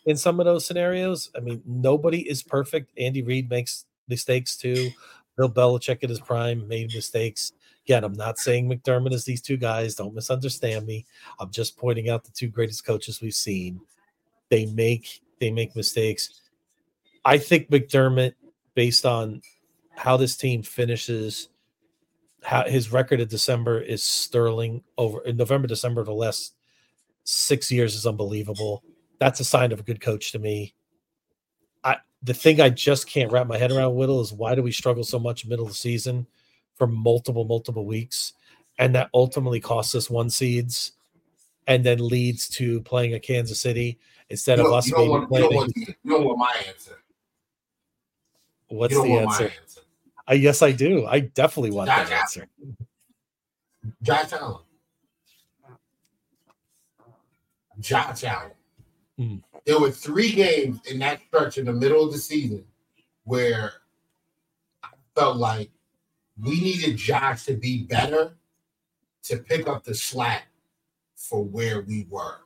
in 0.06 0.16
some 0.16 0.40
of 0.40 0.46
those 0.46 0.66
scenarios. 0.66 1.30
I 1.36 1.40
mean, 1.40 1.62
nobody 1.66 2.28
is 2.28 2.42
perfect. 2.42 2.92
Andy 2.98 3.22
Reid 3.22 3.50
makes 3.50 3.84
mistakes 4.08 4.56
too. 4.56 4.90
Bill 5.36 5.50
Belichick 5.50 6.02
at 6.02 6.10
his 6.10 6.20
prime 6.20 6.66
made 6.68 6.92
mistakes. 6.94 7.52
Again, 7.86 8.04
I'm 8.04 8.12
not 8.12 8.38
saying 8.38 8.68
McDermott 8.68 9.12
is 9.12 9.24
these 9.24 9.42
two 9.42 9.56
guys. 9.56 9.94
Don't 9.96 10.14
misunderstand 10.14 10.86
me. 10.86 11.04
I'm 11.40 11.50
just 11.50 11.76
pointing 11.76 12.08
out 12.08 12.24
the 12.24 12.30
two 12.30 12.48
greatest 12.48 12.84
coaches 12.84 13.20
we've 13.20 13.34
seen. 13.34 13.80
They 14.50 14.66
make 14.66 15.20
they 15.40 15.50
make 15.50 15.74
mistakes. 15.74 16.40
I 17.24 17.38
think 17.38 17.70
McDermott, 17.70 18.34
based 18.74 19.04
on 19.04 19.42
how 19.96 20.16
this 20.16 20.36
team 20.36 20.62
finishes, 20.62 21.48
how 22.42 22.64
his 22.64 22.92
record 22.92 23.20
in 23.20 23.28
December 23.28 23.80
is 23.80 24.04
sterling 24.04 24.82
over 24.96 25.20
in 25.22 25.36
November, 25.36 25.66
December 25.66 26.04
the 26.04 26.12
last 26.12 26.54
six 27.24 27.72
years 27.72 27.96
is 27.96 28.06
unbelievable. 28.06 28.84
That's 29.18 29.40
a 29.40 29.44
sign 29.44 29.72
of 29.72 29.80
a 29.80 29.84
good 29.84 30.00
coach 30.00 30.30
to 30.32 30.38
me. 30.38 30.74
I 31.82 31.96
the 32.22 32.34
thing 32.34 32.60
I 32.60 32.70
just 32.70 33.08
can't 33.08 33.32
wrap 33.32 33.48
my 33.48 33.58
head 33.58 33.72
around, 33.72 33.96
Whittle, 33.96 34.20
is 34.20 34.32
why 34.32 34.54
do 34.54 34.62
we 34.62 34.70
struggle 34.70 35.02
so 35.02 35.18
much 35.18 35.46
middle 35.46 35.64
of 35.64 35.72
the 35.72 35.76
season 35.76 36.28
for 36.76 36.86
multiple, 36.86 37.44
multiple 37.44 37.86
weeks? 37.86 38.32
And 38.78 38.94
that 38.94 39.10
ultimately 39.14 39.60
costs 39.60 39.94
us 39.94 40.08
one 40.10 40.30
seeds 40.30 40.92
and 41.66 41.84
then 41.84 41.98
leads 42.06 42.48
to 42.50 42.80
playing 42.82 43.14
a 43.14 43.20
Kansas 43.20 43.60
City 43.60 43.98
instead 44.30 44.58
You 44.58 44.66
of 44.66 44.72
us 44.72 44.86
you, 44.86 44.94
don't 44.94 45.06
maybe 45.06 45.08
want, 45.10 45.22
you, 45.22 45.28
playing. 45.28 45.44
don't 45.50 45.54
want, 45.54 45.76
you 45.76 45.94
don't 46.10 46.24
want 46.24 46.38
my 46.38 46.54
answer. 46.68 46.98
What's 48.68 48.94
the 48.94 49.02
answer? 49.18 49.44
answer. 49.60 49.80
I 50.26 50.34
yes, 50.34 50.62
I 50.62 50.72
do. 50.72 51.06
I 51.06 51.20
definitely 51.20 51.72
want 51.72 51.88
that 51.88 52.08
Josh 52.08 52.10
Allen. 52.10 52.20
answer. 52.22 52.48
Josh 54.02 54.32
Allen. 54.32 54.60
Josh 57.80 58.24
Allen. 58.24 58.50
Hmm. 59.18 59.36
There 59.66 59.78
were 59.78 59.90
three 59.90 60.32
games 60.32 60.80
in 60.90 60.98
that 61.00 61.20
stretch 61.28 61.58
in 61.58 61.66
the 61.66 61.72
middle 61.72 62.04
of 62.04 62.12
the 62.12 62.18
season 62.18 62.64
where 63.24 63.72
I 64.82 64.88
felt 65.14 65.36
like 65.36 65.70
we 66.40 66.60
needed 66.60 66.96
Josh 66.96 67.44
to 67.44 67.54
be 67.54 67.84
better 67.84 68.34
to 69.24 69.36
pick 69.36 69.68
up 69.68 69.84
the 69.84 69.94
slack 69.94 70.48
for 71.14 71.44
where 71.44 71.82
we 71.82 72.06
were. 72.08 72.38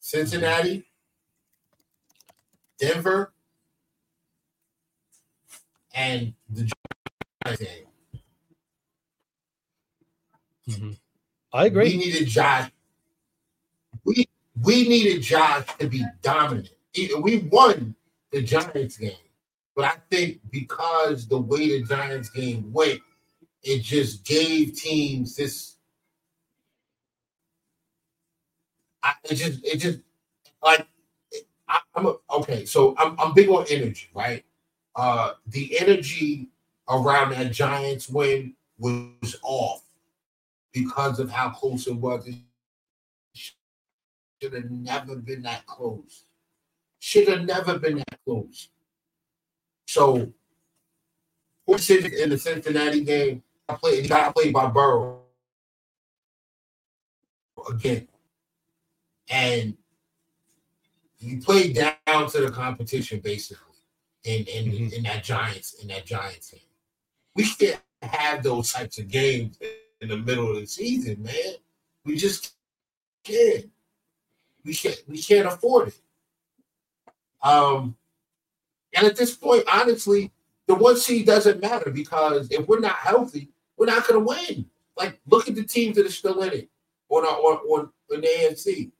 Cincinnati, 0.00 0.86
Denver, 2.78 3.32
and 5.94 6.34
the 6.50 6.70
Giants 7.44 7.62
game. 7.62 7.86
Mhm. 10.68 10.98
I 11.52 11.66
agree. 11.66 11.90
We 11.90 11.96
needed 11.96 12.28
Josh. 12.28 12.70
We 14.04 14.28
we 14.62 14.88
needed 14.88 15.22
Josh 15.22 15.66
to 15.78 15.88
be 15.88 16.04
dominant. 16.22 16.70
We 16.94 17.38
won 17.50 17.96
the 18.30 18.42
Giants 18.42 18.96
game, 18.96 19.16
but 19.74 19.84
I 19.84 19.96
think 20.10 20.40
because 20.50 21.26
the 21.26 21.38
way 21.38 21.68
the 21.68 21.82
Giants 21.86 22.30
game 22.30 22.72
went, 22.72 23.00
it 23.62 23.82
just 23.82 24.24
gave 24.24 24.74
teams 24.74 25.36
this. 25.36 25.76
I, 29.02 29.14
it 29.24 29.34
just 29.34 29.64
it 29.64 29.78
just 29.78 29.98
like 30.62 30.86
I, 31.68 31.80
I'm 31.94 32.06
a, 32.06 32.14
okay. 32.38 32.64
So 32.64 32.94
I'm 32.98 33.18
I'm 33.18 33.34
big 33.34 33.48
on 33.48 33.66
energy, 33.68 34.08
right? 34.14 34.44
Uh, 34.94 35.32
the 35.48 35.78
energy 35.80 36.48
around 36.88 37.30
that 37.30 37.52
Giants 37.52 38.08
win 38.08 38.54
was 38.78 39.36
off 39.42 39.82
because 40.72 41.18
of 41.18 41.30
how 41.30 41.50
close 41.50 41.86
it 41.86 41.96
was. 41.96 42.26
It 42.28 42.36
should 43.34 44.52
have 44.52 44.70
never 44.70 45.16
been 45.16 45.42
that 45.42 45.66
close. 45.66 46.24
Should 47.00 47.28
have 47.28 47.44
never 47.44 47.78
been 47.78 47.96
that 47.96 48.18
close. 48.24 48.68
So, 49.86 50.32
who 51.66 51.78
said 51.78 52.04
in 52.06 52.30
the 52.30 52.38
Cincinnati 52.38 53.04
game? 53.04 53.42
I 53.68 53.74
played. 53.74 54.08
Got 54.08 54.34
played 54.34 54.52
by 54.52 54.66
Burrow 54.66 55.22
again, 57.70 58.08
and 59.28 59.76
you 61.18 61.40
played 61.40 61.74
down 61.74 62.28
to 62.30 62.40
the 62.40 62.50
competition 62.50 63.20
basically 63.20 63.76
in 64.24 64.44
in, 64.44 64.72
Mhm. 64.72 64.92
in 64.92 65.02
that 65.04 65.24
Giants 65.24 65.74
in 65.74 65.88
that 65.88 66.04
Giants 66.06 66.50
game. 66.50 66.60
We 67.34 67.48
can't 67.54 67.82
have 68.02 68.42
those 68.42 68.72
types 68.72 68.98
of 68.98 69.08
games 69.08 69.58
in 70.00 70.08
the 70.08 70.16
middle 70.18 70.50
of 70.50 70.56
the 70.56 70.66
season, 70.66 71.22
man. 71.22 71.54
We 72.04 72.16
just 72.16 72.54
can't. 73.22 73.70
We 74.64 74.74
can't. 74.74 75.02
We 75.08 75.22
can't 75.22 75.46
afford 75.46 75.88
it. 75.88 76.00
Um, 77.42 77.96
and 78.94 79.06
at 79.06 79.16
this 79.16 79.36
point, 79.36 79.64
honestly, 79.72 80.32
the 80.66 80.74
one 80.74 80.96
seed 80.96 81.26
doesn't 81.26 81.60
matter 81.60 81.90
because 81.90 82.48
if 82.50 82.66
we're 82.66 82.80
not 82.80 82.96
healthy, 82.96 83.50
we're 83.76 83.86
not 83.86 84.06
going 84.06 84.20
to 84.20 84.26
win. 84.26 84.66
Like, 84.96 85.20
look 85.26 85.48
at 85.48 85.54
the 85.54 85.64
teams 85.64 85.96
that 85.96 86.06
are 86.06 86.10
still 86.10 86.42
in 86.42 86.52
it 86.52 86.70
on 87.08 87.24
our, 87.24 87.32
on 87.32 87.90
on 88.12 88.20
the 88.20 88.26
AFC. 88.26 88.92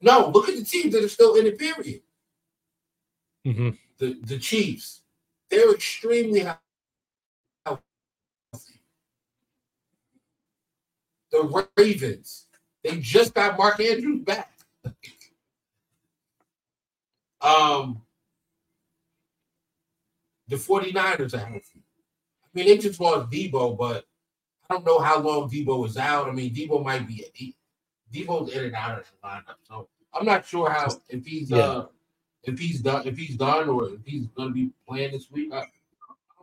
No, 0.00 0.30
look 0.30 0.48
at 0.48 0.56
the 0.56 0.64
teams 0.64 0.94
that 0.94 1.04
are 1.04 1.08
still 1.08 1.34
in 1.36 1.46
it. 1.46 1.58
Period. 1.58 2.02
Mhm. 3.46 3.78
The 3.98 4.14
the 4.22 4.38
Chiefs, 4.38 5.02
they're 5.50 5.72
extremely 5.74 6.40
healthy. 7.66 7.82
The 11.30 11.66
Ravens, 11.76 12.46
they 12.82 12.98
just 12.98 13.34
got 13.34 13.58
Mark 13.58 13.78
Andrews 13.80 14.24
back. 14.24 14.52
um, 17.40 18.02
the 20.50 20.56
49ers 20.56 21.34
are 21.34 21.38
healthy. 21.38 21.82
I 22.44 22.48
mean, 22.54 22.66
they 22.66 22.78
just 22.78 23.00
lost 23.00 23.30
Deebo, 23.30 23.78
but 23.78 24.04
I 24.68 24.74
don't 24.74 24.84
know 24.86 24.98
how 24.98 25.20
long 25.20 25.48
Deebo 25.50 25.86
is 25.86 25.96
out. 25.96 26.28
I 26.28 26.32
mean, 26.32 26.54
Deebo 26.54 26.84
might 26.84 27.06
be 27.06 27.24
he, 27.34 27.56
Deebo's 28.12 28.52
in 28.52 28.64
and 28.66 28.74
out 28.74 28.98
of 28.98 29.04
the 29.10 29.26
lineup, 29.28 29.56
so 29.66 29.88
I'm 30.12 30.26
not 30.26 30.44
sure 30.46 30.68
how 30.70 30.88
if 31.08 31.24
he's 31.24 31.50
Yeah. 31.50 31.58
uh 31.58 31.86
if 32.44 32.58
he's 32.58 32.80
done 32.80 33.06
if 33.06 33.16
he's 33.16 33.36
done 33.36 33.68
or 33.68 33.90
if 33.90 34.04
he's 34.04 34.26
going 34.28 34.48
to 34.48 34.54
be 34.54 34.70
playing 34.88 35.12
this 35.12 35.30
week. 35.30 35.52
I, 35.52 35.58
I 35.58 35.64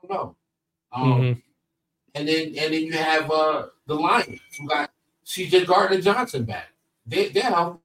don't 0.01 0.09
know. 0.11 0.35
Um, 0.93 1.03
Mhm. 1.21 1.41
and 2.15 2.27
then 2.27 2.47
and 2.57 2.73
then 2.73 2.83
you 2.83 2.93
have 2.93 3.29
uh 3.31 3.67
the 3.87 3.95
Lions 3.95 4.39
who 4.57 4.67
got 4.67 4.91
CJ 5.25 5.65
Gardner 5.67 5.99
Johnson 6.01 6.45
back. 6.45 6.69
They 7.05 7.29
they're 7.29 7.43
healthy. 7.43 7.81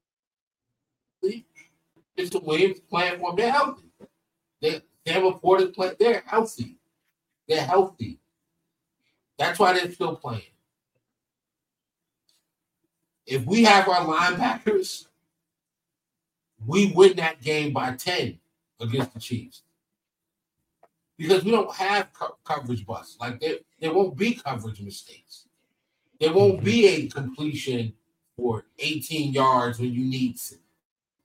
It's 2.17 2.31
the 2.31 2.41
Williams 2.41 2.81
playing 2.81 3.19
for 3.19 3.31
them. 3.31 3.37
They're 3.37 3.51
healthy. 3.53 3.83
They 4.61 4.83
Sam 5.07 5.25
reported 5.25 5.75
play. 5.75 5.93
They're 5.99 6.23
healthy. 6.27 6.77
They're 7.49 7.65
healthy. 7.65 8.19
That's 9.39 9.59
why 9.59 9.73
they're 9.73 9.91
still 9.91 10.17
playing. 10.17 10.43
If 13.27 13.45
we 13.47 13.65
have 13.65 13.89
our 13.89 14.05
linebackers, 14.07 15.07
we 16.67 16.93
win 16.95 17.17
that 17.17 17.41
game 17.41 17.73
by 17.73 17.95
10. 17.95 18.39
against 18.81 19.15
the 19.15 19.21
Chiefs 19.21 19.63
because 21.17 21.45
we 21.45 21.51
don't 21.53 21.73
have 21.75 22.13
co- 22.13 22.37
coverage 22.45 22.85
busts. 22.85 23.17
Like 23.21 23.41
there, 23.41 23.57
there 23.81 23.93
won't 23.95 24.17
be 24.17 24.35
coverage 24.35 24.81
mistakes. 24.81 25.47
There 26.21 26.33
won't 26.33 26.63
be 26.63 26.87
a 26.87 27.07
completion 27.09 27.93
for 28.37 28.65
18 28.79 29.33
yards 29.33 29.79
when 29.79 29.93
you 29.93 30.05
need 30.05 30.39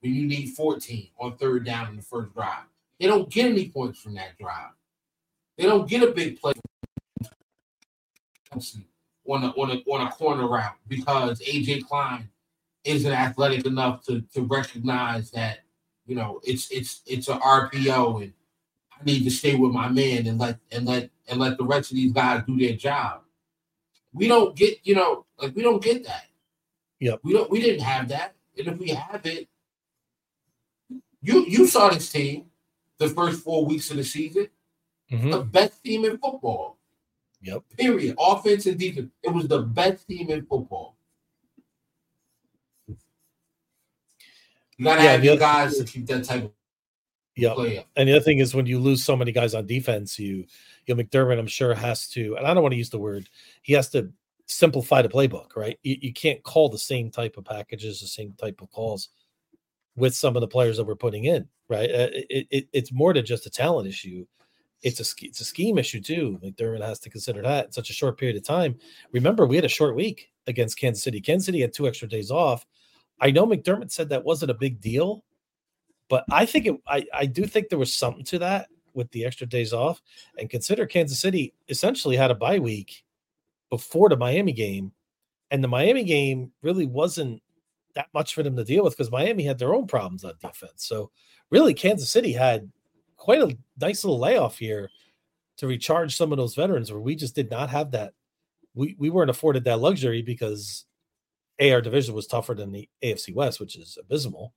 when 0.02 0.14
you 0.14 0.28
need 0.28 0.50
14 0.50 1.10
on 1.20 1.38
third 1.38 1.66
down 1.66 1.90
in 1.90 1.96
the 1.96 2.02
first 2.02 2.34
drive. 2.34 2.66
They 3.00 3.08
don't 3.08 3.30
get 3.30 3.45
any 3.45 3.70
points 3.70 4.02
from 4.02 4.16
that 4.16 4.38
drive. 4.39 4.72
They 5.58 5.66
don't 5.66 5.88
get 5.88 6.04
a 6.04 6.12
big 6.12 6.39
play 6.39 6.54
on 8.52 9.43
a 9.43 9.48
on 9.50 9.72
a 9.72 9.91
on 9.91 10.08
a 10.08 10.12
corner 10.12 10.48
route 10.48 10.78
because 10.88 11.39
AJ 11.41 11.88
Klein 11.88 12.30
isn't 12.84 13.12
athletic 13.12 13.66
enough 13.66 14.04
to 14.06 14.22
to 14.34 14.43
recognize 14.43 15.32
that 15.32 15.60
you 16.06 16.16
know 16.16 16.39
it's 16.43 16.72
it's 16.72 17.02
it's 17.06 17.28
an 17.28 17.39
RPO 17.39 18.24
and 18.24 18.34
I 19.00 19.04
need 19.04 19.24
to 19.24 19.32
stay 19.32 19.56
with 19.56 19.72
my 19.72 19.89
man 19.89 20.28
and 20.28 20.39
let 20.39 20.60
and 20.72 20.86
let 20.86 21.10
and 21.28 21.39
let 21.39 21.58
the 21.58 21.66
rest 21.66 21.91
of 21.91 21.98
these 21.98 22.14
guys 22.14 22.43
do 22.48 22.58
their 22.58 22.76
job. 22.76 23.22
We 24.14 24.28
don't 24.28 24.56
get 24.56 24.80
you 24.84 24.95
know 24.95 25.26
like 25.39 25.56
we 25.56 25.62
don't 25.62 25.84
get 25.84 26.06
that. 26.06 26.26
Yep. 27.00 27.20
We 27.24 27.34
don't 27.34 27.52
we 27.52 27.62
didn't 27.62 27.84
have 27.84 28.08
that, 28.10 28.36
and 28.58 28.68
if 28.68 28.78
we 28.78 28.89
have 28.89 29.26
it, 29.26 29.48
you 31.22 31.45
you 31.45 31.68
saw 31.68 31.89
this 31.89 32.10
team 32.10 32.45
the 33.00 33.10
first 33.10 33.43
four 33.43 33.66
weeks 33.66 33.91
of 33.91 33.98
the 33.98 34.04
season, 34.04 34.48
Mhm. 35.12 35.32
the 35.32 35.41
best 35.41 35.84
team 35.84 36.06
in 36.06 36.18
football. 36.18 36.78
Yep. 37.41 37.64
Period. 37.78 38.16
Offense 38.20 38.66
and 38.66 38.80
defense. 38.80 39.12
It 39.24 39.30
was 39.30 39.48
the 39.48 39.62
best 39.62 40.08
team 40.08 40.30
in 40.32 40.45
football. 40.45 40.98
You 44.78 44.84
gotta 44.86 45.04
Yeah, 45.04 45.12
have 45.14 45.22
the 45.22 45.30
other- 45.30 45.39
guys 45.39 45.78
to 45.78 45.84
keep 45.86 46.06
that 46.08 46.24
type 46.24 46.43
of 46.43 46.54
Yep. 47.36 47.56
play 47.56 47.78
up. 47.80 47.88
And 47.95 48.10
the 48.10 48.14
other 48.16 48.24
thing 48.26 48.39
is 48.39 48.54
when 48.56 48.66
you 48.66 48.80
lose 48.80 49.04
so 49.04 49.16
many 49.16 49.32
guys 49.32 49.54
on 49.54 49.66
defense, 49.68 50.18
you 50.20 50.45
you 50.86 50.95
know, 50.95 51.04
McDermott, 51.04 51.38
I'm 51.38 51.48
sure, 51.48 51.74
has 51.76 52.08
to, 52.12 52.38
and 52.38 52.48
I 52.48 52.54
don't 52.54 52.64
want 52.64 52.72
to 52.72 52.78
use 52.78 52.89
the 52.89 52.98
word, 52.98 53.30
he 53.62 53.74
has 53.74 53.89
to 53.89 54.10
simplify 54.45 55.02
the 55.02 55.10
playbook, 55.10 55.58
right? 55.58 55.78
You, 55.84 55.98
you 56.02 56.14
can't 56.14 56.41
call 56.43 56.70
the 56.70 56.78
same 56.78 57.12
type 57.12 57.36
of 57.36 57.43
packages, 57.43 58.00
the 58.00 58.08
same 58.08 58.32
type 58.39 58.62
of 58.62 58.72
calls 58.72 59.10
with 59.98 60.16
some 60.16 60.38
of 60.38 60.41
the 60.41 60.48
players 60.48 60.78
that 60.78 60.86
we're 60.86 60.95
putting 60.95 61.26
in, 61.26 61.48
right? 61.68 61.89
Uh, 61.89 62.10
It, 62.14 62.48
it, 62.50 62.68
it's 62.72 62.93
more 62.93 63.14
than 63.14 63.26
just 63.26 63.45
a 63.45 63.50
talent 63.50 63.89
issue. 63.89 64.26
It's 64.84 65.00
a 65.00 65.26
it's 65.26 65.41
a 65.41 65.45
scheme 65.45 65.80
issue 65.80 66.00
too. 66.00 66.39
McDermott 66.41 66.86
has 66.86 67.00
to 67.00 67.10
consider 67.10 67.41
that 67.41 67.66
in 67.66 67.72
such 67.72 67.89
a 67.89 67.93
short 67.93 68.18
period 68.18 68.38
of 68.38 68.45
time. 68.45 68.78
Remember, 69.12 69.45
we 69.48 69.56
had 69.56 69.66
a 69.66 69.70
short 69.70 69.95
week 69.95 70.30
against 70.45 70.80
Kansas 70.80 71.04
City. 71.04 71.20
Kansas 71.20 71.48
City 71.48 71.62
had 71.62 71.74
two 71.74 71.88
extra 71.88 72.08
days 72.08 72.30
off. 72.30 72.66
I 73.20 73.32
know 73.32 73.48
McDermott 73.48 73.91
said 73.91 74.10
that 74.10 74.24
wasn't 74.24 74.52
a 74.52 74.54
big 74.54 74.80
deal, 74.80 75.24
but 76.10 76.24
I 76.32 76.45
think 76.45 76.68
it. 76.68 76.76
I 76.88 77.06
I 77.12 77.26
do 77.26 77.48
think 77.48 77.70
there 77.70 77.80
was 77.80 77.93
something 77.93 78.24
to 78.26 78.39
that 78.39 78.68
with 78.93 79.10
the 79.12 79.26
extra 79.26 79.48
days 79.48 79.74
off. 79.74 80.00
And 80.38 80.48
consider 80.48 80.86
Kansas 80.86 81.20
City 81.20 81.56
essentially 81.70 82.16
had 82.16 82.30
a 82.30 82.36
bye 82.36 82.60
week 82.60 83.04
before 83.72 84.10
the 84.10 84.16
Miami 84.16 84.54
game, 84.54 84.91
and 85.50 85.64
the 85.64 85.68
Miami 85.68 86.04
game 86.04 86.52
really 86.62 86.86
wasn't 86.86 87.41
that 87.98 88.14
much 88.14 88.36
for 88.36 88.43
them 88.43 88.56
to 88.56 88.64
deal 88.64 88.84
with 88.84 88.95
because 88.95 89.12
Miami 89.12 89.43
had 89.43 89.58
their 89.58 89.74
own 89.74 89.88
problems 89.88 90.24
on 90.24 90.34
defense. 90.39 90.86
So 90.86 91.10
really, 91.50 91.74
Kansas 91.74 92.12
City 92.12 92.32
had 92.32 92.72
quite 93.18 93.41
a 93.41 93.58
nice 93.82 94.04
little 94.04 94.20
layoff 94.20 94.60
here 94.60 94.89
to 95.58 95.68
recharge 95.68 96.16
some 96.16 96.32
of 96.32 96.38
those 96.38 96.54
veterans 96.54 96.91
where 96.91 97.02
we 97.02 97.16
just 97.16 97.34
did 97.34 97.50
not 97.50 97.72
have 97.72 97.91
that. 97.91 98.14
We 98.76 98.95
we 99.00 99.10
weren't 99.10 99.32
afforded 99.32 99.64
that 99.64 99.80
luxury 99.80 100.22
because 100.22 100.86
A, 101.58 101.74
our 101.74 101.82
division 101.82 102.14
was 102.14 102.28
tougher 102.28 102.54
than 102.54 102.72
the 102.72 102.88
AFC 103.04 103.34
West, 103.34 103.60
which 103.60 103.76
is 103.76 103.98
abysmal. 104.00 104.54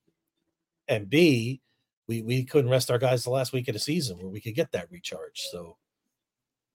And 0.86 1.08
B, 1.08 1.62
we 2.06 2.20
we 2.20 2.44
couldn't 2.44 2.70
rest 2.70 2.90
our 2.90 2.98
guys 2.98 3.24
the 3.24 3.30
last 3.30 3.54
week 3.54 3.68
of 3.68 3.72
the 3.72 3.78
season 3.78 4.18
where 4.18 4.28
we 4.28 4.42
could 4.42 4.54
get 4.54 4.72
that 4.72 4.90
recharge. 4.90 5.40
So 5.50 5.78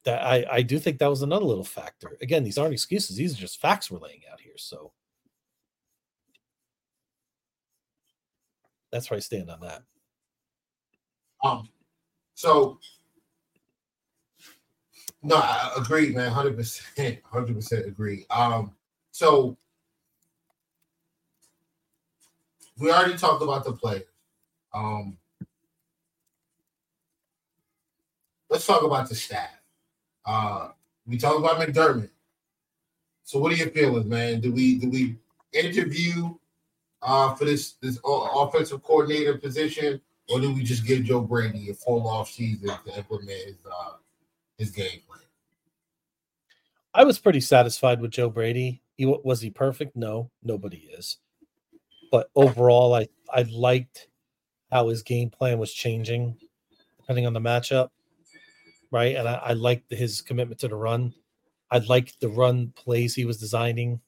that 0.06 0.24
I 0.24 0.46
I 0.50 0.62
do 0.64 0.80
think 0.80 0.98
that 0.98 1.12
was 1.12 1.22
another 1.22 1.46
little 1.46 1.64
factor. 1.64 2.18
Again, 2.22 2.44
these 2.44 2.58
aren't 2.58 2.74
excuses; 2.74 3.16
these 3.16 3.38
are 3.38 3.42
just 3.42 3.62
facts 3.62 3.92
we're 3.92 4.00
laying 4.00 4.22
out 4.32 4.40
here. 4.40 4.58
So 4.58 4.94
that's 8.96 9.10
where 9.10 9.18
I 9.18 9.20
stand 9.20 9.50
on 9.52 9.60
that. 9.60 9.84
Um, 11.44 11.68
so 12.34 12.80
no, 15.22 15.36
I 15.36 15.74
agree, 15.78 16.14
man. 16.14 16.32
Hundred 16.32 16.56
percent, 16.56 17.20
hundred 17.26 17.56
percent 17.56 17.88
agree. 17.88 18.26
Um, 18.30 18.72
so 19.12 19.58
we 22.80 22.90
already 22.90 23.18
talked 23.18 23.44
about 23.44 23.66
the 23.66 23.74
players. 23.74 24.06
Um, 24.74 25.18
let's 28.50 28.66
talk 28.66 28.82
about 28.82 29.10
the 29.10 29.16
staff. 29.16 29.60
Uh, 30.26 30.70
we 31.06 31.18
talked 31.18 31.40
about 31.40 31.60
McDermott. 31.60 32.12
So, 33.26 33.40
what 33.40 33.52
are 33.52 33.56
your 33.56 33.72
feelings, 33.72 34.06
man? 34.06 34.40
Do 34.40 34.54
we 34.54 34.78
do 34.78 34.90
we 34.90 35.18
interview 35.52 36.34
uh, 37.06 37.34
for 37.36 37.46
this 37.46 37.74
this 37.82 38.00
offensive 38.04 38.84
coordinator 38.84 39.38
position, 39.38 40.02
or 40.30 40.40
do 40.40 40.54
we 40.54 40.64
just 40.64 40.86
give 40.86 41.04
Joe 41.04 41.22
Brady 41.22 41.70
a 41.70 41.74
full 41.74 42.08
off 42.08 42.30
season 42.30 42.70
to 42.86 42.98
implement 42.98 43.40
his 43.40 43.58
uh, 43.66 43.92
his 44.58 44.72
game 44.72 45.02
plan? 45.08 45.22
I 46.94 47.04
was 47.04 47.20
pretty 47.20 47.42
satisfied 47.42 48.02
with 48.02 48.12
Joe 48.12 48.30
Brady. 48.30 48.82
He 48.96 49.06
was 49.06 49.42
he 49.42 49.50
perfect? 49.50 49.96
No, 49.96 50.32
nobody 50.44 50.90
is. 50.98 51.18
But 52.12 52.30
overall, 52.36 52.96
I 52.96 53.08
I 53.34 53.44
liked 53.44 54.08
how 54.72 54.90
his 54.90 55.04
game 55.04 55.30
plan 55.30 55.60
was 55.60 55.74
changing 55.74 56.38
depending 57.06 57.28
on 57.28 57.34
the 57.34 57.40
matchup, 57.40 57.90
right? 58.92 59.16
And 59.16 59.28
I, 59.28 59.34
I 59.36 59.54
liked 59.54 59.94
his 59.94 60.22
commitment 60.22 60.60
to 60.62 60.68
the 60.68 60.76
run. 60.76 61.14
I 61.70 61.78
liked 61.78 62.20
the 62.20 62.30
run 62.30 62.74
plays 62.76 63.14
he 63.14 63.26
was 63.26 63.38
designing. 63.38 64.00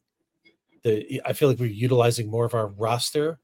The 0.88 1.22
I 1.26 1.34
feel 1.34 1.50
like 1.50 1.60
we're 1.60 1.68
utilizing 1.68 2.30
more 2.30 2.46
of 2.46 2.54
our 2.54 2.68
roster 2.68 3.40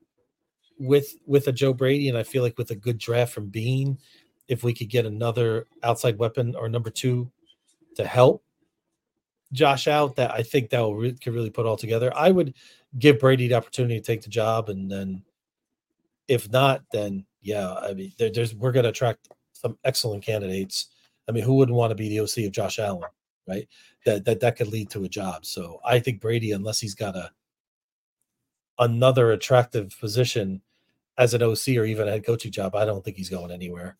with 0.79 1.15
with 1.25 1.47
a 1.47 1.51
Joe 1.51 1.73
Brady, 1.73 2.09
and 2.09 2.17
I 2.17 2.23
feel 2.23 2.43
like 2.43 2.57
with 2.57 2.71
a 2.71 2.75
good 2.75 2.97
draft 2.97 3.33
from 3.33 3.49
Beane, 3.49 3.97
if 4.47 4.63
we 4.63 4.73
could 4.73 4.89
get 4.89 5.05
another 5.05 5.67
outside 5.83 6.17
weapon 6.17 6.55
or 6.55 6.69
number 6.69 6.89
two 6.89 7.31
to 7.95 8.05
help 8.05 8.43
Josh 9.51 9.87
out, 9.87 10.15
that 10.15 10.31
I 10.31 10.43
think 10.43 10.69
that 10.69 10.79
will 10.79 10.95
re- 10.95 11.13
could 11.13 11.33
really 11.33 11.49
put 11.49 11.65
all 11.65 11.77
together. 11.77 12.11
I 12.15 12.31
would 12.31 12.53
give 12.97 13.19
Brady 13.19 13.47
the 13.47 13.55
opportunity 13.55 13.99
to 13.99 14.05
take 14.05 14.21
the 14.21 14.29
job, 14.29 14.69
and 14.69 14.89
then 14.89 15.23
if 16.27 16.51
not, 16.51 16.83
then 16.91 17.25
yeah, 17.41 17.73
I 17.73 17.93
mean, 17.93 18.13
there, 18.17 18.31
there's 18.31 18.55
we're 18.55 18.71
going 18.71 18.83
to 18.83 18.89
attract 18.89 19.29
some 19.53 19.77
excellent 19.83 20.23
candidates. 20.23 20.87
I 21.27 21.31
mean, 21.31 21.43
who 21.43 21.55
wouldn't 21.55 21.77
want 21.77 21.91
to 21.91 21.95
be 21.95 22.09
the 22.09 22.19
OC 22.21 22.45
of 22.45 22.51
Josh 22.51 22.79
Allen, 22.79 23.03
right? 23.47 23.67
That 24.05 24.25
that 24.25 24.39
that 24.41 24.55
could 24.57 24.67
lead 24.67 24.89
to 24.91 25.03
a 25.03 25.09
job. 25.09 25.45
So 25.45 25.79
I 25.85 25.99
think 25.99 26.21
Brady, 26.21 26.51
unless 26.51 26.79
he's 26.79 26.95
got 26.95 27.15
a 27.15 27.31
another 28.79 29.31
attractive 29.31 29.95
position 29.99 30.61
as 31.17 31.33
an 31.33 31.43
OC 31.43 31.69
or 31.77 31.85
even 31.85 32.07
a 32.07 32.11
head 32.11 32.25
coaching 32.25 32.51
job, 32.51 32.75
I 32.75 32.85
don't 32.85 33.03
think 33.03 33.17
he's 33.17 33.29
going 33.29 33.51
anywhere. 33.51 33.97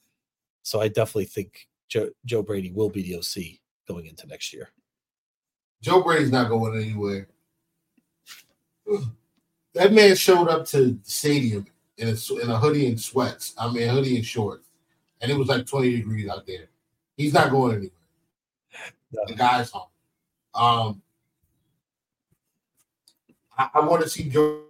So 0.64 0.82
I 0.82 0.88
definitely 0.88 1.26
think 1.26 1.68
Joe, 1.88 2.10
Joe 2.26 2.41
Brady 2.41 2.72
will 2.72 2.89
be 2.89 3.04
the 3.04 3.18
OC 3.18 3.60
going 3.88 4.08
into 4.08 4.26
next 4.28 4.54
year. 4.54 4.72
Joe 5.82 6.02
Brady's 6.02 6.32
not 6.32 6.50
going 6.50 6.82
anywhere. 6.82 7.28
That 9.74 9.91
man 9.91 10.16
showed 10.16 10.48
up 10.48 10.66
to 10.68 10.78
the 10.78 11.00
stadium 11.04 11.68
in 11.98 12.08
a, 12.08 12.41
in 12.41 12.50
a 12.50 12.58
hoodie 12.58 12.88
and 12.88 13.00
sweats. 13.00 13.54
I 13.58 13.72
mean, 13.72 13.89
hoodie 13.89 14.16
and 14.16 14.26
shorts, 14.26 14.70
and 15.22 15.32
it 15.32 15.38
was 15.38 15.48
like 15.48 15.66
20 15.66 15.98
degrees 15.98 16.30
out 16.30 16.48
there. 16.48 16.70
He's 17.18 17.34
not 17.34 17.52
going 17.52 17.76
anywhere. 17.76 17.91
The 19.28 19.36
guy's 19.36 19.72
home. 19.72 19.88
Um, 20.55 21.01
I, 23.57 23.70
I 23.76 23.80
want 23.82 24.03
to 24.03 24.09
see 24.09 24.30
Joe, 24.30 24.64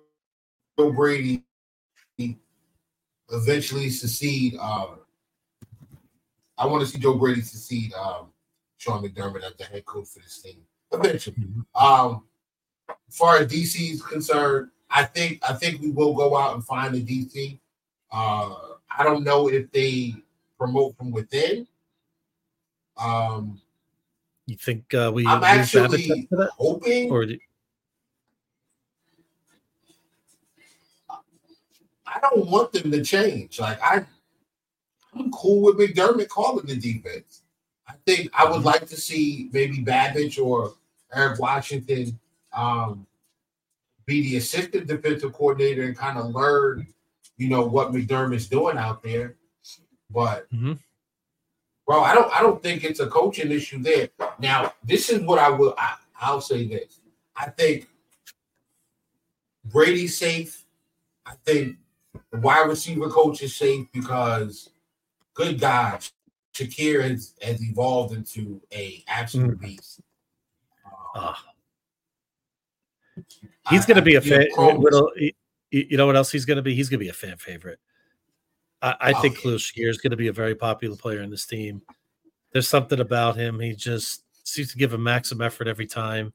Joe 0.77 0.91
Brady 0.91 1.43
eventually 3.31 3.89
succeed. 3.89 4.55
Uh, 4.59 4.87
I 6.57 6.65
want 6.67 6.81
to 6.81 6.87
see 6.87 6.99
Joe 6.99 7.15
Brady 7.15 7.41
succeed. 7.41 7.93
Um, 7.93 8.27
Sean 8.77 9.03
McDermott 9.03 9.43
as 9.43 9.55
the 9.57 9.63
head 9.63 9.85
coach 9.85 10.07
for 10.09 10.19
this 10.19 10.41
team 10.41 10.61
eventually. 10.91 11.35
Um, 11.73 12.25
as 12.89 13.17
far 13.17 13.37
as 13.37 13.47
DC 13.47 13.93
is 13.93 14.01
concerned, 14.01 14.69
I 14.89 15.05
think 15.05 15.39
I 15.47 15.53
think 15.53 15.81
we 15.81 15.89
will 15.91 16.13
go 16.13 16.35
out 16.35 16.53
and 16.53 16.63
find 16.63 16.93
a 16.95 17.01
DC. 17.01 17.59
Uh, 18.11 18.55
I 18.95 19.03
don't 19.03 19.23
know 19.23 19.49
if 19.49 19.71
they 19.71 20.15
promote 20.57 20.97
from 20.97 21.11
within. 21.11 21.67
Um, 22.97 23.59
You 24.45 24.57
think 24.57 24.93
uh, 24.93 25.11
we 25.13 25.25
I'm 25.25 25.43
actually 25.43 26.27
for 26.29 26.37
that, 26.37 26.49
hoping. 26.57 27.09
or 27.11 27.25
do- 27.25 27.39
I 32.05 32.19
don't 32.19 32.47
want 32.49 32.73
them 32.73 32.91
to 32.91 33.03
change. 33.03 33.59
Like 33.59 33.81
I, 33.81 34.05
I'm 35.15 35.31
cool 35.31 35.61
with 35.63 35.77
McDermott 35.77 36.27
calling 36.27 36.65
the 36.65 36.75
defense. 36.75 37.43
I 37.87 37.93
think 38.05 38.29
I 38.37 38.49
would 38.49 38.63
like 38.63 38.87
to 38.87 38.95
see 38.97 39.49
maybe 39.51 39.77
Babich 39.83 40.43
or 40.43 40.73
Eric 41.13 41.39
Washington 41.39 42.19
um, 42.51 43.07
be 44.05 44.21
the 44.23 44.37
assistant 44.37 44.87
defensive 44.87 45.33
coordinator 45.33 45.83
and 45.83 45.97
kind 45.97 46.17
of 46.17 46.25
learn, 46.35 46.85
you 47.37 47.49
know, 47.49 47.65
what 47.65 47.91
McDermott's 47.93 48.47
doing 48.47 48.77
out 48.77 49.01
there. 49.03 49.35
but 50.09 50.47
Mhm. 50.51 50.77
Bro, 51.85 52.01
I 52.01 52.13
don't 52.13 52.31
I 52.33 52.41
don't 52.41 52.61
think 52.61 52.83
it's 52.83 52.99
a 52.99 53.07
coaching 53.07 53.51
issue 53.51 53.81
there. 53.81 54.09
Now, 54.39 54.73
this 54.83 55.09
is 55.09 55.21
what 55.21 55.39
I 55.39 55.49
will 55.49 55.75
I, 55.77 55.95
I'll 56.19 56.41
say 56.41 56.67
this. 56.67 56.99
I 57.35 57.49
think 57.49 57.87
Brady's 59.65 60.17
safe. 60.17 60.65
I 61.25 61.33
think 61.45 61.77
the 62.31 62.39
wide 62.39 62.67
receiver 62.67 63.09
coach 63.09 63.41
is 63.41 63.55
safe 63.55 63.87
because 63.93 64.69
good 65.33 65.59
God, 65.59 66.05
Shakir 66.53 67.01
has, 67.01 67.33
has 67.41 67.61
evolved 67.63 68.13
into 68.13 68.61
a 68.73 69.03
absolute 69.07 69.59
beast. 69.59 70.01
Uh, 71.15 71.33
Ah. 73.65 73.69
He's 73.69 73.85
going 73.85 73.95
to 73.95 74.01
be 74.01 74.15
a 74.15 74.21
fan. 74.21 74.47
You 75.71 75.97
know 75.97 76.05
what 76.05 76.15
else 76.15 76.31
he's 76.31 76.45
going 76.45 76.57
to 76.57 76.63
be? 76.63 76.75
He's 76.75 76.89
going 76.89 76.99
to 76.99 77.03
be 77.03 77.09
a 77.09 77.13
fan 77.13 77.37
favorite. 77.37 77.79
I, 78.83 78.95
I 78.99 79.13
Oh, 79.13 79.21
think 79.21 79.43
yeah. 79.43 79.53
Is 79.89 79.97
going 79.97 80.11
to 80.11 80.17
be 80.17 80.27
a 80.27 80.33
very 80.33 80.53
popular 80.53 80.95
player 80.97 81.21
in 81.21 81.29
this 81.31 81.45
team. 81.45 81.81
There's 82.51 82.67
something 82.67 82.99
about 82.99 83.35
him. 83.37 83.59
He 83.59 83.73
just 83.75 84.23
seems 84.45 84.71
to 84.73 84.77
give 84.77 84.93
a 84.93 84.97
maximum 84.97 85.41
effort 85.45 85.67
every 85.67 85.87
time. 85.87 86.33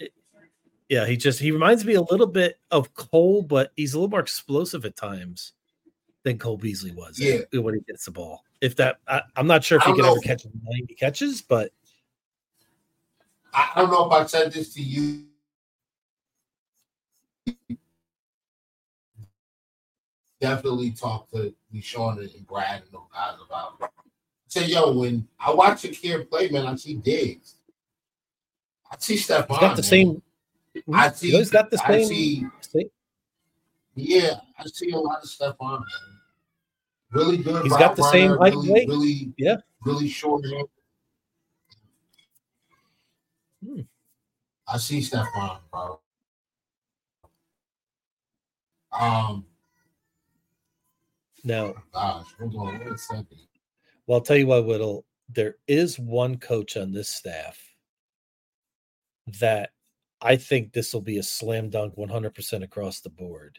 It- 0.00 0.12
yeah, 0.88 1.06
he 1.06 1.16
just 1.16 1.38
he 1.38 1.50
reminds 1.50 1.84
me 1.84 1.94
a 1.94 2.00
little 2.02 2.26
bit 2.26 2.58
of 2.70 2.92
Cole, 2.94 3.42
but 3.42 3.72
he's 3.76 3.92
a 3.94 3.98
little 3.98 4.10
more 4.10 4.20
explosive 4.20 4.84
at 4.84 4.96
times 4.96 5.52
than 6.24 6.38
Cole 6.38 6.56
Beasley 6.56 6.92
was. 6.92 7.20
Yeah. 7.20 7.40
when 7.60 7.74
he 7.74 7.80
gets 7.80 8.06
the 8.06 8.10
ball. 8.10 8.42
If 8.62 8.76
that, 8.76 8.96
I, 9.06 9.20
I'm 9.36 9.46
not 9.46 9.62
sure 9.62 9.76
if 9.78 9.84
he 9.84 9.92
can 9.92 10.04
ever 10.06 10.18
catch 10.20 10.46
90 10.62 10.94
catches, 10.94 11.42
but 11.42 11.70
I 13.52 13.72
I 13.74 13.80
don't 13.82 13.90
know 13.90 14.06
if 14.06 14.12
I 14.12 14.24
said 14.26 14.50
this 14.52 14.72
to 14.74 14.82
you. 14.82 15.26
Definitely 20.40 20.90
talk 20.92 21.30
to 21.30 21.54
Deshaun 21.72 22.18
and 22.18 22.46
Brad 22.46 22.82
and 22.82 22.90
those 22.92 23.02
guys 23.12 23.34
about. 23.46 23.90
Say, 24.48 24.66
yo, 24.66 24.92
when 24.92 25.26
I 25.40 25.52
watch 25.52 25.82
Shakir 25.82 26.28
play, 26.28 26.48
man, 26.50 26.66
I 26.66 26.74
see 26.76 26.94
Diggs. 26.94 27.56
I 28.90 28.96
see 28.98 29.16
Stefon. 29.16 29.48
he's 29.48 29.58
got 29.58 29.76
the 29.76 29.82
man. 29.82 29.82
same. 29.82 30.22
I 30.92 31.10
see. 31.10 31.30
He's 31.30 31.50
got 31.50 31.70
the 31.70 31.78
same. 31.78 31.86
I 31.88 31.98
same. 32.02 32.08
see. 32.08 32.46
same- 32.60 32.90
Yeah, 33.94 34.40
I 34.58 34.66
see 34.66 34.90
a 34.90 34.98
lot 34.98 35.22
of 35.22 35.28
Stefon. 35.28 35.78
Man. 35.80 35.88
Really 37.10 37.38
good. 37.38 37.62
He's 37.64 37.72
got 37.76 37.96
the 37.96 38.02
same 38.10 38.32
runner, 38.32 38.42
height 38.42 38.52
really, 38.54 38.70
weight. 38.72 38.88
really, 38.88 39.32
Yeah. 39.38 39.56
really 39.84 40.08
short. 40.08 40.44
Hmm. 43.64 43.80
I 44.68 44.78
see 44.78 44.98
Stefon, 45.00 45.58
bro. 45.70 46.00
Um, 48.92 49.46
Now, 51.44 51.74
gosh, 51.92 52.26
hold 52.38 52.54
on 52.56 52.78
one 52.84 52.98
second. 52.98 53.26
Well, 54.06 54.18
I'll 54.18 54.24
tell 54.24 54.36
you 54.36 54.46
what, 54.46 54.66
Whittle, 54.66 55.04
there 55.28 55.56
is 55.68 55.98
one 55.98 56.38
coach 56.38 56.76
on 56.76 56.90
this 56.92 57.08
staff 57.08 57.58
that 59.40 59.70
I 60.20 60.36
think 60.36 60.72
this 60.72 60.92
will 60.94 61.00
be 61.02 61.18
a 61.18 61.22
slam 61.22 61.68
dunk 61.70 61.96
100% 61.96 62.62
across 62.62 63.00
the 63.00 63.10
board. 63.10 63.58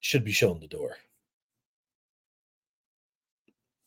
Should 0.00 0.24
be 0.24 0.32
shown 0.32 0.58
the 0.58 0.66
door. 0.68 0.96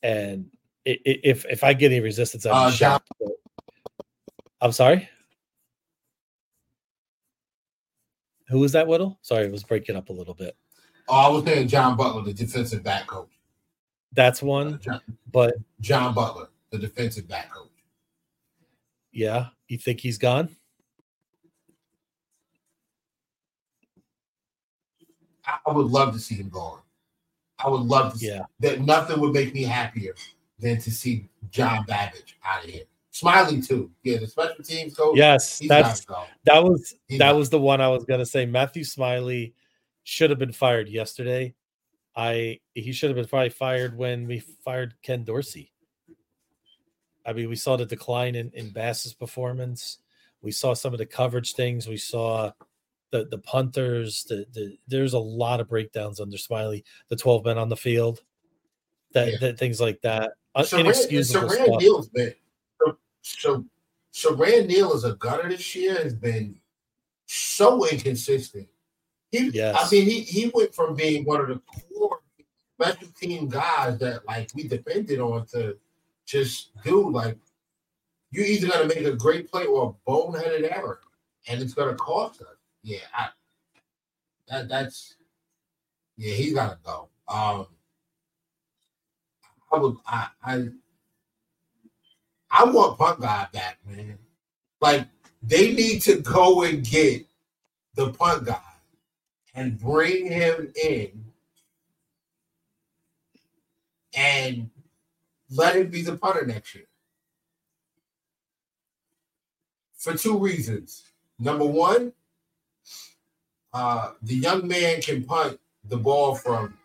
And 0.02 0.52
if 0.86 1.46
if 1.46 1.64
I 1.64 1.74
get 1.74 1.92
any 1.92 2.00
resistance, 2.00 2.46
I'm 2.46 2.54
Uh, 2.54 2.72
John- 2.72 2.78
shocked. 2.78 3.10
but- 3.20 4.06
I'm 4.62 4.72
sorry. 4.72 5.10
Who 8.50 8.60
was 8.60 8.74
that, 8.74 8.88
Whittle? 8.88 9.18
Sorry, 9.24 9.46
it 9.46 9.52
was 9.52 9.64
breaking 9.64 9.96
up 9.96 10.10
a 10.10 10.14
little 10.14 10.36
bit. 10.36 10.56
Oh, 11.08 11.14
I 11.16 11.28
was 11.30 11.44
saying 11.46 11.68
John 11.68 11.96
Butler, 11.96 12.24
the 12.24 12.34
defensive 12.34 12.84
back 12.84 13.08
coach. 13.08 13.30
That's 14.14 14.42
Uh, 14.42 14.46
one, 14.48 14.80
John, 14.82 15.02
but 15.32 15.56
John 15.82 16.14
Butler, 16.14 16.48
the 16.72 16.78
defensive 16.80 17.28
back 17.28 17.52
coach. 17.54 17.70
yeah, 19.12 19.48
you 19.68 19.78
think 19.78 20.00
he's 20.00 20.18
gone? 20.18 20.50
I, 25.46 25.72
would 25.72 25.88
love 25.88 26.14
to 26.14 26.20
see 26.20 26.36
him 26.36 26.50
gone. 26.50 26.80
I 27.60 27.70
would 27.70 27.82
love 27.82 28.14
to 28.14 28.20
see 28.20 28.28
Yeah. 28.30 28.46
that. 28.62 28.82
Nothing 28.82 29.20
would 29.22 29.34
make 29.34 29.54
me 29.54 29.64
happier 29.64 30.16
than 30.60 30.80
to 30.82 30.92
see 30.92 31.30
John 31.52 31.86
Babbage 31.86 32.38
out 32.44 32.64
of 32.64 32.70
here. 32.70 32.86
Smiley 33.12 33.62
too. 33.62 33.92
Yeah, 34.04 34.18
the 34.18 34.28
special 34.28 34.64
teams 34.64 34.96
coach. 34.96 35.16
Yes, 35.18 35.60
that's 35.68 36.04
got 36.04 36.26
to 36.26 36.30
go. 36.30 36.34
That 36.46 36.64
was 36.64 36.96
He's 37.08 37.20
that 37.20 37.36
was 37.36 37.50
the 37.50 37.60
one 37.60 37.80
I 37.80 37.88
was 37.88 38.04
gonna 38.06 38.26
say. 38.26 38.46
Matthew 38.46 38.84
Smiley 38.84 39.54
should 40.06 40.30
have 40.30 40.40
been 40.40 40.54
fired 40.54 40.88
yesterday. 40.88 41.54
I 42.16 42.62
he 42.74 42.94
should 42.94 43.10
have 43.10 43.18
been 43.18 43.28
probably 43.28 43.50
fired 43.50 43.98
when 43.98 44.26
we 44.26 44.40
fired 44.64 44.94
Ken 45.02 45.26
Dorsey. 45.26 45.74
I 47.26 47.34
mean, 47.34 47.50
we 47.50 47.56
saw 47.58 47.76
the 47.76 47.86
decline 47.86 48.36
in, 48.36 48.52
in 48.54 48.70
Bass's 48.70 49.14
performance. 49.14 49.98
We 50.42 50.52
saw 50.52 50.76
some 50.76 50.94
of 50.94 51.00
the 51.00 51.08
coverage 51.08 51.54
things. 51.54 51.88
We 51.88 51.98
saw 51.98 52.52
the 53.12 53.26
the 53.26 53.40
punters. 53.40 54.24
The 54.24 54.46
the 54.54 54.78
there's 54.88 55.14
a 55.14 55.20
lot 55.20 55.60
of 55.60 55.68
breakdowns 55.68 56.22
under 56.22 56.38
Smiley. 56.38 56.86
The 57.10 57.16
twelve 57.18 57.44
men 57.44 57.58
on 57.58 57.68
the 57.68 57.76
field, 57.76 58.22
that, 59.14 59.32
Yeah. 59.32 59.38
that 59.42 59.58
things 59.58 59.82
like 59.82 60.00
that. 60.02 60.34
Uh, 60.54 60.62
Siran, 60.62 60.82
inexcusable 60.82 61.50
Siran 61.50 61.66
stuff. 61.66 61.82
Neal's 61.82 62.10
been 62.10 62.34
so, 62.80 62.98
so 63.22 63.66
Siran 64.14 64.68
Neal 64.68 64.94
as 64.94 65.04
a 65.04 65.16
gunner 65.16 65.50
this 65.50 65.76
year 65.76 65.96
has 65.96 66.14
been 66.14 66.62
so 67.26 67.86
inconsistent. 67.90 68.70
He, 69.36 69.64
I 69.64 69.90
mean, 69.92 70.06
he, 70.06 70.22
he 70.22 70.52
went 70.54 70.74
from 70.74 70.96
being 70.96 71.26
one 71.26 71.42
of 71.42 71.48
the 71.48 71.62
core 71.94 72.20
special 72.80 73.08
team 73.20 73.48
guys 73.48 73.98
that 74.00 74.26
like 74.28 74.50
we 74.56 74.68
depended 74.68 75.20
on 75.20 75.46
to 75.48 75.78
just 76.26 76.72
do 76.84 77.10
like 77.10 77.38
you're 78.32 78.46
either 78.46 78.68
gonna 78.68 78.88
make 78.88 79.06
a 79.06 79.16
great 79.16 79.50
play 79.50 79.66
or 79.66 79.96
a 79.96 80.10
boneheaded 80.10 80.72
error, 80.76 81.00
and 81.48 81.62
it's 81.62 81.74
gonna 81.74 81.96
cost 81.96 82.42
us. 82.42 82.48
Yeah, 82.84 83.00
I, 83.14 83.30
that 84.48 84.68
that's 84.68 85.16
yeah, 86.18 86.34
he's 86.34 86.54
gotta 86.54 86.78
go. 86.84 87.10
Um, 87.28 87.68
I 89.72 89.78
would 89.78 89.96
I 90.06 90.28
I 90.44 90.68
I 92.52 92.64
want 92.66 92.98
punt 92.98 93.22
guy 93.22 93.48
back, 93.54 93.78
man. 93.86 94.18
Like 94.82 95.08
they 95.42 95.74
need 95.74 96.02
to 96.04 96.22
go 96.22 96.64
and 96.64 96.84
get 96.84 97.26
the 97.96 98.12
punt 98.12 98.46
guy 98.46 98.62
and 99.56 99.80
bring 99.80 100.30
him 100.30 100.72
in 100.84 101.26
and 104.16 104.70
let 105.50 105.76
him 105.76 105.90
be 105.90 106.02
the 106.02 106.18
punter 106.18 106.46
next 106.46 106.76
year. 106.76 106.86
For 109.98 110.16
two 110.16 110.38
reasons. 110.38 111.04
Number 111.40 111.66
one, 111.66 112.14
uh, 113.74 114.12
the 114.22 114.36
young 114.36 114.68
man 114.68 115.02
can 115.02 115.24
punt 115.24 115.60
the 115.86 115.98
ball 115.98 116.36
from 116.36 116.78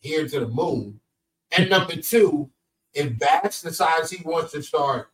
here 0.00 0.28
to 0.28 0.40
the 0.40 0.48
moon. 0.48 1.00
And 1.56 1.68
number 1.68 1.96
two, 1.96 2.50
if 2.94 3.18
Bass 3.18 3.62
decides 3.62 4.10
he 4.10 4.22
wants 4.24 4.52
to 4.52 4.62
start 4.62 5.08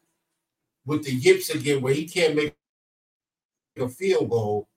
with 0.86 1.04
the 1.04 1.12
yips 1.12 1.50
again, 1.50 1.80
where 1.80 1.94
he 1.94 2.06
can't 2.06 2.36
make 2.36 2.54
a 3.78 3.88
field 3.88 4.30
goal, 4.30 4.68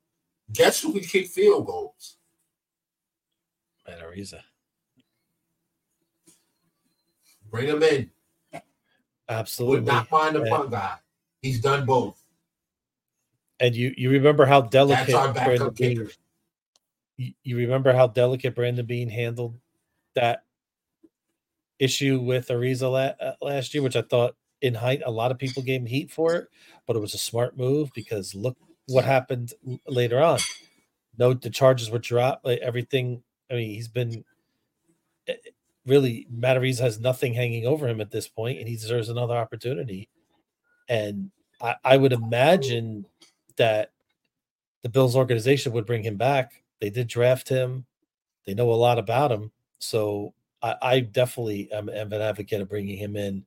guess 0.51 0.81
who 0.81 0.93
can 0.93 1.01
kick 1.01 1.27
field 1.27 1.65
goals? 1.65 2.17
Matt 3.87 4.01
Araiza. 4.01 4.39
Bring 7.49 7.67
him 7.67 7.83
in. 7.83 8.11
Absolutely. 9.29 9.77
Would 9.77 9.85
not 9.85 10.11
mind 10.11 10.35
the 10.35 10.41
And- 10.41 10.49
punt 10.49 10.71
guy. 10.71 10.97
He's 11.41 11.61
done 11.61 11.85
both. 11.85 12.21
And 13.59 13.75
you 13.75 13.93
you 13.97 14.09
remember 14.09 14.45
how 14.45 14.61
That's 14.61 14.71
delicate 14.71 15.15
our 15.15 15.31
Brandon 15.31 15.69
Beane, 15.73 16.09
you, 17.17 17.33
you 17.43 17.57
remember 17.57 17.93
how 17.93 18.07
delicate 18.07 18.53
Brandon 18.53 18.85
Beane 18.85 19.09
handled 19.09 19.57
that 20.15 20.43
issue 21.79 22.19
with 22.19 22.49
Araiza 22.49 22.91
la- 22.91 23.25
uh, 23.25 23.35
last 23.41 23.73
year, 23.73 23.81
which 23.81 23.95
I 23.95 24.01
thought 24.01 24.35
in 24.61 24.73
height 24.73 25.03
a 25.05 25.11
lot 25.11 25.31
of 25.31 25.37
people 25.37 25.63
gave 25.63 25.81
him 25.81 25.87
heat 25.87 26.11
for 26.11 26.33
it, 26.35 26.47
but 26.85 26.97
it 26.97 26.99
was 26.99 27.13
a 27.13 27.17
smart 27.17 27.57
move 27.57 27.91
because 27.95 28.35
look 28.35 28.57
what 28.87 29.05
happened 29.05 29.53
later 29.87 30.21
on. 30.21 30.39
No, 31.17 31.33
the 31.33 31.49
charges 31.49 31.89
were 31.89 31.99
dropped. 31.99 32.45
Like 32.45 32.59
everything. 32.59 33.23
I 33.49 33.55
mean, 33.55 33.69
he's 33.69 33.87
been 33.87 34.23
eh, 35.27 35.35
really 35.85 36.27
Matt 36.29 36.57
Araiza 36.57 36.81
has 36.81 36.99
nothing 36.99 37.33
hanging 37.33 37.65
over 37.65 37.87
him 37.87 38.01
at 38.01 38.11
this 38.11 38.27
point, 38.27 38.59
and 38.59 38.67
he 38.67 38.75
deserves 38.75 39.09
another 39.09 39.35
opportunity. 39.35 40.09
And 40.89 41.31
I, 41.61 41.75
I 41.83 41.97
would 41.97 42.13
imagine 42.13 43.05
that 43.57 43.91
the 44.83 44.89
Bills 44.89 45.15
organization 45.15 45.73
would 45.73 45.85
bring 45.85 46.03
him 46.03 46.17
back. 46.17 46.63
They 46.79 46.89
did 46.89 47.07
draft 47.07 47.49
him. 47.49 47.85
They 48.45 48.53
know 48.53 48.71
a 48.71 48.75
lot 48.75 48.99
about 48.99 49.31
him. 49.31 49.51
So 49.79 50.33
I, 50.61 50.75
I 50.81 50.99
definitely 50.99 51.71
am, 51.71 51.89
am 51.89 52.13
an 52.13 52.21
advocate 52.21 52.61
of 52.61 52.69
bringing 52.69 52.97
him 52.97 53.15
in 53.15 53.45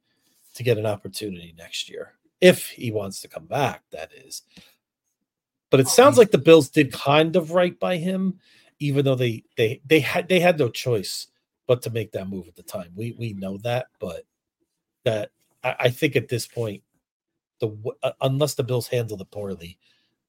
to 0.55 0.63
get 0.63 0.79
an 0.79 0.87
opportunity 0.87 1.55
next 1.57 1.89
year. 1.89 2.15
If 2.41 2.71
he 2.71 2.91
wants 2.91 3.21
to 3.21 3.29
come 3.29 3.47
back, 3.47 3.83
that 3.93 4.11
is. 4.13 4.43
But 5.71 5.81
it 5.81 5.89
sounds 5.89 6.17
like 6.17 6.31
the 6.31 6.39
Bills 6.39 6.71
did 6.71 6.93
kind 6.93 7.37
of 7.37 7.53
right 7.53 7.79
by 7.79 7.97
him, 7.97 8.39
even 8.79 9.05
though 9.05 9.15
they 9.15 9.45
they 9.57 9.81
they 9.87 10.01
had 10.01 10.29
they 10.29 10.41
had 10.41 10.59
no 10.59 10.69
choice 10.69 11.27
but 11.67 11.83
to 11.83 11.91
make 11.91 12.13
that 12.13 12.29
move 12.29 12.49
at 12.49 12.57
the 12.57 12.63
time. 12.63 12.91
We 12.97 13.15
we 13.19 13.35
know 13.35 13.59
that, 13.59 13.87
but 14.01 14.25
that 15.05 15.31
I, 15.63 15.77
I 15.81 15.91
think 15.91 16.17
at 16.17 16.29
this 16.29 16.47
point, 16.47 16.83
the 17.61 17.77
uh, 18.03 18.13
unless 18.23 18.55
the 18.55 18.65
Bills 18.65 18.89
handle 18.89 19.21
it 19.21 19.31
poorly 19.31 19.79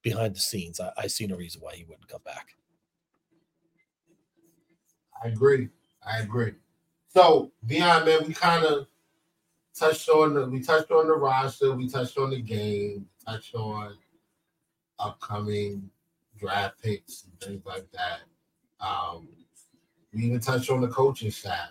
behind 0.02 0.34
the 0.34 0.40
scenes, 0.40 0.78
I, 0.78 0.92
I 0.96 1.06
see 1.06 1.26
no 1.26 1.36
reason 1.36 1.62
why 1.62 1.74
he 1.74 1.84
wouldn't 1.84 2.08
come 2.08 2.22
back. 2.24 2.54
I 5.22 5.28
agree. 5.28 5.68
I 6.06 6.18
agree. 6.18 6.52
So 7.08 7.52
beyond 7.66 8.04
man, 8.04 8.20
we 8.26 8.34
kind 8.34 8.64
of 8.64 8.86
touched 9.74 10.08
on 10.10 10.34
the 10.34 10.46
we 10.46 10.60
touched 10.60 10.90
on 10.90 11.06
the 11.06 11.14
roster, 11.14 11.74
we 11.74 11.88
touched 11.88 12.18
on 12.18 12.30
the 12.30 12.40
game, 12.40 13.06
touched 13.26 13.54
on 13.54 13.96
upcoming 15.00 15.90
draft 16.38 16.82
picks 16.82 17.24
and 17.24 17.40
things 17.40 17.64
like 17.66 17.86
that. 17.92 18.20
Um, 18.80 19.28
we 20.12 20.24
even 20.24 20.40
touched 20.40 20.70
on 20.70 20.80
the 20.80 20.88
coaching 20.88 21.30
staff. 21.30 21.70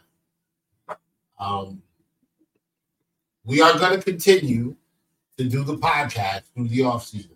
Um, 1.39 1.81
we 3.45 3.61
are 3.61 3.77
going 3.77 3.97
to 3.97 4.03
continue 4.03 4.75
to 5.37 5.43
do 5.43 5.63
the 5.63 5.77
podcast 5.77 6.43
through 6.53 6.67
the 6.67 6.83
off 6.83 7.05
season. 7.05 7.31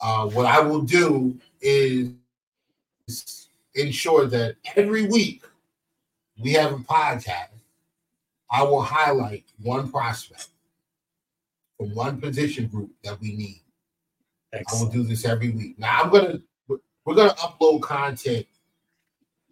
Uh, 0.00 0.26
what 0.28 0.46
I 0.46 0.60
will 0.60 0.82
do 0.82 1.38
is 1.60 2.12
ensure 3.74 4.26
that 4.26 4.56
every 4.76 5.06
week 5.06 5.42
we 6.40 6.52
have 6.52 6.72
a 6.72 6.76
podcast. 6.76 7.48
I 8.50 8.62
will 8.62 8.82
highlight 8.82 9.44
one 9.60 9.90
prospect 9.90 10.48
from 11.76 11.94
one 11.94 12.20
position 12.20 12.66
group 12.66 12.90
that 13.04 13.20
we 13.20 13.36
need. 13.36 13.62
Excellent. 14.52 14.82
I 14.82 14.96
will 14.96 15.02
do 15.02 15.08
this 15.08 15.24
every 15.24 15.50
week. 15.50 15.78
Now 15.78 16.02
I'm 16.02 16.10
gonna 16.10 16.38
we're 17.04 17.14
gonna 17.14 17.34
upload 17.34 17.82
content 17.82 18.46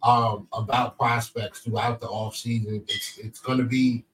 um, 0.03 0.47
about 0.53 0.97
prospects 0.97 1.59
throughout 1.59 1.99
the 1.99 2.07
off 2.07 2.35
season. 2.35 2.83
It's 2.87 3.17
it's 3.17 3.39
gonna 3.39 3.63
be 3.63 4.05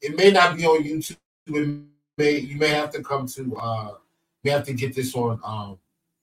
it 0.00 0.16
may 0.16 0.30
not 0.30 0.56
be 0.56 0.66
on 0.66 0.82
YouTube. 0.82 1.16
It 1.46 1.80
may 2.16 2.38
you 2.38 2.56
may 2.56 2.68
have 2.68 2.90
to 2.92 3.02
come 3.02 3.26
to 3.26 3.56
uh 3.56 3.94
you 4.42 4.50
have 4.50 4.64
to 4.66 4.72
get 4.72 4.94
this 4.94 5.14
on 5.14 5.40
um 5.44 5.78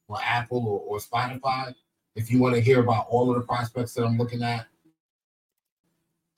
on 0.09 0.19
Apple 0.23 0.65
or, 0.65 0.79
or 0.81 0.99
Spotify 0.99 1.73
if 2.15 2.31
you 2.31 2.39
want 2.39 2.55
to 2.55 2.61
hear 2.61 2.81
about 2.81 3.07
all 3.09 3.29
of 3.29 3.35
the 3.35 3.45
prospects 3.45 3.93
that 3.93 4.03
I'm 4.03 4.17
looking 4.17 4.43
at. 4.43 4.67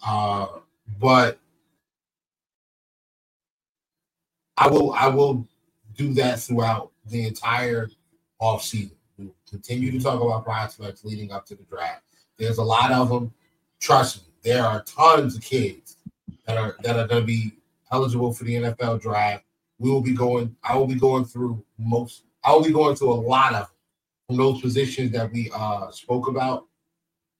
Uh 0.05 0.47
but 0.99 1.39
I 4.57 4.67
will 4.67 4.93
I 4.93 5.07
will 5.07 5.47
do 5.95 6.13
that 6.13 6.39
throughout 6.39 6.91
the 7.09 7.27
entire 7.27 7.89
off 8.39 8.63
season. 8.63 8.95
We'll 9.17 9.35
continue 9.49 9.91
to 9.91 9.99
talk 9.99 10.21
about 10.21 10.45
prospects 10.45 11.03
leading 11.03 11.31
up 11.31 11.45
to 11.47 11.55
the 11.55 11.63
draft. 11.63 12.03
There's 12.37 12.57
a 12.57 12.63
lot 12.63 12.91
of 12.91 13.09
them. 13.09 13.33
Trust 13.79 14.17
me, 14.17 14.33
there 14.43 14.63
are 14.63 14.83
tons 14.83 15.35
of 15.35 15.41
kids 15.41 15.97
that 16.45 16.57
are 16.57 16.75
that 16.83 16.95
are 16.95 17.07
going 17.07 17.21
to 17.21 17.27
be 17.27 17.53
eligible 17.91 18.33
for 18.33 18.45
the 18.45 18.55
NFL 18.55 19.01
draft. 19.01 19.43
We 19.77 19.89
will 19.89 20.01
be 20.01 20.13
going. 20.13 20.55
I 20.63 20.77
will 20.77 20.87
be 20.87 20.95
going 20.95 21.25
through 21.25 21.63
most. 21.77 22.23
I 22.43 22.53
will 22.53 22.63
be 22.63 22.71
going 22.71 22.95
through 22.95 23.11
a 23.11 23.21
lot 23.21 23.53
of 23.53 23.71
from 24.27 24.37
those 24.37 24.61
positions 24.61 25.11
that 25.11 25.31
we 25.31 25.51
uh 25.53 25.91
spoke 25.91 26.27
about. 26.27 26.65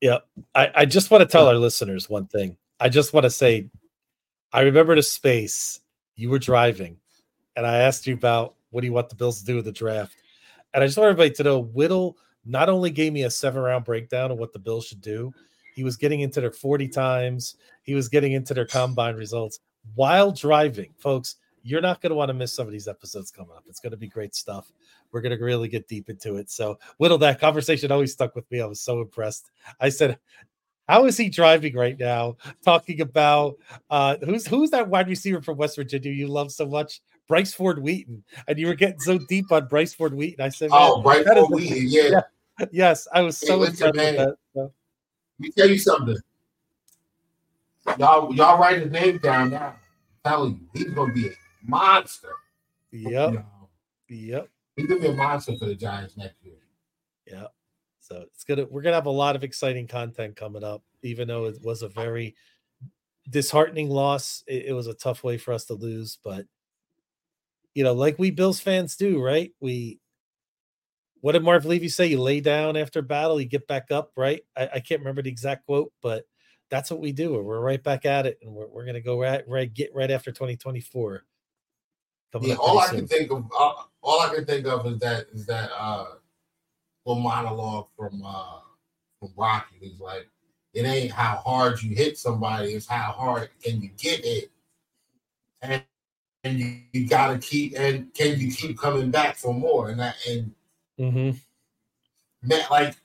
Yeah, 0.01 0.19
I, 0.55 0.71
I 0.75 0.85
just 0.85 1.11
want 1.11 1.21
to 1.21 1.27
tell 1.27 1.47
our 1.47 1.55
listeners 1.55 2.09
one 2.09 2.27
thing. 2.27 2.57
I 2.79 2.87
just 2.87 3.13
want 3.13 3.25
to 3.25 3.29
say, 3.29 3.69
I 4.53 4.61
remember 4.61 4.95
the 4.95 5.03
space 5.03 5.81
you 6.15 6.29
were 6.29 6.39
driving, 6.39 6.97
and 7.55 7.65
I 7.65 7.79
asked 7.79 8.07
you 8.07 8.13
about 8.13 8.55
what 8.71 8.81
do 8.81 8.87
you 8.87 8.93
want 8.93 9.09
the 9.09 9.15
Bills 9.15 9.39
to 9.39 9.45
do 9.45 9.55
with 9.55 9.65
the 9.65 9.71
draft? 9.71 10.15
And 10.73 10.83
I 10.83 10.87
just 10.87 10.97
want 10.97 11.09
everybody 11.09 11.31
to 11.31 11.43
know 11.43 11.59
Whittle 11.59 12.17
not 12.45 12.69
only 12.69 12.89
gave 12.89 13.13
me 13.13 13.23
a 13.23 13.31
seven 13.31 13.61
round 13.61 13.85
breakdown 13.85 14.31
of 14.31 14.37
what 14.37 14.53
the 14.53 14.59
Bills 14.59 14.85
should 14.85 15.01
do, 15.01 15.33
he 15.75 15.83
was 15.83 15.97
getting 15.97 16.21
into 16.21 16.41
their 16.41 16.51
40 16.51 16.87
times, 16.89 17.55
he 17.83 17.93
was 17.93 18.09
getting 18.09 18.33
into 18.33 18.53
their 18.53 18.65
combine 18.65 19.15
results 19.15 19.59
while 19.95 20.31
driving. 20.31 20.93
Folks, 20.97 21.37
you're 21.63 21.81
not 21.81 22.01
going 22.01 22.11
to 22.11 22.15
want 22.15 22.29
to 22.29 22.33
miss 22.33 22.53
some 22.53 22.67
of 22.67 22.71
these 22.71 22.87
episodes 22.87 23.31
coming 23.31 23.55
up. 23.55 23.63
It's 23.67 23.79
going 23.79 23.91
to 23.91 23.97
be 23.97 24.07
great 24.07 24.35
stuff. 24.35 24.71
We're 25.11 25.21
going 25.21 25.37
to 25.37 25.43
really 25.43 25.67
get 25.67 25.87
deep 25.87 26.09
into 26.09 26.35
it. 26.35 26.49
So, 26.49 26.79
Whittle, 26.97 27.17
that 27.19 27.39
conversation 27.39 27.91
always 27.91 28.13
stuck 28.13 28.35
with 28.35 28.49
me. 28.51 28.61
I 28.61 28.65
was 28.65 28.81
so 28.81 29.01
impressed. 29.01 29.49
I 29.79 29.89
said, 29.89 30.19
how 30.87 31.05
is 31.05 31.17
he 31.17 31.29
driving 31.29 31.75
right 31.75 31.97
now? 31.99 32.37
Talking 32.63 33.01
about 33.01 33.57
uh, 33.89 34.17
who's 34.25 34.47
who's 34.47 34.71
that 34.71 34.89
wide 34.89 35.07
receiver 35.07 35.41
from 35.41 35.57
West 35.57 35.75
Virginia 35.75 36.11
you 36.11 36.27
love 36.27 36.51
so 36.51 36.65
much? 36.65 37.01
Bryce 37.29 37.53
Ford 37.53 37.81
Wheaton, 37.81 38.23
and 38.47 38.57
you 38.57 38.67
were 38.67 38.73
getting 38.73 38.99
so 38.99 39.19
deep 39.19 39.51
on 39.51 39.67
Bryce 39.67 39.93
Ford 39.93 40.15
Wheaton. 40.15 40.43
I 40.43 40.49
said, 40.49 40.71
"Oh, 40.73 41.01
Bryce 41.01 41.25
Ford 41.25 41.51
Wheaton, 41.51 41.77
yeah. 41.87 42.21
yeah. 42.59 42.65
yes, 42.71 43.07
I 43.13 43.21
was 43.21 43.37
so 43.37 43.53
hey, 43.53 43.69
listen, 43.69 43.91
man, 43.95 44.15
that, 44.17 44.35
so. 44.53 44.61
Let 44.61 44.71
me 45.39 45.51
tell 45.51 45.69
you 45.69 45.77
something. 45.77 46.17
Y'all, 47.97 48.33
y'all 48.33 48.59
write 48.59 48.81
his 48.81 48.91
name 48.91 49.19
down 49.19 49.51
now. 49.51 49.75
I'm 50.25 50.31
telling 50.31 50.59
you, 50.73 50.83
he's 50.83 50.93
gonna 50.93 51.13
be 51.13 51.27
a 51.27 51.31
monster. 51.63 52.33
Yep. 52.91 53.31
You 53.31 53.37
know, 53.37 53.69
yep. 54.09 54.49
He's 54.75 54.87
gonna 54.87 54.99
be 54.99 55.07
a 55.07 55.13
monster 55.13 55.55
for 55.57 55.65
the 55.65 55.75
Giants 55.75 56.17
next 56.17 56.43
year. 56.43 56.55
Yeah. 57.27 57.45
So 57.99 58.25
it's 58.33 58.43
gonna 58.43 58.65
we're 58.65 58.81
gonna 58.81 58.95
have 58.95 59.05
a 59.05 59.11
lot 59.11 59.35
of 59.35 59.43
exciting 59.43 59.87
content 59.87 60.35
coming 60.35 60.63
up, 60.63 60.81
even 61.03 61.27
though 61.27 61.45
it 61.45 61.61
was 61.63 61.83
a 61.83 61.89
very 61.89 62.35
disheartening 63.29 63.89
loss. 63.89 64.43
It, 64.47 64.65
it 64.67 64.73
was 64.73 64.87
a 64.87 64.95
tough 64.95 65.23
way 65.23 65.37
for 65.37 65.53
us 65.53 65.65
to 65.65 65.75
lose, 65.75 66.17
but 66.23 66.45
you 67.73 67.83
know, 67.83 67.93
like 67.93 68.19
we 68.19 68.31
Bills 68.31 68.59
fans 68.59 68.95
do, 68.95 69.21
right? 69.21 69.51
We 69.59 69.99
what 71.21 71.33
did 71.33 71.43
Marv 71.43 71.65
Levy 71.65 71.89
say? 71.89 72.07
You 72.07 72.21
lay 72.21 72.39
down 72.39 72.77
after 72.77 73.01
battle, 73.01 73.41
you 73.41 73.47
get 73.47 73.67
back 73.67 73.91
up, 73.91 74.11
right? 74.15 74.41
I, 74.55 74.69
I 74.75 74.79
can't 74.79 75.01
remember 75.01 75.21
the 75.21 75.29
exact 75.29 75.65
quote, 75.65 75.91
but 76.01 76.25
that's 76.69 76.89
what 76.91 76.99
we 76.99 77.11
do. 77.11 77.33
We're 77.33 77.59
right 77.59 77.83
back 77.83 78.05
at 78.05 78.25
it, 78.25 78.39
and 78.41 78.53
we're, 78.53 78.67
we're 78.67 78.85
gonna 78.85 79.01
go 79.01 79.19
right, 79.19 79.43
right, 79.47 79.73
get 79.73 79.93
right 79.93 80.11
after 80.11 80.31
2024. 80.31 81.23
Yeah, 82.41 82.55
all 82.55 82.79
I 82.79 82.87
soon. 82.87 82.99
can 82.99 83.07
think 83.07 83.31
of, 83.31 83.45
uh, 83.57 83.73
all 84.01 84.21
I 84.21 84.33
can 84.33 84.45
think 84.45 84.67
of 84.67 84.85
is 84.85 84.99
that 84.99 85.25
is 85.33 85.45
that 85.47 85.71
uh, 85.77 86.05
little 87.05 87.23
monologue 87.23 87.87
from 87.97 88.21
uh 88.23 88.59
from 89.19 89.29
Rocky. 89.35 89.75
He's 89.81 89.99
like, 89.99 90.27
it 90.73 90.85
ain't 90.85 91.11
how 91.11 91.37
hard 91.37 91.81
you 91.81 91.95
hit 91.95 92.17
somebody, 92.17 92.73
it's 92.73 92.87
how 92.87 93.11
hard 93.11 93.49
can 93.63 93.81
you 93.81 93.89
get 93.97 94.23
it. 94.23 94.51
And 95.61 95.83
and 96.43 96.59
you, 96.59 96.79
you 96.93 97.07
got 97.07 97.27
to 97.27 97.37
keep 97.39 97.73
and 97.77 98.13
can 98.13 98.39
you 98.39 98.51
keep 98.51 98.77
coming 98.77 99.11
back 99.11 99.35
for 99.35 99.53
more? 99.53 99.89
And 99.89 99.99
that 99.99 100.15
and 100.27 100.53
mm-hmm. 100.99 101.37
man 102.47 102.61
like 102.71 102.95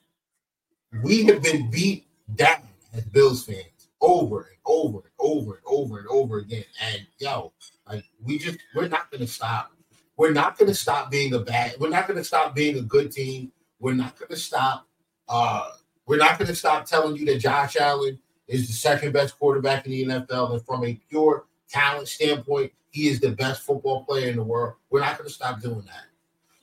we 1.03 1.25
have 1.25 1.43
been 1.43 1.69
beat 1.69 2.07
down 2.35 2.61
as 2.93 3.03
Bills 3.05 3.45
fans 3.45 3.89
over 4.01 4.41
and 4.41 4.57
over 4.65 4.99
and 4.99 5.11
over 5.19 5.55
and 5.55 5.63
over 5.65 5.99
and 5.99 6.07
over 6.07 6.37
again. 6.37 6.65
And 6.81 7.05
yo 7.19 7.51
like 7.89 8.05
we 8.23 8.37
just 8.37 8.57
we're 8.73 8.87
not 8.87 9.11
gonna 9.11 9.27
stop. 9.27 9.71
We're 10.17 10.31
not 10.31 10.57
gonna 10.57 10.73
stop 10.73 11.11
being 11.11 11.33
a 11.33 11.39
bad 11.39 11.75
we're 11.79 11.89
not 11.89 12.07
gonna 12.07 12.23
stop 12.23 12.55
being 12.55 12.77
a 12.77 12.83
good 12.83 13.11
team. 13.11 13.51
We're 13.79 13.93
not 13.93 14.17
gonna 14.17 14.37
stop 14.37 14.87
uh 15.27 15.69
we're 16.05 16.17
not 16.17 16.39
gonna 16.39 16.55
stop 16.55 16.85
telling 16.85 17.17
you 17.17 17.25
that 17.25 17.39
Josh 17.39 17.75
Allen 17.75 18.17
is 18.47 18.67
the 18.67 18.73
second 18.73 19.11
best 19.11 19.37
quarterback 19.37 19.85
in 19.85 19.91
the 19.91 20.05
NFL 20.05 20.53
and 20.53 20.65
from 20.65 20.85
a 20.85 20.93
pure 21.09 21.45
talent 21.67 22.07
standpoint 22.07 22.71
he 22.95 23.09
is 23.09 23.19
the 23.19 23.31
best 23.31 23.63
football 23.63 24.05
player 24.05 24.29
in 24.29 24.37
the 24.37 24.43
world. 24.43 24.75
We're 24.89 25.01
not 25.01 25.17
going 25.17 25.27
to 25.27 25.33
stop 25.33 25.59
doing 25.59 25.83
that. 25.85 26.05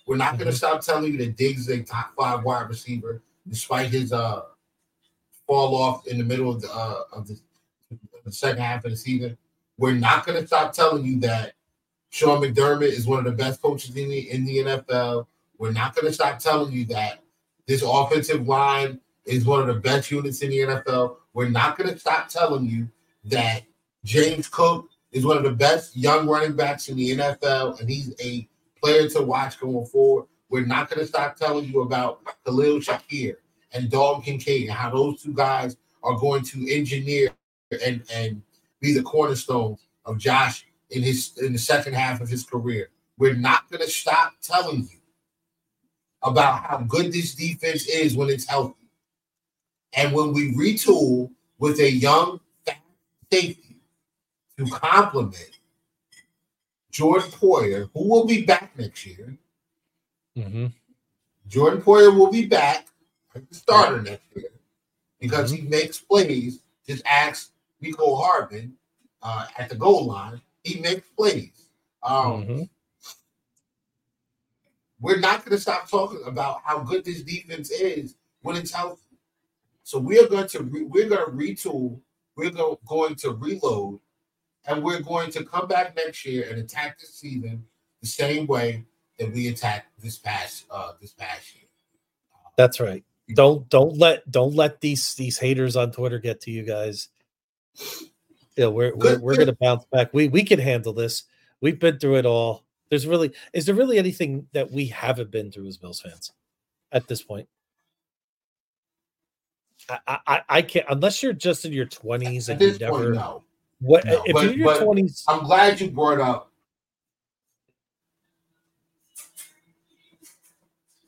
We're 0.06 0.16
not 0.16 0.28
mm-hmm. 0.28 0.38
going 0.38 0.50
to 0.50 0.56
stop 0.56 0.80
telling 0.80 1.12
you 1.12 1.18
that 1.18 1.36
Diggs 1.36 1.68
is 1.68 1.80
a 1.80 1.82
top 1.82 2.14
five 2.16 2.42
wide 2.42 2.70
receiver, 2.70 3.22
despite 3.46 3.90
his 3.90 4.14
uh 4.14 4.44
fall 5.46 5.76
off 5.76 6.06
in 6.06 6.16
the 6.16 6.24
middle 6.24 6.50
of 6.50 6.62
the 6.62 6.72
uh, 6.72 7.02
of 7.12 7.28
the, 7.28 7.38
the 8.24 8.32
second 8.32 8.62
half 8.62 8.86
of 8.86 8.92
the 8.92 8.96
season. 8.96 9.36
We're 9.76 9.92
not 9.92 10.24
going 10.24 10.40
to 10.40 10.46
stop 10.46 10.72
telling 10.72 11.04
you 11.04 11.20
that 11.20 11.52
Sean 12.08 12.40
McDermott 12.40 12.92
is 12.92 13.06
one 13.06 13.18
of 13.18 13.26
the 13.26 13.32
best 13.32 13.60
coaches 13.60 13.94
in 13.94 14.08
the 14.08 14.30
in 14.30 14.46
the 14.46 14.58
NFL. 14.58 15.26
We're 15.58 15.72
not 15.72 15.94
going 15.94 16.06
to 16.06 16.14
stop 16.14 16.38
telling 16.38 16.72
you 16.72 16.86
that 16.86 17.22
this 17.66 17.84
offensive 17.86 18.48
line 18.48 19.00
is 19.26 19.44
one 19.44 19.60
of 19.60 19.66
the 19.66 19.74
best 19.74 20.10
units 20.10 20.40
in 20.40 20.48
the 20.48 20.58
NFL. 20.60 21.16
We're 21.34 21.50
not 21.50 21.76
going 21.76 21.90
to 21.90 21.98
stop 21.98 22.28
telling 22.28 22.64
you 22.64 22.88
that 23.24 23.64
James 24.02 24.48
Cook 24.48 24.88
is 25.12 25.26
one 25.26 25.36
of 25.36 25.44
the 25.44 25.52
best 25.52 25.96
young 25.96 26.26
running 26.26 26.56
backs 26.56 26.88
in 26.88 26.96
the 26.96 27.16
NFL, 27.16 27.78
and 27.80 27.88
he's 27.88 28.14
a 28.20 28.48
player 28.82 29.08
to 29.10 29.22
watch 29.22 29.60
going 29.60 29.86
forward. 29.86 30.26
We're 30.48 30.66
not 30.66 30.90
going 30.90 31.00
to 31.00 31.06
stop 31.06 31.36
telling 31.36 31.66
you 31.66 31.82
about 31.82 32.20
Khalil 32.44 32.80
Shakir 32.80 33.36
and 33.72 33.90
Dalton 33.90 34.22
Kincaid 34.22 34.68
and 34.68 34.72
how 34.72 34.90
those 34.90 35.22
two 35.22 35.32
guys 35.32 35.76
are 36.02 36.16
going 36.18 36.42
to 36.44 36.74
engineer 36.74 37.30
and, 37.84 38.02
and 38.12 38.42
be 38.80 38.92
the 38.92 39.02
cornerstone 39.02 39.76
of 40.04 40.18
Josh 40.18 40.66
in 40.90 41.02
his 41.02 41.32
in 41.38 41.52
the 41.52 41.58
second 41.58 41.94
half 41.94 42.20
of 42.20 42.28
his 42.28 42.44
career. 42.44 42.90
We're 43.18 43.34
not 43.34 43.70
going 43.70 43.82
to 43.82 43.90
stop 43.90 44.34
telling 44.42 44.88
you 44.90 44.98
about 46.22 46.64
how 46.64 46.78
good 46.78 47.12
this 47.12 47.34
defense 47.34 47.86
is 47.86 48.16
when 48.16 48.28
it's 48.28 48.46
healthy. 48.46 48.74
And 49.94 50.12
when 50.12 50.32
we 50.32 50.52
retool 50.52 51.30
with 51.58 51.78
a 51.80 51.90
young 51.90 52.40
safety 53.30 53.61
to 54.59 54.66
complement 54.66 55.59
Jordan 56.90 57.30
Poyer, 57.30 57.90
who 57.94 58.09
will 58.09 58.26
be 58.26 58.42
back 58.44 58.76
next 58.78 59.07
year. 59.07 59.36
Mm-hmm. 60.36 60.66
Jordan 61.48 61.82
Poyer 61.82 62.16
will 62.16 62.30
be 62.30 62.46
back 62.46 62.86
as 63.34 63.42
the 63.48 63.55
starter 63.55 64.03
next 64.03 64.24
year 64.36 64.50
because 65.20 65.53
mm-hmm. 65.53 65.64
he 65.64 65.68
makes 65.68 65.98
plays 65.98 66.61
Just 66.86 67.03
ask 67.07 67.50
Mecole 67.82 68.22
Hardman 68.22 68.74
uh, 69.22 69.46
at 69.59 69.68
the 69.68 69.76
goal 69.76 70.07
line. 70.07 70.40
He 70.64 70.80
makes 70.80 71.09
plays. 71.16 71.68
Um, 72.03 72.44
Mhm. 72.44 72.68
We're 75.00 75.18
not 75.18 75.44
going 75.44 75.57
to 75.57 75.61
stop 75.61 75.90
talking 75.90 76.22
about 76.26 76.61
how 76.64 76.78
good 76.78 77.05
this 77.05 77.22
defense 77.22 77.70
is 77.70 78.14
when 78.42 78.55
it's 78.55 78.70
healthy. 78.70 79.18
So 79.82 79.98
we 79.98 80.20
are 80.20 80.28
going 80.28 80.46
to 80.48 80.62
re- 80.62 80.84
we're 80.84 81.09
going 81.09 81.26
to 81.26 81.32
retool. 81.32 82.00
We're 82.36 82.50
go- 82.50 82.78
going 82.86 83.16
to 83.16 83.32
reload, 83.32 83.98
and 84.66 84.82
we're 84.82 85.00
going 85.00 85.30
to 85.32 85.44
come 85.44 85.66
back 85.66 85.96
next 85.96 86.24
year 86.24 86.48
and 86.48 86.58
attack 86.58 86.98
this 87.00 87.14
season 87.14 87.64
the 88.00 88.06
same 88.06 88.46
way 88.46 88.84
that 89.18 89.32
we 89.32 89.48
attacked 89.48 89.86
this 90.02 90.18
past 90.18 90.66
uh, 90.70 90.92
this 91.00 91.12
past 91.12 91.54
year. 91.54 91.64
That's 92.56 92.80
right. 92.80 93.04
Don't 93.34 93.68
don't 93.68 93.96
let 93.96 94.30
don't 94.30 94.54
let 94.54 94.80
these 94.80 95.14
these 95.14 95.38
haters 95.38 95.76
on 95.76 95.92
Twitter 95.92 96.18
get 96.18 96.40
to 96.42 96.50
you 96.50 96.64
guys. 96.64 97.08
Yeah, 98.56 98.66
we're 98.66 98.94
we're, 98.94 99.18
we're 99.18 99.36
gonna 99.36 99.56
bounce 99.60 99.84
back. 99.86 100.12
We 100.12 100.28
we 100.28 100.44
can 100.44 100.58
handle 100.58 100.92
this. 100.92 101.24
We've 101.60 101.78
been 101.78 101.98
through 101.98 102.16
it 102.16 102.26
all. 102.26 102.64
There's 102.90 103.06
really 103.06 103.32
is 103.54 103.64
there 103.64 103.74
really 103.74 103.98
anything 103.98 104.48
that 104.52 104.70
we 104.70 104.86
haven't 104.86 105.30
been 105.30 105.50
through 105.50 105.68
as 105.68 105.78
Bills 105.78 106.00
fans 106.00 106.32
at 106.90 107.08
this 107.08 107.22
point? 107.22 107.48
I 109.88 110.18
I, 110.26 110.42
I- 110.48 110.62
can't 110.62 110.86
unless 110.90 111.22
you're 111.22 111.32
just 111.32 111.64
in 111.64 111.72
your 111.72 111.86
twenties 111.86 112.48
and 112.48 112.60
you 112.60 112.76
never 112.78 112.92
point, 112.92 113.14
no. 113.14 113.44
What 113.82 114.04
no, 114.04 114.22
if 114.24 114.32
but- 114.32 114.42
you're 114.44 114.52
in 114.52 114.58
your 114.58 114.66
but- 114.74 114.84
twenties. 114.84 115.24
I'm 115.28 115.44
glad 115.44 115.80
you 115.80 115.90
brought 115.90 116.20
up. 116.20 116.50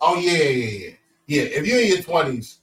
Oh 0.01 0.19
yeah, 0.19 0.33
yeah, 0.33 0.39
yeah, 0.43 0.79
yeah. 0.79 0.91
Yeah, 1.27 1.43
if 1.45 1.67
you're 1.67 1.81
in 1.81 1.89
your 1.89 2.03
twenties, 2.03 2.59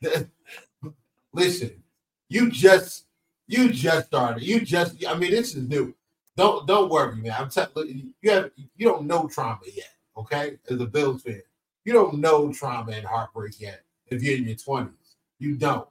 listen, 1.32 1.82
you 2.28 2.50
just 2.50 3.04
you 3.46 3.70
just 3.70 4.06
started. 4.06 4.42
You 4.42 4.60
just 4.60 5.04
I 5.06 5.14
mean, 5.16 5.30
this 5.30 5.54
is 5.54 5.68
new. 5.68 5.94
Don't 6.36 6.66
don't 6.66 6.88
worry, 6.90 7.16
man. 7.16 7.34
I'm 7.36 7.50
telling 7.50 8.12
you 8.22 8.30
have 8.30 8.50
you 8.76 8.86
don't 8.86 9.06
know 9.06 9.28
trauma 9.28 9.60
yet, 9.74 9.92
okay? 10.16 10.58
As 10.70 10.80
a 10.80 10.86
Bills 10.86 11.22
fan. 11.22 11.42
You 11.84 11.92
don't 11.92 12.18
know 12.18 12.52
trauma 12.52 12.92
and 12.92 13.06
heartbreak 13.06 13.60
yet 13.60 13.82
if 14.06 14.22
you're 14.22 14.36
in 14.36 14.44
your 14.44 14.56
twenties. 14.56 15.16
You 15.38 15.56
don't. 15.56 15.88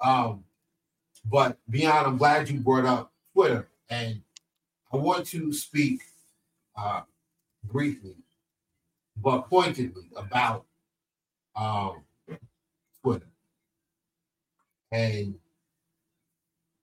Um, 0.00 0.44
but 1.24 1.58
beyond, 1.68 2.06
I'm 2.06 2.18
glad 2.18 2.48
you 2.48 2.60
brought 2.60 2.84
up 2.84 3.12
Twitter, 3.32 3.68
and 3.88 4.20
I 4.92 4.96
want 4.96 5.26
to 5.28 5.52
speak 5.52 6.00
uh, 6.76 7.02
briefly, 7.64 8.16
but 9.16 9.48
pointedly 9.48 10.08
about 10.16 10.64
um, 11.56 12.02
Twitter 13.02 13.26
and 14.92 15.34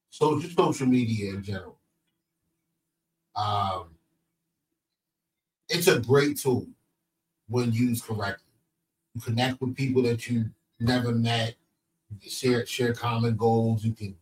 social 0.10 0.50
social 0.50 0.88
media 0.88 1.34
in 1.34 1.44
general. 1.44 1.78
Um, 3.36 3.96
it's 5.70 5.88
a 5.88 6.00
great 6.00 6.38
tool 6.38 6.68
when 7.48 7.72
used 7.72 8.06
correctly. 8.06 8.46
You 9.16 9.22
connect 9.22 9.62
with 9.62 9.76
people 9.76 10.02
that 10.04 10.28
you 10.30 10.50
never 10.80 11.12
met. 11.14 11.56
You 12.22 12.30
share 12.30 12.66
share 12.66 12.94
common 12.94 13.38
goals. 13.38 13.86
You 13.86 13.94
can, 13.94 14.16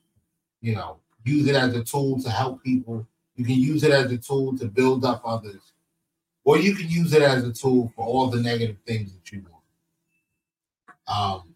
you 0.61 0.75
know, 0.75 0.97
use 1.23 1.47
it 1.47 1.55
as 1.55 1.75
a 1.75 1.83
tool 1.83 2.21
to 2.21 2.29
help 2.29 2.63
people. 2.63 3.07
You 3.35 3.45
can 3.45 3.55
use 3.55 3.83
it 3.83 3.91
as 3.91 4.11
a 4.11 4.17
tool 4.17 4.57
to 4.57 4.65
build 4.65 5.05
up 5.05 5.21
others, 5.25 5.73
or 6.43 6.57
you 6.57 6.75
can 6.75 6.89
use 6.89 7.13
it 7.13 7.21
as 7.21 7.43
a 7.43 7.53
tool 7.53 7.91
for 7.95 8.05
all 8.05 8.27
the 8.27 8.41
negative 8.41 8.77
things 8.85 9.13
that 9.13 9.31
you 9.31 9.45
want. 9.49 9.63
Um, 11.07 11.55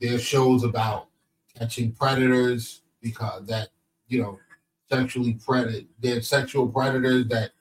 there's 0.00 0.22
shows 0.22 0.64
about 0.64 1.08
catching 1.56 1.92
predators 1.92 2.82
because 3.00 3.46
that 3.46 3.68
you 4.08 4.20
know 4.20 4.38
sexually 4.90 5.34
predator. 5.34 5.86
There's 6.00 6.28
sexual 6.28 6.68
predators 6.68 7.28
that 7.28 7.52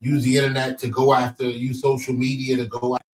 use 0.00 0.24
the 0.24 0.36
internet 0.36 0.78
to 0.78 0.88
go 0.88 1.12
after, 1.12 1.44
use 1.44 1.80
social 1.80 2.14
media 2.14 2.56
to 2.56 2.66
go 2.66 2.94
after 2.94 3.04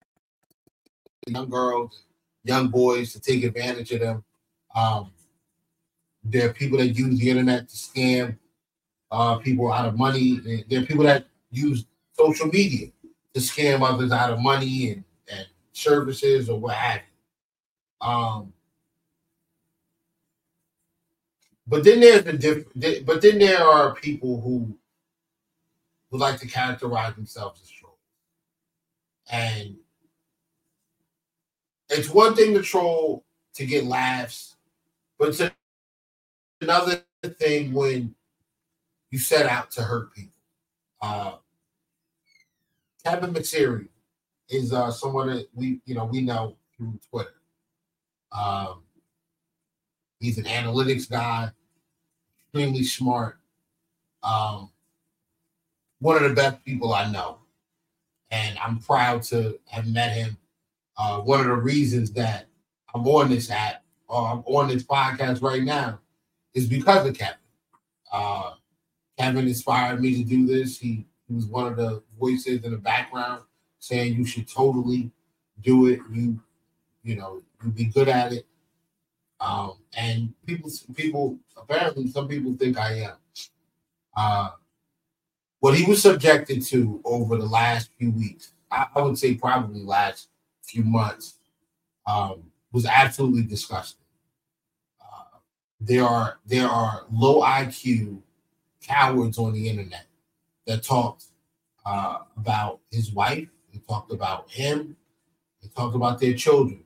young 1.27 1.49
girls, 1.49 2.03
young 2.43 2.67
boys 2.67 3.11
to 3.13 3.19
take 3.19 3.43
advantage 3.43 3.91
of 3.91 3.99
them. 4.01 4.23
Um, 4.75 5.11
there 6.25 6.49
are 6.49 6.53
people 6.53 6.77
that 6.79 6.87
use 6.87 7.19
the 7.19 7.29
internet 7.29 7.69
to 7.69 7.75
scam 7.75 8.37
uh, 9.11 9.37
people 9.37 9.71
out 9.71 9.87
of 9.87 9.97
money. 9.97 10.39
There- 10.67 10.81
are 10.81 10.85
people 10.85 11.05
that 11.05 11.27
use 11.51 11.85
social 12.13 12.47
media 12.47 12.87
to 13.33 13.39
scam 13.39 13.87
others 13.87 14.11
out 14.11 14.31
of 14.31 14.39
money 14.39 14.91
and, 14.91 15.03
and 15.31 15.45
services 15.73 16.49
or 16.49 16.59
what 16.59 16.75
have 16.75 17.01
you. 17.01 18.07
Um, 18.07 18.53
but 21.67 21.83
then 21.83 21.99
there's 21.99 22.25
a 22.25 22.33
different. 22.33 23.05
But 23.05 23.21
then 23.21 23.39
there 23.39 23.63
are 23.63 23.95
people 23.95 24.41
who 24.41 24.77
who 26.11 26.17
like 26.17 26.39
to 26.39 26.47
characterize 26.47 27.15
themselves 27.15 27.61
as 27.61 27.69
trolls, 27.69 27.97
and 29.31 29.75
it's 31.89 32.09
one 32.09 32.35
thing 32.35 32.53
to 32.53 32.61
troll 32.61 33.23
to 33.55 33.65
get 33.65 33.85
laughs, 33.85 34.55
but 35.17 35.29
it's 35.29 35.41
another 36.65 37.03
thing 37.39 37.73
when 37.73 38.15
you 39.11 39.19
set 39.19 39.45
out 39.45 39.71
to 39.71 39.81
hurt 39.83 40.13
people. 40.13 40.33
Uh, 41.01 41.33
Kevin 43.03 43.33
McSeary 43.33 43.87
is 44.49 44.73
uh, 44.73 44.91
someone 44.91 45.27
that 45.27 45.47
we 45.53 45.79
you 45.85 45.93
know 45.93 46.05
we 46.05 46.21
know 46.21 46.55
through 46.75 46.99
Twitter. 47.09 47.35
Um, 48.31 48.81
he's 50.19 50.37
an 50.37 50.45
analytics 50.45 51.09
guy, 51.09 51.51
extremely 52.39 52.83
smart. 52.83 53.37
Um, 54.23 54.71
one 55.99 56.17
of 56.17 56.23
the 56.23 56.35
best 56.35 56.63
people 56.65 56.93
I 56.93 57.11
know, 57.11 57.37
and 58.31 58.57
I'm 58.57 58.79
proud 58.79 59.21
to 59.23 59.59
have 59.67 59.87
met 59.87 60.13
him. 60.13 60.37
Uh, 60.97 61.19
one 61.19 61.41
of 61.41 61.45
the 61.45 61.53
reasons 61.53 62.11
that 62.13 62.47
I'm 62.93 63.05
on 63.07 63.29
this 63.29 63.51
app 63.51 63.83
or 64.07 64.27
I'm 64.27 64.39
on 64.39 64.69
this 64.69 64.83
podcast 64.83 65.41
right 65.41 65.61
now 65.61 65.99
is 66.55 66.67
because 66.67 67.05
of 67.05 67.15
Kevin. 67.15 67.35
Uh, 68.11 68.53
Kevin 69.19 69.47
inspired 69.47 70.01
me 70.01 70.15
to 70.15 70.23
do 70.23 70.47
this. 70.47 70.79
He, 70.79 71.05
he 71.27 71.35
was 71.35 71.45
one 71.45 71.67
of 71.67 71.77
the 71.77 72.01
voices 72.19 72.63
in 72.63 72.71
the 72.71 72.77
background 72.77 73.43
saying 73.79 74.15
you 74.15 74.25
should 74.25 74.47
totally 74.47 75.11
do 75.61 75.87
it. 75.87 75.99
You, 76.11 76.41
you 77.03 77.17
know, 77.17 77.41
you'd 77.63 77.75
be 77.75 77.85
good 77.85 78.07
at 78.07 78.33
it. 78.33 78.47
Um, 79.39 79.73
and 79.95 80.33
people, 80.45 80.71
people 80.95 81.37
apparently 81.57 82.07
some 82.07 82.27
people 82.27 82.55
think 82.55 82.77
I 82.77 82.93
am. 83.01 83.17
Uh, 84.15 84.49
what 85.59 85.75
he 85.75 85.85
was 85.85 86.01
subjected 86.01 86.65
to 86.67 87.01
over 87.03 87.37
the 87.37 87.45
last 87.45 87.89
few 87.97 88.11
weeks, 88.11 88.53
I, 88.71 88.87
I 88.95 89.01
would 89.01 89.17
say 89.17 89.35
probably 89.35 89.81
last 89.81 90.29
few 90.63 90.83
months, 90.83 91.37
um, 92.07 92.43
was 92.71 92.85
absolutely 92.85 93.43
disgusting. 93.43 94.04
There 95.85 96.03
are 96.03 96.39
there 96.47 96.67
are 96.67 97.05
low 97.11 97.43
IQ 97.43 98.19
cowards 98.81 99.37
on 99.37 99.53
the 99.53 99.69
internet 99.69 100.07
that 100.65 100.81
talked 100.81 101.25
uh, 101.85 102.19
about 102.35 102.79
his 102.89 103.11
wife. 103.11 103.47
They 103.71 103.79
talked 103.87 104.11
about 104.11 104.49
him. 104.49 104.95
They 105.61 105.67
talked 105.67 105.95
about 105.95 106.19
their 106.19 106.33
children. 106.33 106.83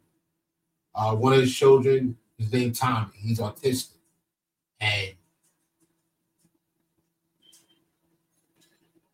Uh, 0.94 1.16
one 1.16 1.32
of 1.32 1.40
his 1.40 1.56
children 1.56 2.18
is 2.38 2.52
named 2.52 2.76
Tommy. 2.76 3.14
He's 3.14 3.40
autistic, 3.40 3.94
and 4.82 5.14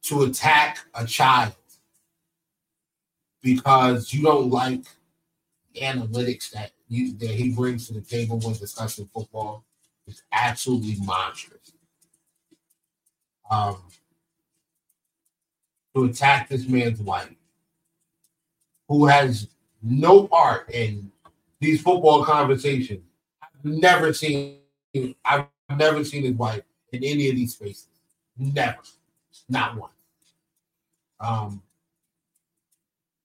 to 0.02 0.24
attack 0.24 0.80
a 0.96 1.06
child 1.06 1.54
because 3.44 4.12
you 4.12 4.24
don't 4.24 4.50
like 4.50 4.86
analytics 5.80 6.50
that 6.50 6.72
you 6.88 7.16
that 7.18 7.30
he 7.30 7.52
brings 7.52 7.86
to 7.86 7.94
the 7.94 8.02
table 8.02 8.40
when 8.40 8.56
discussing 8.56 9.08
football 9.14 9.64
is 10.08 10.24
absolutely 10.32 10.98
monstrous. 11.06 11.74
Um, 13.50 13.78
to 15.96 16.06
attack 16.06 16.50
this 16.50 16.68
man's 16.68 17.00
wife, 17.00 17.34
who 18.88 19.06
has 19.06 19.48
no 19.82 20.28
part 20.28 20.70
in 20.72 21.12
these 21.60 21.82
football 21.82 22.24
conversations. 22.24 23.04
I've 23.42 23.64
never 23.64 24.14
seen 24.14 24.60
I've 25.24 25.48
never 25.70 26.04
seen 26.04 26.24
his 26.24 26.36
wife 26.36 26.64
in 26.92 27.04
any 27.04 27.30
of 27.30 27.36
these 27.36 27.54
spaces. 27.54 27.88
Never. 28.38 28.78
Not 29.50 29.78
one. 29.78 29.90
Um, 31.20 31.62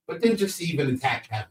but 0.06 0.20
then 0.20 0.36
just 0.36 0.60
even 0.60 0.94
attack 0.94 1.28
Kevin, 1.28 1.46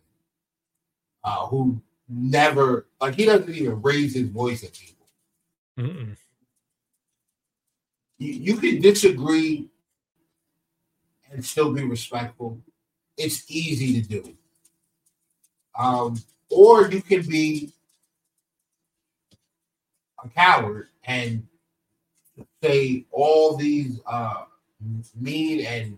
uh, 1.24 1.48
who 1.48 1.82
never 2.08 2.88
like 3.00 3.16
he 3.16 3.26
doesn't 3.26 3.54
even 3.54 3.82
raise 3.82 4.16
his 4.16 4.30
voice 4.30 4.64
at 4.64 4.74
people. 4.74 4.99
You, 8.18 8.34
you 8.34 8.58
can 8.58 8.82
disagree 8.82 9.70
and 11.32 11.44
still 11.44 11.72
be 11.74 11.84
respectful. 11.84 12.60
It's 13.18 13.50
easy 13.50 14.02
to 14.02 14.08
do. 14.08 14.38
Um, 15.78 16.22
or 16.50 16.90
you 16.90 17.02
can 17.02 17.22
be 17.22 17.72
a 20.24 20.30
coward 20.30 20.88
and 21.04 21.48
say 22.62 23.06
all 23.12 23.56
these 23.56 24.00
uh, 24.06 24.44
mean 25.16 25.66
and 25.66 25.98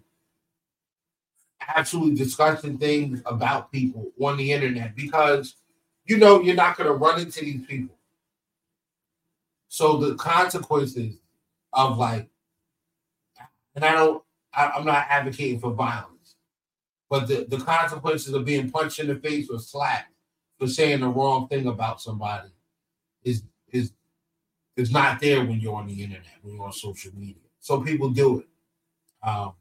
absolutely 1.75 2.15
disgusting 2.15 2.77
things 2.77 3.21
about 3.25 3.71
people 3.71 4.11
on 4.19 4.37
the 4.37 4.51
internet 4.51 4.95
because 4.95 5.55
you 6.05 6.17
know 6.17 6.41
you're 6.41 6.55
not 6.55 6.77
going 6.77 6.87
to 6.87 6.93
run 6.93 7.19
into 7.19 7.41
these 7.41 7.65
people. 7.65 7.95
So 9.73 9.95
the 9.95 10.15
consequences 10.15 11.15
of 11.71 11.97
like, 11.97 12.27
and 13.73 13.85
I 13.85 13.93
don't, 13.93 14.21
I, 14.53 14.65
I'm 14.75 14.85
not 14.85 15.07
advocating 15.09 15.61
for 15.61 15.71
violence, 15.71 16.35
but 17.09 17.29
the, 17.29 17.45
the 17.47 17.57
consequences 17.57 18.33
of 18.33 18.43
being 18.43 18.69
punched 18.69 18.99
in 18.99 19.07
the 19.07 19.15
face 19.15 19.47
or 19.49 19.59
slapped 19.59 20.11
for 20.59 20.67
saying 20.67 20.99
the 20.99 21.07
wrong 21.07 21.47
thing 21.47 21.67
about 21.67 22.01
somebody 22.01 22.49
is 23.23 23.43
is 23.71 23.93
is 24.75 24.91
not 24.91 25.21
there 25.21 25.39
when 25.39 25.61
you're 25.61 25.77
on 25.77 25.87
the 25.87 26.03
internet, 26.03 26.35
when 26.41 26.55
you're 26.55 26.65
on 26.65 26.73
social 26.73 27.13
media. 27.15 27.35
So 27.61 27.79
people 27.79 28.09
do 28.09 28.39
it. 28.39 28.47
Um, 29.25 29.53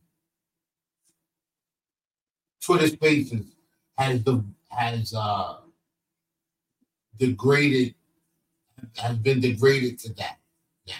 Twitter 2.60 2.88
Spaces 2.88 3.46
has 3.96 4.24
the 4.24 4.44
has 4.70 5.14
uh 5.14 5.58
degraded 7.16 7.94
has 8.96 9.16
been 9.16 9.40
degraded 9.40 9.98
to 10.00 10.12
that 10.14 10.38
now. 10.86 10.94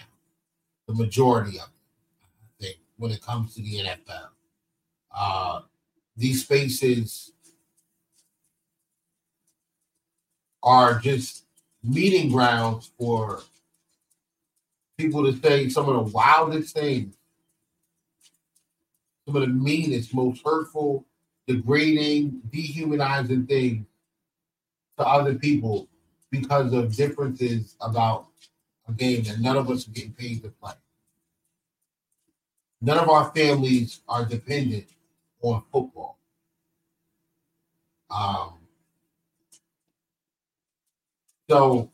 The 0.87 0.93
majority 0.93 1.59
of 1.59 1.65
it, 1.65 2.23
I 2.23 2.63
think, 2.63 2.77
when 2.97 3.11
it 3.11 3.21
comes 3.21 3.55
to 3.55 3.61
the 3.61 3.79
NFL. 3.79 4.29
Uh 5.13 5.61
these 6.17 6.43
spaces 6.43 7.31
are 10.61 10.99
just 10.99 11.45
meeting 11.83 12.31
grounds 12.31 12.91
for 12.97 13.41
people 14.97 15.23
to 15.25 15.39
say 15.41 15.67
some 15.69 15.89
of 15.89 15.95
the 15.95 16.11
wildest 16.11 16.75
things, 16.75 17.15
some 19.25 19.35
of 19.35 19.41
the 19.41 19.47
meanest, 19.47 20.13
most 20.13 20.41
hurtful, 20.45 21.05
degrading, 21.47 22.41
dehumanizing 22.51 23.47
things 23.47 23.85
to 24.99 25.05
other 25.05 25.35
people 25.35 25.87
because 26.31 26.73
of 26.73 26.95
differences 26.95 27.75
about 27.81 28.27
a 28.87 28.93
game 28.93 29.23
that 29.23 29.39
none 29.39 29.57
of 29.57 29.69
us 29.69 29.87
are 29.87 29.91
getting 29.91 30.13
paid 30.13 30.41
to 30.43 30.49
play. 30.49 30.73
None 32.81 32.97
of 32.97 33.09
our 33.09 33.31
families 33.35 33.99
are 34.07 34.25
dependent 34.25 34.87
on 35.41 35.61
football. 35.71 36.17
Um, 38.09 38.53
so 41.49 41.91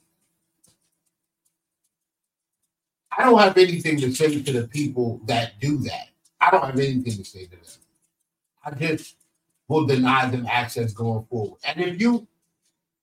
I 3.15 3.25
don't 3.25 3.39
have 3.39 3.57
anything 3.57 3.99
to 3.99 4.13
say 4.13 4.41
to 4.41 4.51
the 4.51 4.67
people 4.67 5.19
that 5.25 5.59
do 5.59 5.79
that. 5.79 6.09
I 6.39 6.51
don't 6.51 6.63
have 6.63 6.79
anything 6.79 7.17
to 7.17 7.25
say 7.25 7.45
to 7.45 7.51
them. 7.51 7.59
I 8.63 8.71
just 8.71 9.15
will 9.67 9.85
deny 9.85 10.29
them 10.29 10.47
access 10.49 10.93
going 10.93 11.25
forward. 11.25 11.59
And 11.63 11.81
if 11.81 11.99
you 11.99 12.27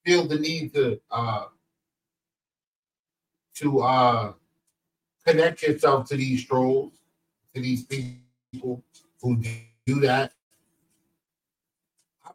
feel 0.05 0.27
the 0.27 0.39
need 0.39 0.75
to 0.75 1.01
uh 1.11 1.47
to 3.55 3.81
uh 3.81 4.33
connect 5.27 5.63
yourself 5.63 6.09
to 6.09 6.17
these 6.17 6.45
trolls, 6.45 6.93
to 7.55 7.61
these 7.61 7.85
people 7.85 8.83
who 9.23 9.43
do 9.87 10.01
that, 10.01 10.33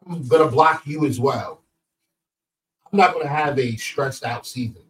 I'm 0.06 0.26
gonna 0.26 0.50
block 0.50 0.86
you 0.86 1.06
as 1.06 1.20
well. 1.20 1.62
I'm 2.92 2.98
not 2.98 3.12
gonna 3.12 3.28
have 3.28 3.58
a 3.58 3.76
stressed 3.76 4.24
out 4.24 4.46
season 4.46 4.82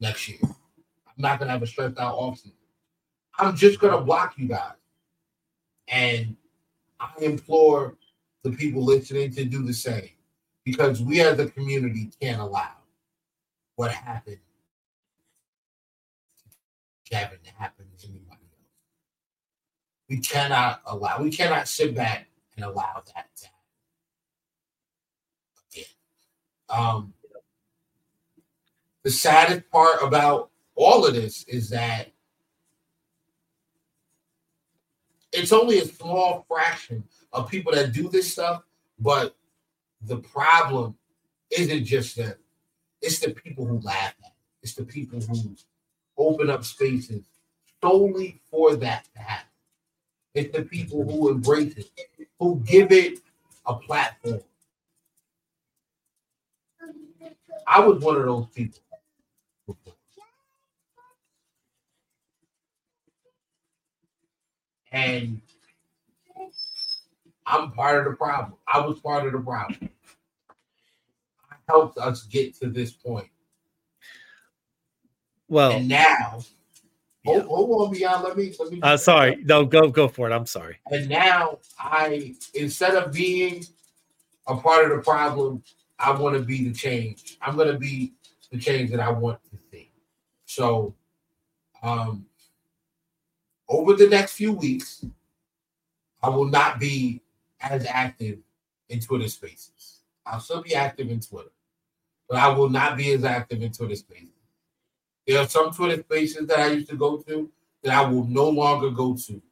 next 0.00 0.28
year. 0.28 0.38
I'm 0.42 1.18
not 1.18 1.38
gonna 1.38 1.52
have 1.52 1.62
a 1.62 1.66
stressed 1.66 1.98
out 1.98 2.16
offseason. 2.16 2.52
I'm 3.38 3.54
just 3.54 3.80
gonna 3.80 4.00
block 4.00 4.34
you 4.38 4.48
guys. 4.48 4.72
And 5.88 6.36
I 6.98 7.10
implore 7.20 7.96
the 8.42 8.52
people 8.52 8.82
listening 8.82 9.32
to 9.34 9.44
do 9.44 9.62
the 9.62 9.74
same 9.74 10.15
because 10.66 11.00
we 11.00 11.20
as 11.20 11.38
a 11.38 11.48
community 11.48 12.10
can't 12.20 12.40
allow 12.40 12.72
what 13.76 13.92
happened 13.92 14.38
Kevin 17.08 17.38
to 17.44 17.50
happen 17.52 17.86
to 17.98 18.06
anybody 18.08 18.30
else. 18.30 18.40
We 20.08 20.18
cannot 20.18 20.82
allow, 20.86 21.22
we 21.22 21.30
cannot 21.30 21.68
sit 21.68 21.94
back 21.94 22.26
and 22.56 22.64
allow 22.64 23.02
that 23.14 23.28
to 23.36 23.46
happen 23.46 23.54
again. 25.72 25.84
Um, 26.68 27.14
the 29.04 29.10
saddest 29.10 29.70
part 29.70 30.02
about 30.02 30.50
all 30.74 31.06
of 31.06 31.14
this 31.14 31.44
is 31.44 31.70
that 31.70 32.08
it's 35.32 35.52
only 35.52 35.78
a 35.78 35.84
small 35.84 36.44
fraction 36.48 37.04
of 37.32 37.48
people 37.48 37.72
that 37.72 37.92
do 37.92 38.08
this 38.08 38.32
stuff, 38.32 38.64
but 38.98 39.35
the 40.06 40.18
problem 40.18 40.96
isn't 41.50 41.84
just 41.84 42.16
them. 42.16 42.34
It's 43.02 43.18
the 43.18 43.30
people 43.30 43.66
who 43.66 43.80
laugh 43.80 44.14
at 44.22 44.28
it. 44.28 44.32
It's 44.62 44.74
the 44.74 44.84
people 44.84 45.20
who 45.20 45.56
open 46.16 46.50
up 46.50 46.64
spaces 46.64 47.22
solely 47.82 48.40
for 48.50 48.76
that 48.76 49.06
to 49.14 49.20
happen. 49.20 49.46
It's 50.34 50.56
the 50.56 50.64
people 50.64 51.04
who 51.04 51.30
embrace 51.30 51.76
it, 51.76 51.90
who 52.38 52.62
give 52.66 52.92
it 52.92 53.20
a 53.66 53.74
platform. 53.74 54.40
I 57.66 57.80
was 57.80 58.02
one 58.02 58.16
of 58.16 58.24
those 58.24 58.46
people. 58.54 58.80
And 64.92 65.42
I'm 67.46 67.70
part 67.72 67.98
of 68.06 68.12
the 68.12 68.16
problem. 68.16 68.54
I 68.66 68.80
was 68.80 68.98
part 69.00 69.26
of 69.26 69.32
the 69.32 69.38
problem. 69.38 69.88
I 71.50 71.54
helped 71.68 71.98
us 71.98 72.24
get 72.24 72.58
to 72.60 72.68
this 72.68 72.90
point. 72.92 73.28
Well, 75.48 75.70
and 75.70 75.88
now, 75.88 76.40
hold, 77.24 77.42
hold 77.44 77.86
on, 77.86 77.92
Beyond. 77.92 78.24
Let 78.24 78.36
me 78.36 78.52
let 78.58 78.72
me. 78.72 78.80
uh, 78.82 78.96
sorry. 78.96 79.36
No, 79.44 79.64
go 79.64 79.88
go 79.88 80.08
for 80.08 80.28
it. 80.28 80.34
I'm 80.34 80.46
sorry. 80.46 80.78
And 80.90 81.08
now 81.08 81.58
I, 81.78 82.34
instead 82.54 82.96
of 82.96 83.12
being 83.12 83.64
a 84.48 84.56
part 84.56 84.90
of 84.90 84.96
the 84.96 85.02
problem, 85.04 85.62
I 86.00 86.10
want 86.18 86.36
to 86.36 86.42
be 86.42 86.68
the 86.68 86.74
change. 86.74 87.38
I'm 87.40 87.54
going 87.56 87.72
to 87.72 87.78
be 87.78 88.14
the 88.50 88.58
change 88.58 88.90
that 88.90 89.00
I 89.00 89.10
want 89.10 89.38
to 89.50 89.58
see. 89.70 89.92
So, 90.46 90.94
um, 91.82 92.26
over 93.68 93.94
the 93.94 94.08
next 94.08 94.32
few 94.32 94.52
weeks, 94.52 95.04
I 96.22 96.28
will 96.28 96.46
not 96.46 96.80
be 96.80 97.22
as 97.70 97.86
active 97.86 98.38
in 98.88 99.00
Twitter 99.00 99.28
spaces. 99.28 100.00
I'll 100.24 100.40
still 100.40 100.62
be 100.62 100.74
active 100.74 101.10
in 101.10 101.20
Twitter, 101.20 101.52
but 102.28 102.38
I 102.38 102.48
will 102.48 102.68
not 102.68 102.96
be 102.96 103.12
as 103.12 103.24
active 103.24 103.62
in 103.62 103.72
Twitter 103.72 103.96
spaces. 103.96 104.30
There 105.26 105.40
are 105.40 105.48
some 105.48 105.72
Twitter 105.72 106.02
spaces 106.02 106.46
that 106.46 106.58
I 106.58 106.68
used 106.68 106.88
to 106.90 106.96
go 106.96 107.18
to 107.18 107.50
that 107.82 107.94
I 107.94 108.08
will 108.08 108.24
no 108.24 108.48
longer 108.48 108.90
go 108.90 109.16
to 109.16 109.42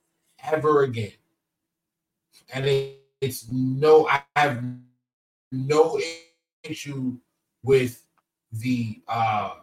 ever 0.45 0.83
again. 0.83 1.13
And 2.53 2.67
it, 2.67 3.01
it's 3.21 3.51
no, 3.51 4.09
I 4.09 4.23
have 4.37 4.63
no 5.51 6.01
issue 6.63 7.17
with 7.63 8.05
the 8.53 9.01
uh, 9.09 9.55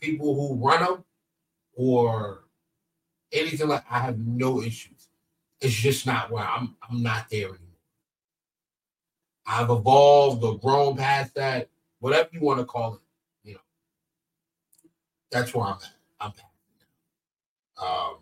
people 0.00 0.34
who 0.34 0.64
run 0.64 0.84
them 0.84 1.04
or 1.74 2.44
anything 3.32 3.68
like. 3.68 3.84
I 3.90 4.00
have 4.00 4.18
no 4.18 4.62
issues. 4.62 5.08
It's 5.60 5.74
just 5.74 6.06
not 6.06 6.30
where 6.30 6.44
I'm. 6.44 6.76
I'm 6.88 7.02
not 7.02 7.28
there 7.30 7.48
anymore. 7.48 7.69
I've 9.50 9.68
evolved 9.68 10.44
or 10.44 10.58
grown 10.60 10.96
past 10.96 11.34
that, 11.34 11.68
whatever 11.98 12.28
you 12.30 12.40
want 12.40 12.60
to 12.60 12.64
call 12.64 12.94
it. 12.94 13.00
You 13.42 13.54
know, 13.54 13.60
that's 15.32 15.52
where 15.52 15.66
I'm 15.66 15.72
at. 15.72 15.92
I'm 16.20 16.32
at. 16.38 17.84
Um, 17.84 18.14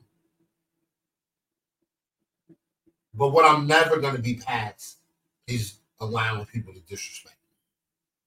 but 3.12 3.28
what 3.28 3.44
I'm 3.44 3.66
never 3.66 3.98
going 3.98 4.16
to 4.16 4.22
be 4.22 4.36
past 4.36 5.00
is 5.46 5.80
allowing 6.00 6.46
people 6.46 6.72
to 6.72 6.80
disrespect 6.80 7.36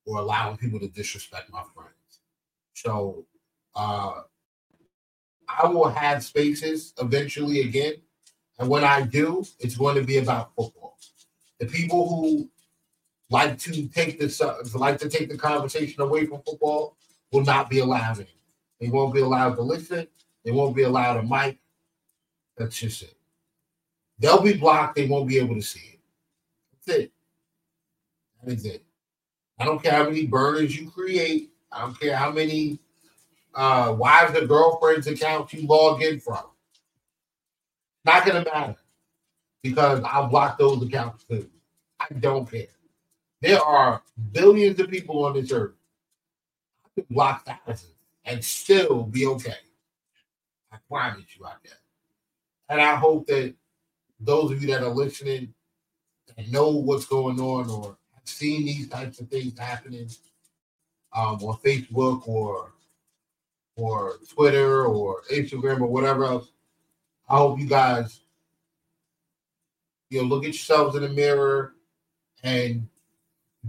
me 0.06 0.14
or 0.14 0.20
allowing 0.20 0.58
people 0.58 0.80
to 0.80 0.88
disrespect 0.88 1.52
my 1.52 1.64
friends. 1.74 2.20
So 2.74 3.26
uh, 3.74 4.22
I 5.50 5.68
will 5.68 5.90
have 5.90 6.24
spaces 6.24 6.94
eventually 7.00 7.62
again. 7.62 7.96
And 8.60 8.70
when 8.70 8.84
I 8.84 9.02
do, 9.02 9.44
it's 9.60 9.76
going 9.76 9.96
to 9.96 10.04
be 10.04 10.18
about 10.18 10.52
football. 10.56 11.00
The 11.60 11.66
people 11.66 12.08
who 12.08 12.48
like 13.32 13.58
to 13.60 13.88
take 13.88 14.20
this 14.20 14.42
uh, 14.42 14.62
like 14.76 15.00
to 15.00 15.10
take 15.10 15.30
the 15.30 15.38
conversation 15.38 16.02
away 16.02 16.26
from 16.26 16.42
football 16.44 16.98
will 17.32 17.44
not 17.44 17.70
be 17.70 17.80
allowed 17.80 18.20
in. 18.20 18.28
They 18.80 18.90
won't 18.90 19.14
be 19.14 19.22
allowed 19.22 19.56
to 19.56 19.62
listen. 19.62 20.08
They 20.44 20.52
won't 20.52 20.76
be 20.76 20.84
allowed 20.84 21.18
a 21.18 21.24
mic. 21.24 21.58
That's 22.58 22.78
just 22.78 23.04
it. 23.04 23.16
They'll 24.20 24.42
be 24.42 24.54
blocked. 24.54 24.96
They 24.96 25.08
won't 25.08 25.28
be 25.28 25.38
able 25.38 25.56
to 25.56 25.62
see 25.62 25.94
it. 25.94 26.00
That's 26.86 27.00
it. 27.00 27.12
That 28.44 28.54
is 28.54 28.66
it. 28.66 28.84
I 29.58 29.66
don't 29.66 29.82
care 29.82 29.94
how 29.94 30.04
many 30.04 30.28
burners 30.28 30.78
you 30.78 30.90
create. 30.92 31.52
I 31.72 31.82
don't 31.82 32.00
care 32.00 32.16
how 32.16 32.32
many 32.32 32.80
uh, 33.56 33.96
wives 33.98 34.38
and 34.38 34.48
girlfriends 34.48 35.08
accounts 35.08 35.54
you 35.54 35.66
log 35.66 36.02
in 36.02 36.20
from. 36.20 36.44
Not 38.04 38.26
gonna 38.26 38.44
matter 38.44 38.76
because 39.64 40.04
I'll 40.04 40.28
block 40.28 40.58
those 40.58 40.84
accounts 40.84 41.24
too. 41.24 41.50
I 42.00 42.08
don't 42.20 42.50
care. 42.50 42.68
There 43.42 43.62
are 43.62 44.02
billions 44.32 44.80
of 44.80 44.90
people 44.90 45.26
on 45.26 45.34
this 45.34 45.52
earth. 45.52 45.74
I 46.86 46.90
could 46.96 47.10
block 47.10 47.46
thousands 47.46 47.96
and 48.24 48.44
still 48.44 49.04
be 49.04 49.26
okay. 49.26 49.56
I 50.72 50.78
promise 50.88 51.26
you 51.38 51.46
I 51.46 51.54
can. 51.64 51.78
And 52.70 52.80
I 52.80 52.96
hope 52.96 53.28
that 53.28 53.54
those 54.20 54.52
of 54.52 54.62
you 54.62 54.68
that 54.70 54.84
are 54.84 54.90
listening 54.90 55.54
and 56.38 56.52
know 56.52 56.70
what's 56.70 57.06
going 57.06 57.40
on 57.40 57.70
or 57.70 57.98
have 58.14 58.24
seen 58.26 58.66
these 58.66 58.88
types 58.88 59.20
of 59.20 59.28
things 59.28 59.58
happening 59.58 60.10
um, 61.14 61.38
on 61.44 61.58
Facebook 61.58 62.28
or 62.28 62.74
or 63.76 64.18
Twitter 64.30 64.86
or 64.86 65.24
Instagram 65.32 65.82
or 65.82 65.88
whatever 65.88 66.26
else, 66.26 66.52
I 67.28 67.38
hope 67.38 67.60
you 67.60 67.66
guys 67.66 68.22
you 70.10 70.22
know 70.22 70.28
look 70.28 70.44
at 70.44 70.50
yourselves 70.50 70.96
in 70.96 71.04
the 71.04 71.10
mirror 71.10 71.74
and 72.44 72.88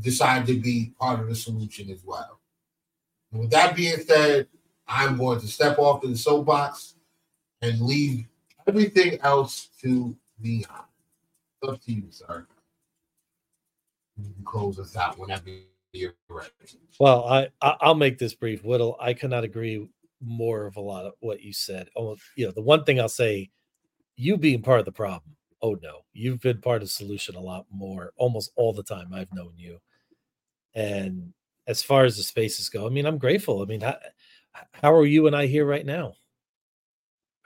decide 0.00 0.46
to 0.46 0.58
be 0.58 0.92
part 0.98 1.20
of 1.20 1.28
the 1.28 1.34
solution 1.34 1.90
as 1.90 2.02
well. 2.04 2.40
And 3.30 3.40
with 3.40 3.50
that 3.50 3.76
being 3.76 3.98
said, 3.98 4.48
I'm 4.86 5.16
going 5.16 5.40
to 5.40 5.46
step 5.46 5.78
off 5.78 6.02
to 6.02 6.08
the 6.08 6.16
soapbox 6.16 6.94
and 7.60 7.80
leave 7.80 8.26
everything 8.66 9.18
else 9.22 9.68
to 9.82 10.16
the 10.40 10.66
up 11.66 11.80
to 11.82 11.92
you, 11.92 12.04
sir. 12.10 12.46
You 14.16 14.32
can 14.34 14.44
close 14.44 14.78
us 14.78 14.96
out 14.96 15.18
whenever 15.18 15.48
you're 15.92 16.14
ready. 16.28 16.50
Well, 16.98 17.24
I 17.28 17.48
I'll 17.60 17.94
make 17.94 18.18
this 18.18 18.34
brief. 18.34 18.64
Whittle, 18.64 18.96
I 19.00 19.14
cannot 19.14 19.44
agree 19.44 19.88
more 20.20 20.66
of 20.66 20.76
a 20.76 20.80
lot 20.80 21.06
of 21.06 21.12
what 21.20 21.42
you 21.42 21.52
said. 21.52 21.88
Oh, 21.96 22.16
you 22.36 22.46
know, 22.46 22.52
the 22.52 22.62
one 22.62 22.84
thing 22.84 23.00
I'll 23.00 23.08
say, 23.08 23.50
you 24.16 24.36
being 24.36 24.62
part 24.62 24.80
of 24.80 24.84
the 24.84 24.92
problem. 24.92 25.36
Oh 25.62 25.78
no, 25.82 26.00
you've 26.12 26.40
been 26.40 26.60
part 26.60 26.82
of 26.82 26.90
solution 26.90 27.36
a 27.36 27.40
lot 27.40 27.66
more, 27.70 28.12
almost 28.16 28.52
all 28.56 28.72
the 28.72 28.82
time 28.82 29.14
I've 29.14 29.32
known 29.34 29.54
you. 29.56 29.80
And 30.74 31.32
as 31.66 31.82
far 31.82 32.04
as 32.04 32.16
the 32.16 32.24
spaces 32.24 32.68
go, 32.68 32.86
I 32.86 32.90
mean, 32.90 33.06
I'm 33.06 33.18
grateful. 33.18 33.62
I 33.62 33.66
mean, 33.66 33.82
how, 33.82 33.96
how 34.74 34.94
are 34.94 35.06
you 35.06 35.26
and 35.26 35.36
I 35.36 35.46
here 35.46 35.66
right 35.66 35.86
now? 35.86 36.14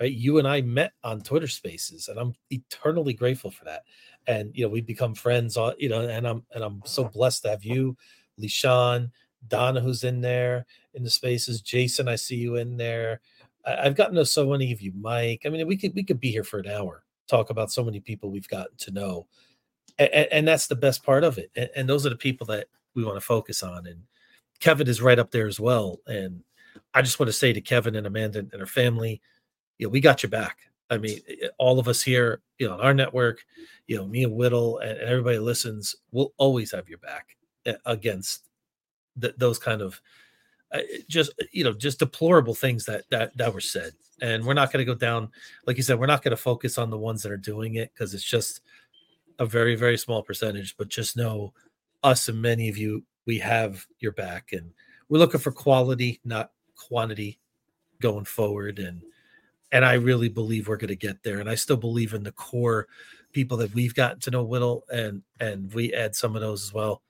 Right, 0.00 0.12
you 0.12 0.38
and 0.38 0.46
I 0.46 0.60
met 0.60 0.92
on 1.04 1.22
Twitter 1.22 1.48
Spaces, 1.48 2.08
and 2.08 2.18
I'm 2.20 2.34
eternally 2.50 3.14
grateful 3.14 3.50
for 3.50 3.64
that. 3.64 3.84
And 4.26 4.50
you 4.54 4.64
know, 4.66 4.68
we've 4.68 4.86
become 4.86 5.14
friends. 5.14 5.56
You 5.78 5.88
know, 5.88 6.02
and 6.06 6.28
I'm 6.28 6.44
and 6.54 6.62
I'm 6.62 6.82
so 6.84 7.04
blessed 7.04 7.44
to 7.44 7.50
have 7.50 7.64
you, 7.64 7.96
Lishan, 8.38 9.10
Donna, 9.48 9.80
who's 9.80 10.04
in 10.04 10.20
there 10.20 10.66
in 10.92 11.02
the 11.02 11.08
spaces. 11.10 11.62
Jason, 11.62 12.08
I 12.08 12.16
see 12.16 12.36
you 12.36 12.56
in 12.56 12.76
there. 12.76 13.22
I, 13.64 13.86
I've 13.86 13.96
gotten 13.96 14.16
to 14.16 14.26
so 14.26 14.50
many 14.50 14.70
of 14.70 14.82
you, 14.82 14.92
Mike. 15.00 15.44
I 15.46 15.48
mean, 15.48 15.66
we 15.66 15.78
could 15.78 15.94
we 15.94 16.04
could 16.04 16.20
be 16.20 16.30
here 16.30 16.44
for 16.44 16.58
an 16.58 16.68
hour, 16.68 17.05
talk 17.26 17.50
about 17.50 17.72
so 17.72 17.84
many 17.84 18.00
people 18.00 18.30
we've 18.30 18.48
gotten 18.48 18.76
to 18.78 18.90
know, 18.90 19.26
and, 19.98 20.10
and 20.10 20.48
that's 20.48 20.66
the 20.66 20.76
best 20.76 21.02
part 21.02 21.24
of 21.24 21.38
it. 21.38 21.50
And, 21.56 21.70
and 21.76 21.88
those 21.88 22.06
are 22.06 22.10
the 22.10 22.16
people 22.16 22.46
that 22.48 22.66
we 22.94 23.04
want 23.04 23.16
to 23.16 23.20
focus 23.20 23.62
on. 23.62 23.86
And 23.86 24.02
Kevin 24.60 24.88
is 24.88 25.02
right 25.02 25.18
up 25.18 25.30
there 25.30 25.46
as 25.46 25.60
well. 25.60 26.00
And 26.06 26.42
I 26.94 27.02
just 27.02 27.18
want 27.20 27.28
to 27.28 27.32
say 27.32 27.52
to 27.52 27.60
Kevin 27.60 27.96
and 27.96 28.06
Amanda 28.06 28.40
and 28.40 28.52
her 28.52 28.66
family, 28.66 29.20
you 29.78 29.86
know, 29.86 29.90
we 29.90 30.00
got 30.00 30.22
your 30.22 30.30
back. 30.30 30.58
I 30.88 30.98
mean, 30.98 31.20
all 31.58 31.78
of 31.78 31.88
us 31.88 32.00
here, 32.00 32.42
you 32.58 32.68
know, 32.68 32.74
on 32.74 32.80
our 32.80 32.94
network, 32.94 33.44
you 33.86 33.96
know, 33.96 34.06
me 34.06 34.24
and 34.24 34.34
Whittle 34.34 34.78
and, 34.78 34.98
and 34.98 35.08
everybody 35.08 35.38
listens, 35.38 35.96
we'll 36.12 36.32
always 36.36 36.70
have 36.72 36.88
your 36.88 36.98
back 36.98 37.36
eh, 37.66 37.74
against 37.84 38.48
th- 39.20 39.34
those 39.36 39.58
kind 39.58 39.82
of 39.82 40.00
uh, 40.72 40.80
just 41.08 41.32
you 41.52 41.62
know 41.62 41.72
just 41.72 42.00
deplorable 42.00 42.54
things 42.54 42.84
that 42.86 43.04
that 43.10 43.36
that 43.36 43.52
were 43.52 43.60
said. 43.60 43.92
And 44.20 44.44
we're 44.44 44.54
not 44.54 44.72
going 44.72 44.84
to 44.84 44.90
go 44.90 44.98
down, 44.98 45.28
like 45.66 45.76
you 45.76 45.82
said, 45.82 45.98
we're 45.98 46.06
not 46.06 46.22
going 46.22 46.36
to 46.36 46.42
focus 46.42 46.78
on 46.78 46.90
the 46.90 46.98
ones 46.98 47.22
that 47.22 47.32
are 47.32 47.36
doing 47.36 47.74
it 47.74 47.92
because 47.92 48.14
it's 48.14 48.24
just 48.24 48.60
a 49.38 49.44
very 49.44 49.74
very 49.74 49.98
small 49.98 50.22
percentage. 50.22 50.76
But 50.76 50.88
just 50.88 51.16
know, 51.16 51.52
us 52.02 52.28
and 52.28 52.40
many 52.40 52.68
of 52.68 52.78
you, 52.78 53.04
we 53.26 53.38
have 53.38 53.86
your 54.00 54.12
back, 54.12 54.52
and 54.52 54.72
we're 55.08 55.18
looking 55.18 55.40
for 55.40 55.52
quality, 55.52 56.20
not 56.24 56.52
quantity, 56.76 57.38
going 58.00 58.24
forward. 58.24 58.78
And 58.78 59.02
and 59.72 59.84
I 59.84 59.94
really 59.94 60.28
believe 60.28 60.68
we're 60.68 60.76
going 60.76 60.88
to 60.88 60.96
get 60.96 61.22
there. 61.22 61.40
And 61.40 61.50
I 61.50 61.54
still 61.54 61.76
believe 61.76 62.14
in 62.14 62.22
the 62.22 62.32
core 62.32 62.86
people 63.32 63.56
that 63.58 63.74
we've 63.74 63.94
gotten 63.94 64.20
to 64.20 64.30
know 64.30 64.44
Whittle, 64.44 64.84
and 64.90 65.22
and 65.40 65.72
we 65.74 65.92
add 65.92 66.14
some 66.14 66.34
of 66.34 66.40
those 66.40 66.64
as 66.64 66.72
well. 66.72 67.02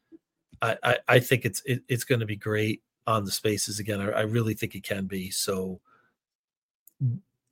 I 0.62 0.76
I, 0.82 0.98
I 1.08 1.18
think 1.20 1.44
it's 1.44 1.62
it, 1.64 1.82
it's 1.88 2.04
going 2.04 2.20
to 2.20 2.26
be 2.26 2.36
great 2.36 2.82
on 3.06 3.24
the 3.24 3.30
spaces 3.30 3.78
again. 3.78 4.00
I, 4.00 4.10
I 4.10 4.20
really 4.22 4.54
think 4.54 4.74
it 4.74 4.82
can 4.82 5.06
be. 5.06 5.30
So, 5.30 5.80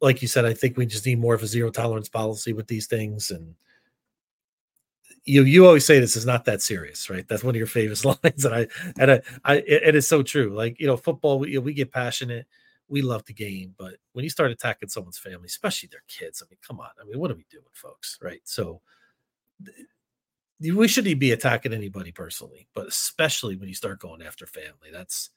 like 0.01 0.23
you 0.23 0.29
said, 0.29 0.45
I 0.45 0.55
think 0.55 0.77
we 0.77 0.87
just 0.87 1.07
need 1.07 1.19
more 1.19 1.35
of 1.35 1.43
a 1.43 1.47
zero 1.47 1.71
tolerance 1.71 2.09
policy 2.09 2.53
with 2.53 2.67
these 2.67 2.87
things. 2.87 3.31
And 3.31 3.55
you 5.25 5.43
you 5.43 5.67
always 5.67 5.87
say 5.87 6.01
this 6.01 6.17
is 6.17 6.27
not 6.27 6.45
that 6.45 6.63
serious, 6.63 7.09
right? 7.09 7.27
That's 7.27 7.45
one 7.45 7.55
of 7.55 7.59
your 7.59 7.67
famous 7.67 8.05
lines, 8.05 8.45
and 8.45 8.55
I 8.55 8.67
and 8.99 9.11
I, 9.13 9.21
I 9.45 9.55
it, 9.67 9.95
is 9.95 10.07
so 10.07 10.23
true. 10.23 10.55
Like 10.55 10.79
you 10.81 10.87
know, 10.87 10.97
football, 10.97 11.39
we, 11.39 11.57
we 11.59 11.73
get 11.73 11.93
passionate 11.93 12.47
we 12.89 13.03
love 13.03 13.25
the 13.25 13.33
game, 13.33 13.75
but 13.79 13.95
when 14.13 14.25
you 14.25 14.31
start 14.31 14.51
attacking 14.51 14.89
someone's 14.89 15.19
family, 15.19 15.47
especially 15.47 15.89
their 15.91 16.05
kids, 16.07 16.43
I 16.43 16.51
mean, 16.51 16.59
come 16.67 16.81
on. 16.81 16.91
I 17.01 17.05
mean, 17.05 17.19
what 17.19 17.31
are 17.31 17.35
we 17.35 17.47
doing, 17.51 17.65
folks? 17.73 18.19
Right. 18.21 18.41
So 18.45 18.81
we 20.61 20.89
shouldn't 20.89 21.19
be 21.19 21.33
attacking 21.33 21.73
anybody 21.73 22.13
personally, 22.13 22.69
but 22.75 22.87
especially 22.89 23.57
when 23.57 23.69
you 23.69 23.75
start 23.75 24.01
going 24.01 24.23
after 24.23 24.47
family. 24.47 24.91
That's 24.93 25.31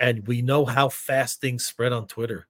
and 0.00 0.26
we 0.26 0.42
know 0.42 0.64
how 0.64 0.88
fast 0.88 1.40
things 1.40 1.64
spread 1.64 1.92
on 1.92 2.06
Twitter. 2.06 2.46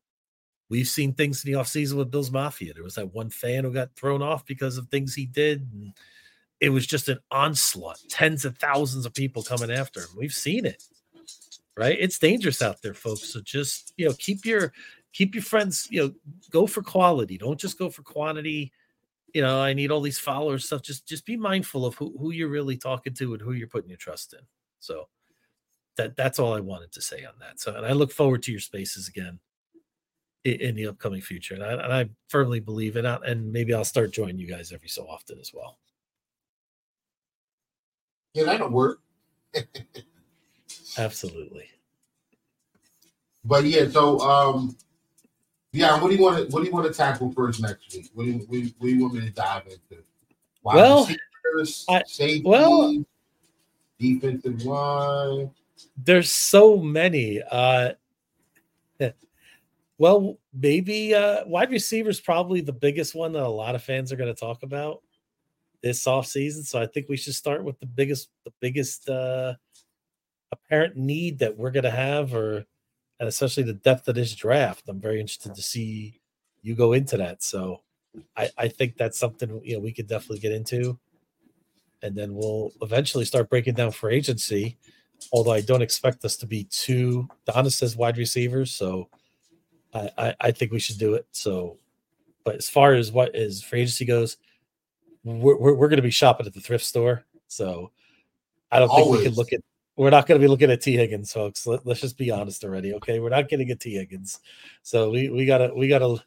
We've 0.69 0.89
seen 0.89 1.15
things 1.15 1.45
in 1.45 1.53
the 1.53 1.59
offseason 1.59 1.95
with 1.95 2.11
Bills 2.11 2.31
Mafia. 2.31 2.75
There 2.75 2.85
was 2.85 2.97
that 2.97 3.15
one 3.15 3.31
fan 3.31 3.65
who 3.65 3.73
got 3.73 3.95
thrown 3.97 4.23
off 4.23 4.45
because 4.45 4.77
of 4.77 4.89
things 4.89 5.15
he 5.15 5.27
did. 5.27 5.67
And 5.73 5.93
it 6.61 6.69
was 6.69 6.87
just 6.87 7.09
an 7.09 7.21
onslaught, 7.31 8.01
tens 8.11 8.45
of 8.45 8.59
thousands 8.59 9.07
of 9.07 9.15
people 9.15 9.43
coming 9.43 9.71
after 9.71 10.01
him. 10.01 10.09
We've 10.17 10.33
seen 10.33 10.67
it 10.67 10.83
right? 11.79 11.97
It's 11.99 12.19
dangerous 12.19 12.61
out 12.61 12.83
there, 12.83 12.93
folks. 12.93 13.33
So 13.33 13.41
just 13.41 13.95
you 13.97 14.09
know, 14.09 14.15
keep 14.19 14.45
your 14.45 14.73
keep 15.13 15.35
your 15.35 15.45
friends, 15.45 15.87
you 15.91 16.03
know, 16.03 16.13
go 16.51 16.67
for 16.67 16.83
quality. 16.83 17.39
Don't 17.39 17.59
just 17.59 17.79
go 17.79 17.89
for 17.89 18.03
quantity. 18.03 18.73
You 19.33 19.43
know, 19.43 19.61
I 19.61 19.75
need 19.75 19.91
all 19.91 20.01
these 20.01 20.19
followers 20.19 20.67
stuff. 20.67 20.83
Just 20.83 21.07
just 21.07 21.25
be 21.25 21.37
mindful 21.37 21.87
of 21.87 21.95
who, 21.95 22.15
who 22.19 22.33
you're 22.33 22.49
really 22.49 22.77
talking 22.77 23.15
to 23.15 23.33
and 23.33 23.41
who 23.41 23.53
you're 23.53 23.69
putting 23.69 23.89
your 23.89 23.99
trust 23.99 24.33
in. 24.33 24.41
So 24.81 25.09
that 25.97 26.17
that's 26.17 26.41
all 26.41 26.53
I 26.53 26.61
wanted 26.61 26.91
to 26.93 27.01
say 27.01 27.25
on 27.25 27.35
that. 27.41 27.61
So 27.61 27.75
and 27.75 27.87
I 27.87 27.93
look 27.93 28.11
forward 28.11 28.43
to 28.45 28.51
your 28.51 28.61
spaces 28.61 29.07
again 29.07 29.39
in, 30.45 30.61
in 30.61 30.75
the 30.75 30.87
upcoming 30.87 31.21
future. 31.21 31.55
And 31.55 31.65
I, 31.65 31.73
and 31.73 31.93
I 31.93 32.09
firmly 32.29 32.61
believe 32.61 32.97
in 32.97 33.05
it. 33.07 33.21
And 33.25 33.53
maybe 33.53 33.75
I'll 33.75 33.85
start 33.85 34.13
joining 34.13 34.39
you 34.39 34.47
guys 34.47 34.73
every 34.73 34.89
so 34.89 35.07
often 35.09 35.39
as 35.39 35.53
well. 35.55 35.79
Yeah, 38.35 38.45
that'll 38.45 38.71
work. 38.71 39.01
Absolutely. 40.99 41.69
But 43.45 43.65
yeah, 43.65 43.89
so 43.89 44.21
um, 44.21 44.77
yeah, 45.73 46.01
what 46.01 46.11
do 46.11 46.17
you 46.17 46.23
want 46.23 46.37
to 46.37 46.55
what 46.55 46.61
do 46.61 46.67
you 46.67 46.73
want 46.73 46.87
to 46.87 46.93
tackle 46.93 47.33
first 47.33 47.63
next 47.63 47.95
week? 47.95 48.11
What 48.15 48.25
do 48.25 48.31
you 48.31 48.39
what 48.39 48.61
what 48.79 48.89
do 48.89 48.89
you 48.89 49.03
want 49.03 49.15
me 49.15 49.21
to 49.23 49.31
dive 49.31 49.63
into? 49.65 50.03
Wide 50.63 50.77
well, 50.77 51.09
I, 51.89 52.03
safety, 52.07 52.43
well, 52.45 53.05
defensive 53.99 54.63
line. 54.65 55.51
There's 55.97 56.33
so 56.33 56.77
many. 56.79 57.41
Uh, 57.51 57.93
well, 59.99 60.39
maybe 60.55 61.15
uh, 61.15 61.45
wide 61.47 61.73
receivers 61.73 62.21
probably 62.21 62.61
the 62.61 62.73
biggest 62.73 63.15
one 63.15 63.33
that 63.33 63.43
a 63.43 63.49
lot 63.49 63.75
of 63.75 63.83
fans 63.83 64.13
are 64.13 64.17
going 64.17 64.33
to 64.33 64.41
talk 64.41 64.63
about 64.63 65.03
this 65.83 66.07
off 66.07 66.27
season. 66.27 66.63
So 66.63 66.81
I 66.81 66.87
think 66.87 67.09
we 67.09 67.17
should 67.17 67.35
start 67.35 67.65
with 67.65 67.79
the 67.81 67.87
biggest 67.87 68.31
the 68.45 68.53
biggest 68.61 69.09
uh, 69.09 69.55
apparent 70.53 70.97
need 70.97 71.41
that 71.41 71.57
we're 71.57 71.73
going 71.73 71.85
to 71.85 71.91
have, 71.91 72.33
or 72.33 72.65
and 73.19 73.29
especially 73.29 73.65
the 73.65 73.75
depth 73.75 74.07
of 74.09 74.15
this 74.15 74.35
draft. 74.35 74.89
I'm 74.89 75.01
very 75.01 75.21
interested 75.21 75.55
to 75.55 75.63
see 75.63 76.21
you 76.63 76.75
go 76.75 76.93
into 76.93 77.17
that. 77.17 77.43
So 77.43 77.83
I, 78.37 78.51
I 78.57 78.69
think 78.69 78.97
that's 78.97 79.19
something 79.19 79.61
you 79.65 79.75
know 79.75 79.81
we 79.81 79.93
could 79.93 80.07
definitely 80.07 80.39
get 80.39 80.53
into, 80.53 80.97
and 82.03 82.15
then 82.17 82.35
we'll 82.35 82.71
eventually 82.83 83.25
start 83.25 83.51
breaking 83.51 83.75
down 83.75 83.91
free 83.91 84.15
agency. 84.15 84.79
Although 85.33 85.53
I 85.53 85.61
don't 85.61 85.83
expect 85.83 86.25
us 86.25 86.37
to 86.37 86.47
be 86.47 86.65
two 86.71 87.29
Donna 87.47 87.71
says 87.71 87.97
wide 87.97 88.17
receivers, 88.17 88.71
so 88.71 89.09
I, 89.95 90.11
I, 90.19 90.35
I 90.41 90.51
think 90.51 90.73
we 90.73 90.81
should 90.81 90.99
do 90.99 91.15
it. 91.15 91.27
So, 91.33 91.79
but 92.45 92.57
as 92.57 92.69
far 92.69 92.95
as 92.95 93.13
what 93.13 93.35
is 93.35 93.63
free 93.63 93.83
agency 93.83 94.05
goes, 94.05 94.37
we're, 95.25 95.57
we're, 95.57 95.75
we're 95.75 95.89
going 95.89 95.97
to 95.97 96.03
be 96.03 96.11
shopping 96.11 96.47
at 96.47 96.55
the 96.55 96.61
thrift 96.61 96.85
store. 96.85 97.25
So 97.49 97.91
I 98.71 98.79
don't 98.79 98.89
Always. 98.89 99.07
think 99.07 99.19
we 99.19 99.25
can 99.25 99.35
look 99.35 99.53
at 99.53 99.61
we're 99.99 100.11
not 100.11 100.29
going 100.29 100.41
to 100.41 100.45
be 100.45 100.49
looking 100.49 100.71
at 100.71 100.81
Tee 100.81 100.97
Higgins, 100.97 101.33
folks. 101.33 101.67
Let, 101.67 101.85
us 101.85 102.01
just 102.01 102.17
be 102.17 102.31
honest 102.31 102.63
already. 102.63 102.95
Okay, 102.95 103.19
we're 103.19 103.31
not 103.31 103.49
getting 103.49 103.71
a 103.73 103.75
Tee 103.75 103.95
Higgins, 103.95 104.39
so 104.83 105.11
we 105.11 105.29
we 105.29 105.45
gotta 105.45 105.73
we 105.75 105.89
gotta 105.89 106.23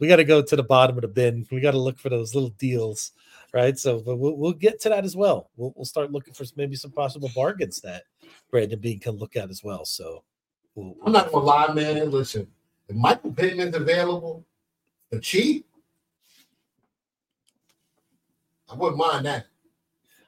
we 0.00 0.08
gotta 0.08 0.24
go 0.24 0.42
to 0.42 0.56
the 0.56 0.64
bottom 0.64 0.96
of 0.96 1.02
the 1.02 1.08
bin. 1.08 1.46
We 1.52 1.60
got 1.60 1.70
to 1.70 1.78
look 1.78 2.00
for 2.00 2.08
those 2.08 2.34
little 2.34 2.50
deals, 2.50 3.12
right? 3.54 3.78
So, 3.78 4.00
but 4.00 4.16
we'll, 4.16 4.36
we'll 4.36 4.52
get 4.52 4.80
to 4.80 4.88
that 4.88 5.04
as 5.04 5.14
well. 5.14 5.50
We'll, 5.56 5.72
we'll 5.76 5.84
start 5.84 6.10
looking 6.10 6.34
for 6.34 6.44
maybe 6.56 6.74
some 6.74 6.90
possible 6.90 7.30
bargains 7.32 7.80
that 7.82 8.02
Brandon 8.50 8.80
Beane 8.80 8.98
can 8.98 9.12
look 9.12 9.36
at 9.36 9.50
as 9.50 9.62
well. 9.62 9.84
So, 9.84 10.24
we'll, 10.74 10.96
I'm 11.06 11.12
not 11.12 11.30
gonna 11.30 11.44
lie, 11.44 11.72
man. 11.72 12.10
Listen, 12.10 12.48
if 12.92 12.98
Michael 12.98 13.32
Pittman's 13.32 13.74
available 13.74 14.44
for 15.10 15.18
cheap, 15.18 15.66
I 18.70 18.74
wouldn't 18.74 18.98
mind 18.98 19.24
that. 19.26 19.46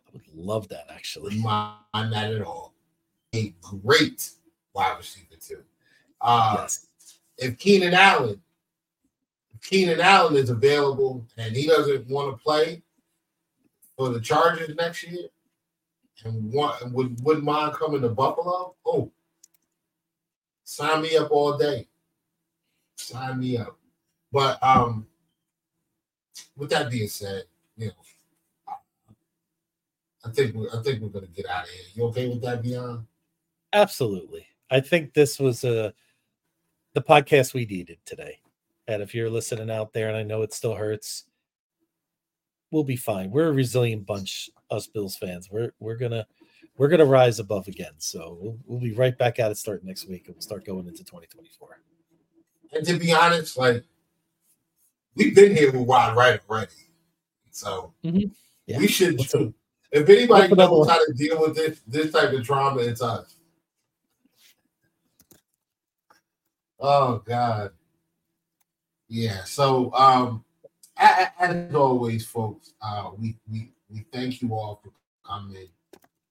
I 0.06 0.10
would 0.12 0.22
love 0.34 0.68
that 0.68 0.84
Wouldn't 0.86 0.96
actually. 0.96 1.38
mind 1.38 2.12
that 2.12 2.32
at 2.32 2.42
all. 2.42 2.72
A 3.34 3.54
great 3.60 4.30
wide 4.74 4.96
receiver 4.96 5.36
too. 5.40 5.62
Uh, 6.20 6.56
yes. 6.60 6.86
if 7.36 7.58
Keenan 7.58 7.92
Allen, 7.92 8.40
if 9.54 9.60
Keenan 9.60 10.00
Allen 10.00 10.36
is 10.36 10.48
available 10.50 11.26
and 11.36 11.54
he 11.54 11.66
doesn't 11.66 12.08
want 12.08 12.34
to 12.34 12.42
play 12.42 12.82
for 13.96 14.08
the 14.08 14.20
Chargers 14.20 14.74
next 14.76 15.02
year, 15.02 15.28
and 16.24 16.50
want 16.52 16.80
and 16.80 16.94
would 16.94 17.20
wouldn't 17.22 17.44
mind 17.44 17.74
coming 17.74 18.00
to 18.00 18.08
Buffalo, 18.08 18.74
oh, 18.86 19.10
sign 20.64 21.02
me 21.02 21.16
up 21.16 21.30
all 21.30 21.58
day. 21.58 21.88
Sign 22.96 23.40
me 23.40 23.56
up. 23.56 23.78
But 24.32 24.62
um, 24.62 25.06
with 26.56 26.70
that 26.70 26.90
being 26.90 27.08
said, 27.08 27.44
you 27.76 27.88
know, 27.88 27.92
I 30.24 30.30
think 30.30 30.54
we 30.54 30.68
I 30.72 30.82
think 30.82 31.02
we're 31.02 31.08
gonna 31.08 31.26
get 31.26 31.48
out 31.48 31.64
of 31.64 31.70
here. 31.70 31.84
You 31.94 32.04
okay 32.06 32.28
with 32.28 32.42
that, 32.42 32.62
Beyond? 32.62 33.06
Absolutely. 33.72 34.46
I 34.70 34.80
think 34.80 35.12
this 35.12 35.38
was 35.38 35.64
a 35.64 35.92
the 36.94 37.02
podcast 37.02 37.54
we 37.54 37.66
needed 37.66 37.98
today. 38.04 38.38
And 38.86 39.02
if 39.02 39.14
you're 39.14 39.30
listening 39.30 39.70
out 39.70 39.92
there, 39.92 40.08
and 40.08 40.16
I 40.16 40.22
know 40.22 40.42
it 40.42 40.52
still 40.52 40.74
hurts, 40.74 41.24
we'll 42.70 42.84
be 42.84 42.96
fine. 42.96 43.30
We're 43.30 43.48
a 43.48 43.52
resilient 43.52 44.06
bunch, 44.06 44.50
us 44.70 44.86
Bills 44.86 45.16
fans. 45.16 45.50
We're 45.50 45.72
we're 45.78 45.96
gonna 45.96 46.26
we're 46.76 46.88
gonna 46.88 47.04
rise 47.04 47.38
above 47.38 47.68
again. 47.68 47.92
So 47.98 48.38
we'll, 48.40 48.58
we'll 48.66 48.80
be 48.80 48.92
right 48.92 49.16
back 49.16 49.38
at 49.38 49.50
it 49.50 49.58
starting 49.58 49.86
next 49.86 50.08
week, 50.08 50.26
and 50.26 50.34
we'll 50.34 50.42
start 50.42 50.64
going 50.64 50.86
into 50.86 51.04
2024. 51.04 51.80
And 52.74 52.86
to 52.86 52.98
be 52.98 53.12
honest, 53.12 53.56
like 53.56 53.84
we've 55.14 55.34
been 55.34 55.54
here 55.54 55.70
with 55.72 55.82
Wide 55.86 56.16
Right 56.16 56.40
already. 56.48 56.72
So 57.50 57.94
Mhm. 58.04 58.30
Yeah. 58.66 58.78
we 58.78 58.88
should 58.88 59.20
if 59.20 60.08
anybody 60.08 60.54
knows 60.54 60.88
how 60.88 61.04
to 61.04 61.12
deal 61.12 61.40
with 61.40 61.54
this 61.54 61.80
this 61.86 62.12
type 62.12 62.32
of 62.32 62.44
trauma, 62.44 62.80
it's 62.80 63.00
us. 63.02 63.36
Oh 66.80 67.18
God. 67.24 67.72
Yeah. 69.08 69.44
So 69.44 69.92
um 69.94 70.44
as 70.96 71.74
always, 71.74 72.26
folks, 72.26 72.72
uh 72.82 73.10
we 73.16 73.36
we 73.50 73.70
we 73.90 74.04
thank 74.12 74.42
you 74.42 74.52
all 74.54 74.80
for 74.82 74.90
coming. 75.24 75.68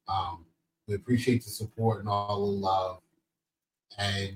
Um 0.08 0.46
we 0.88 0.96
appreciate 0.96 1.44
the 1.46 1.50
support 1.50 2.00
and 2.02 2.10
all 2.10 2.46
the 2.46 2.52
love. 2.52 3.00
And 3.98 4.36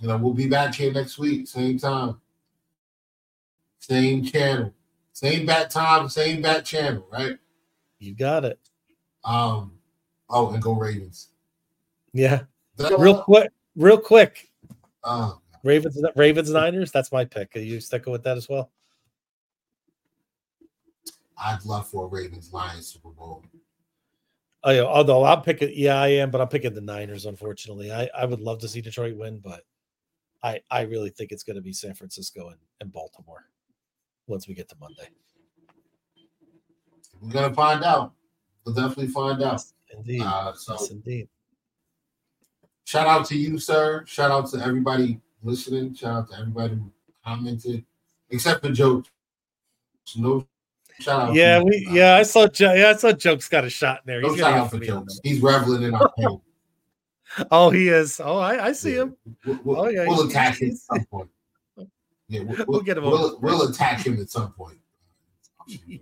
you 0.00 0.08
know, 0.08 0.16
we'll 0.16 0.34
be 0.34 0.48
back 0.48 0.74
here 0.74 0.92
next 0.92 1.18
week, 1.18 1.46
same 1.46 1.78
time, 1.78 2.20
same 3.78 4.24
channel, 4.24 4.72
same 5.12 5.46
bat 5.46 5.70
time, 5.70 6.08
same 6.08 6.42
bat 6.42 6.64
channel, 6.64 7.06
right? 7.12 7.38
You 7.98 8.14
got 8.14 8.44
it. 8.44 8.58
Um, 9.24 9.72
oh, 10.30 10.52
and 10.52 10.62
go 10.62 10.72
Ravens. 10.72 11.28
Yeah. 12.12 12.42
Real 12.78 13.22
quick, 13.22 13.50
real 13.76 13.98
quick. 13.98 14.50
Uh, 15.04 15.32
Ravens 15.62 16.02
Ravens 16.16 16.50
Niners. 16.50 16.90
That's 16.90 17.12
my 17.12 17.26
pick. 17.26 17.54
Are 17.56 17.60
you 17.60 17.80
sticking 17.80 18.12
with 18.12 18.22
that 18.24 18.38
as 18.38 18.48
well? 18.48 18.70
I'd 21.36 21.64
love 21.64 21.88
for 21.88 22.04
a 22.04 22.08
Ravens 22.08 22.52
Lions 22.52 22.86
Super 22.86 23.10
Bowl. 23.10 23.44
Oh, 24.62 24.70
yeah, 24.70 24.82
although 24.82 25.24
I'm 25.24 25.40
picking, 25.40 25.70
yeah, 25.72 26.00
I 26.00 26.08
am, 26.08 26.30
but 26.30 26.40
I'm 26.40 26.48
picking 26.48 26.74
the 26.74 26.82
Niners. 26.82 27.24
Unfortunately, 27.24 27.90
I, 27.90 28.10
I 28.14 28.26
would 28.26 28.40
love 28.40 28.58
to 28.60 28.68
see 28.68 28.82
Detroit 28.82 29.16
win, 29.16 29.38
but 29.38 29.64
I 30.42 30.60
I 30.70 30.82
really 30.82 31.10
think 31.10 31.32
it's 31.32 31.42
going 31.42 31.56
to 31.56 31.62
be 31.62 31.72
San 31.72 31.94
Francisco 31.94 32.48
and, 32.48 32.58
and 32.80 32.92
Baltimore 32.92 33.44
once 34.26 34.48
we 34.48 34.54
get 34.54 34.68
to 34.70 34.76
Monday. 34.80 35.08
We're 37.20 37.32
gonna 37.32 37.54
find 37.54 37.84
out. 37.84 38.12
We'll 38.64 38.74
definitely 38.74 39.08
find 39.08 39.42
out. 39.42 39.62
Indeed, 39.94 40.22
Uh, 40.22 40.54
so 40.54 40.74
yes, 40.74 40.90
indeed. 40.90 41.28
shout 42.84 43.06
out 43.06 43.26
to 43.26 43.36
you, 43.36 43.58
sir. 43.58 44.04
Shout 44.06 44.30
out 44.30 44.48
to 44.50 44.58
everybody 44.64 45.20
listening. 45.42 45.94
Shout 45.94 46.16
out 46.16 46.30
to 46.30 46.38
everybody 46.38 46.74
who 46.74 46.92
commented, 47.24 47.84
except 48.30 48.64
for 48.64 48.70
Joe. 48.72 49.02
No 50.16 50.46
shout 51.00 51.28
out. 51.28 51.34
Yeah, 51.34 51.62
we 51.62 51.86
yeah, 51.90 52.16
I 52.16 52.22
saw 52.22 52.46
Jo- 52.46 52.72
yeah, 52.74 52.90
I 52.90 52.94
saw 52.96 53.12
Jokes 53.12 53.48
got 53.48 53.64
a 53.64 53.70
shot 53.70 53.98
in 53.98 54.02
there. 54.06 54.20
No 54.22 54.30
He's 54.30 54.38
shout 54.40 54.54
out 54.54 54.70
for 54.70 54.78
jokes. 54.78 55.20
He's 55.22 55.40
reveling 55.42 55.82
in 55.82 55.94
our 55.94 56.10
pain. 56.18 56.40
Oh, 57.50 57.70
he 57.70 57.88
is. 57.88 58.20
Oh, 58.22 58.38
I, 58.38 58.66
I 58.66 58.72
see 58.72 58.94
Yeah. 58.94 59.02
him. 59.02 59.16
We'll, 59.44 59.60
we'll, 59.64 59.80
Oh, 59.80 59.88
yeah, 59.88 60.04
we'll 60.06 60.28
attack 60.28 60.60
him 60.60 60.70
at 60.70 60.76
some 60.76 61.04
point. 61.06 61.30
Yeah, 62.28 62.42
we'll, 62.42 62.64
We'll 62.66 62.80
get 62.82 62.96
him 62.98 63.04
we'll 63.04 63.68
attack 63.68 64.06
him 64.06 64.20
at 64.20 64.30
some 64.30 64.52
point. 64.52 64.78
Yeah. 65.86 65.98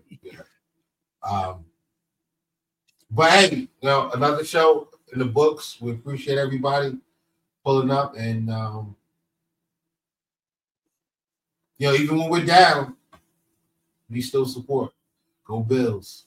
Um, 1.22 1.64
but 3.10 3.30
hey, 3.30 3.56
you 3.56 3.68
know, 3.82 4.10
another 4.12 4.44
show 4.44 4.88
in 5.12 5.18
the 5.18 5.24
books. 5.24 5.78
We 5.80 5.92
appreciate 5.92 6.38
everybody 6.38 6.98
pulling 7.64 7.90
up, 7.90 8.14
and 8.16 8.50
um, 8.50 8.94
you 11.78 11.88
know, 11.88 11.94
even 11.94 12.18
when 12.18 12.30
we're 12.30 12.44
down, 12.44 12.96
we 14.10 14.20
still 14.20 14.46
support. 14.46 14.92
Go 15.46 15.60
Bills. 15.60 16.26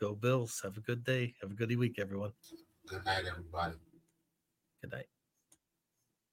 Go 0.00 0.14
Bills. 0.14 0.60
Have 0.62 0.76
a 0.78 0.80
good 0.80 1.04
day. 1.04 1.34
Have 1.42 1.50
a 1.50 1.54
good 1.54 1.76
week, 1.76 1.98
everyone. 1.98 2.32
Good 2.86 3.04
night, 3.04 3.24
everybody. 3.28 3.74
Good 4.82 4.92
night. 4.92 5.19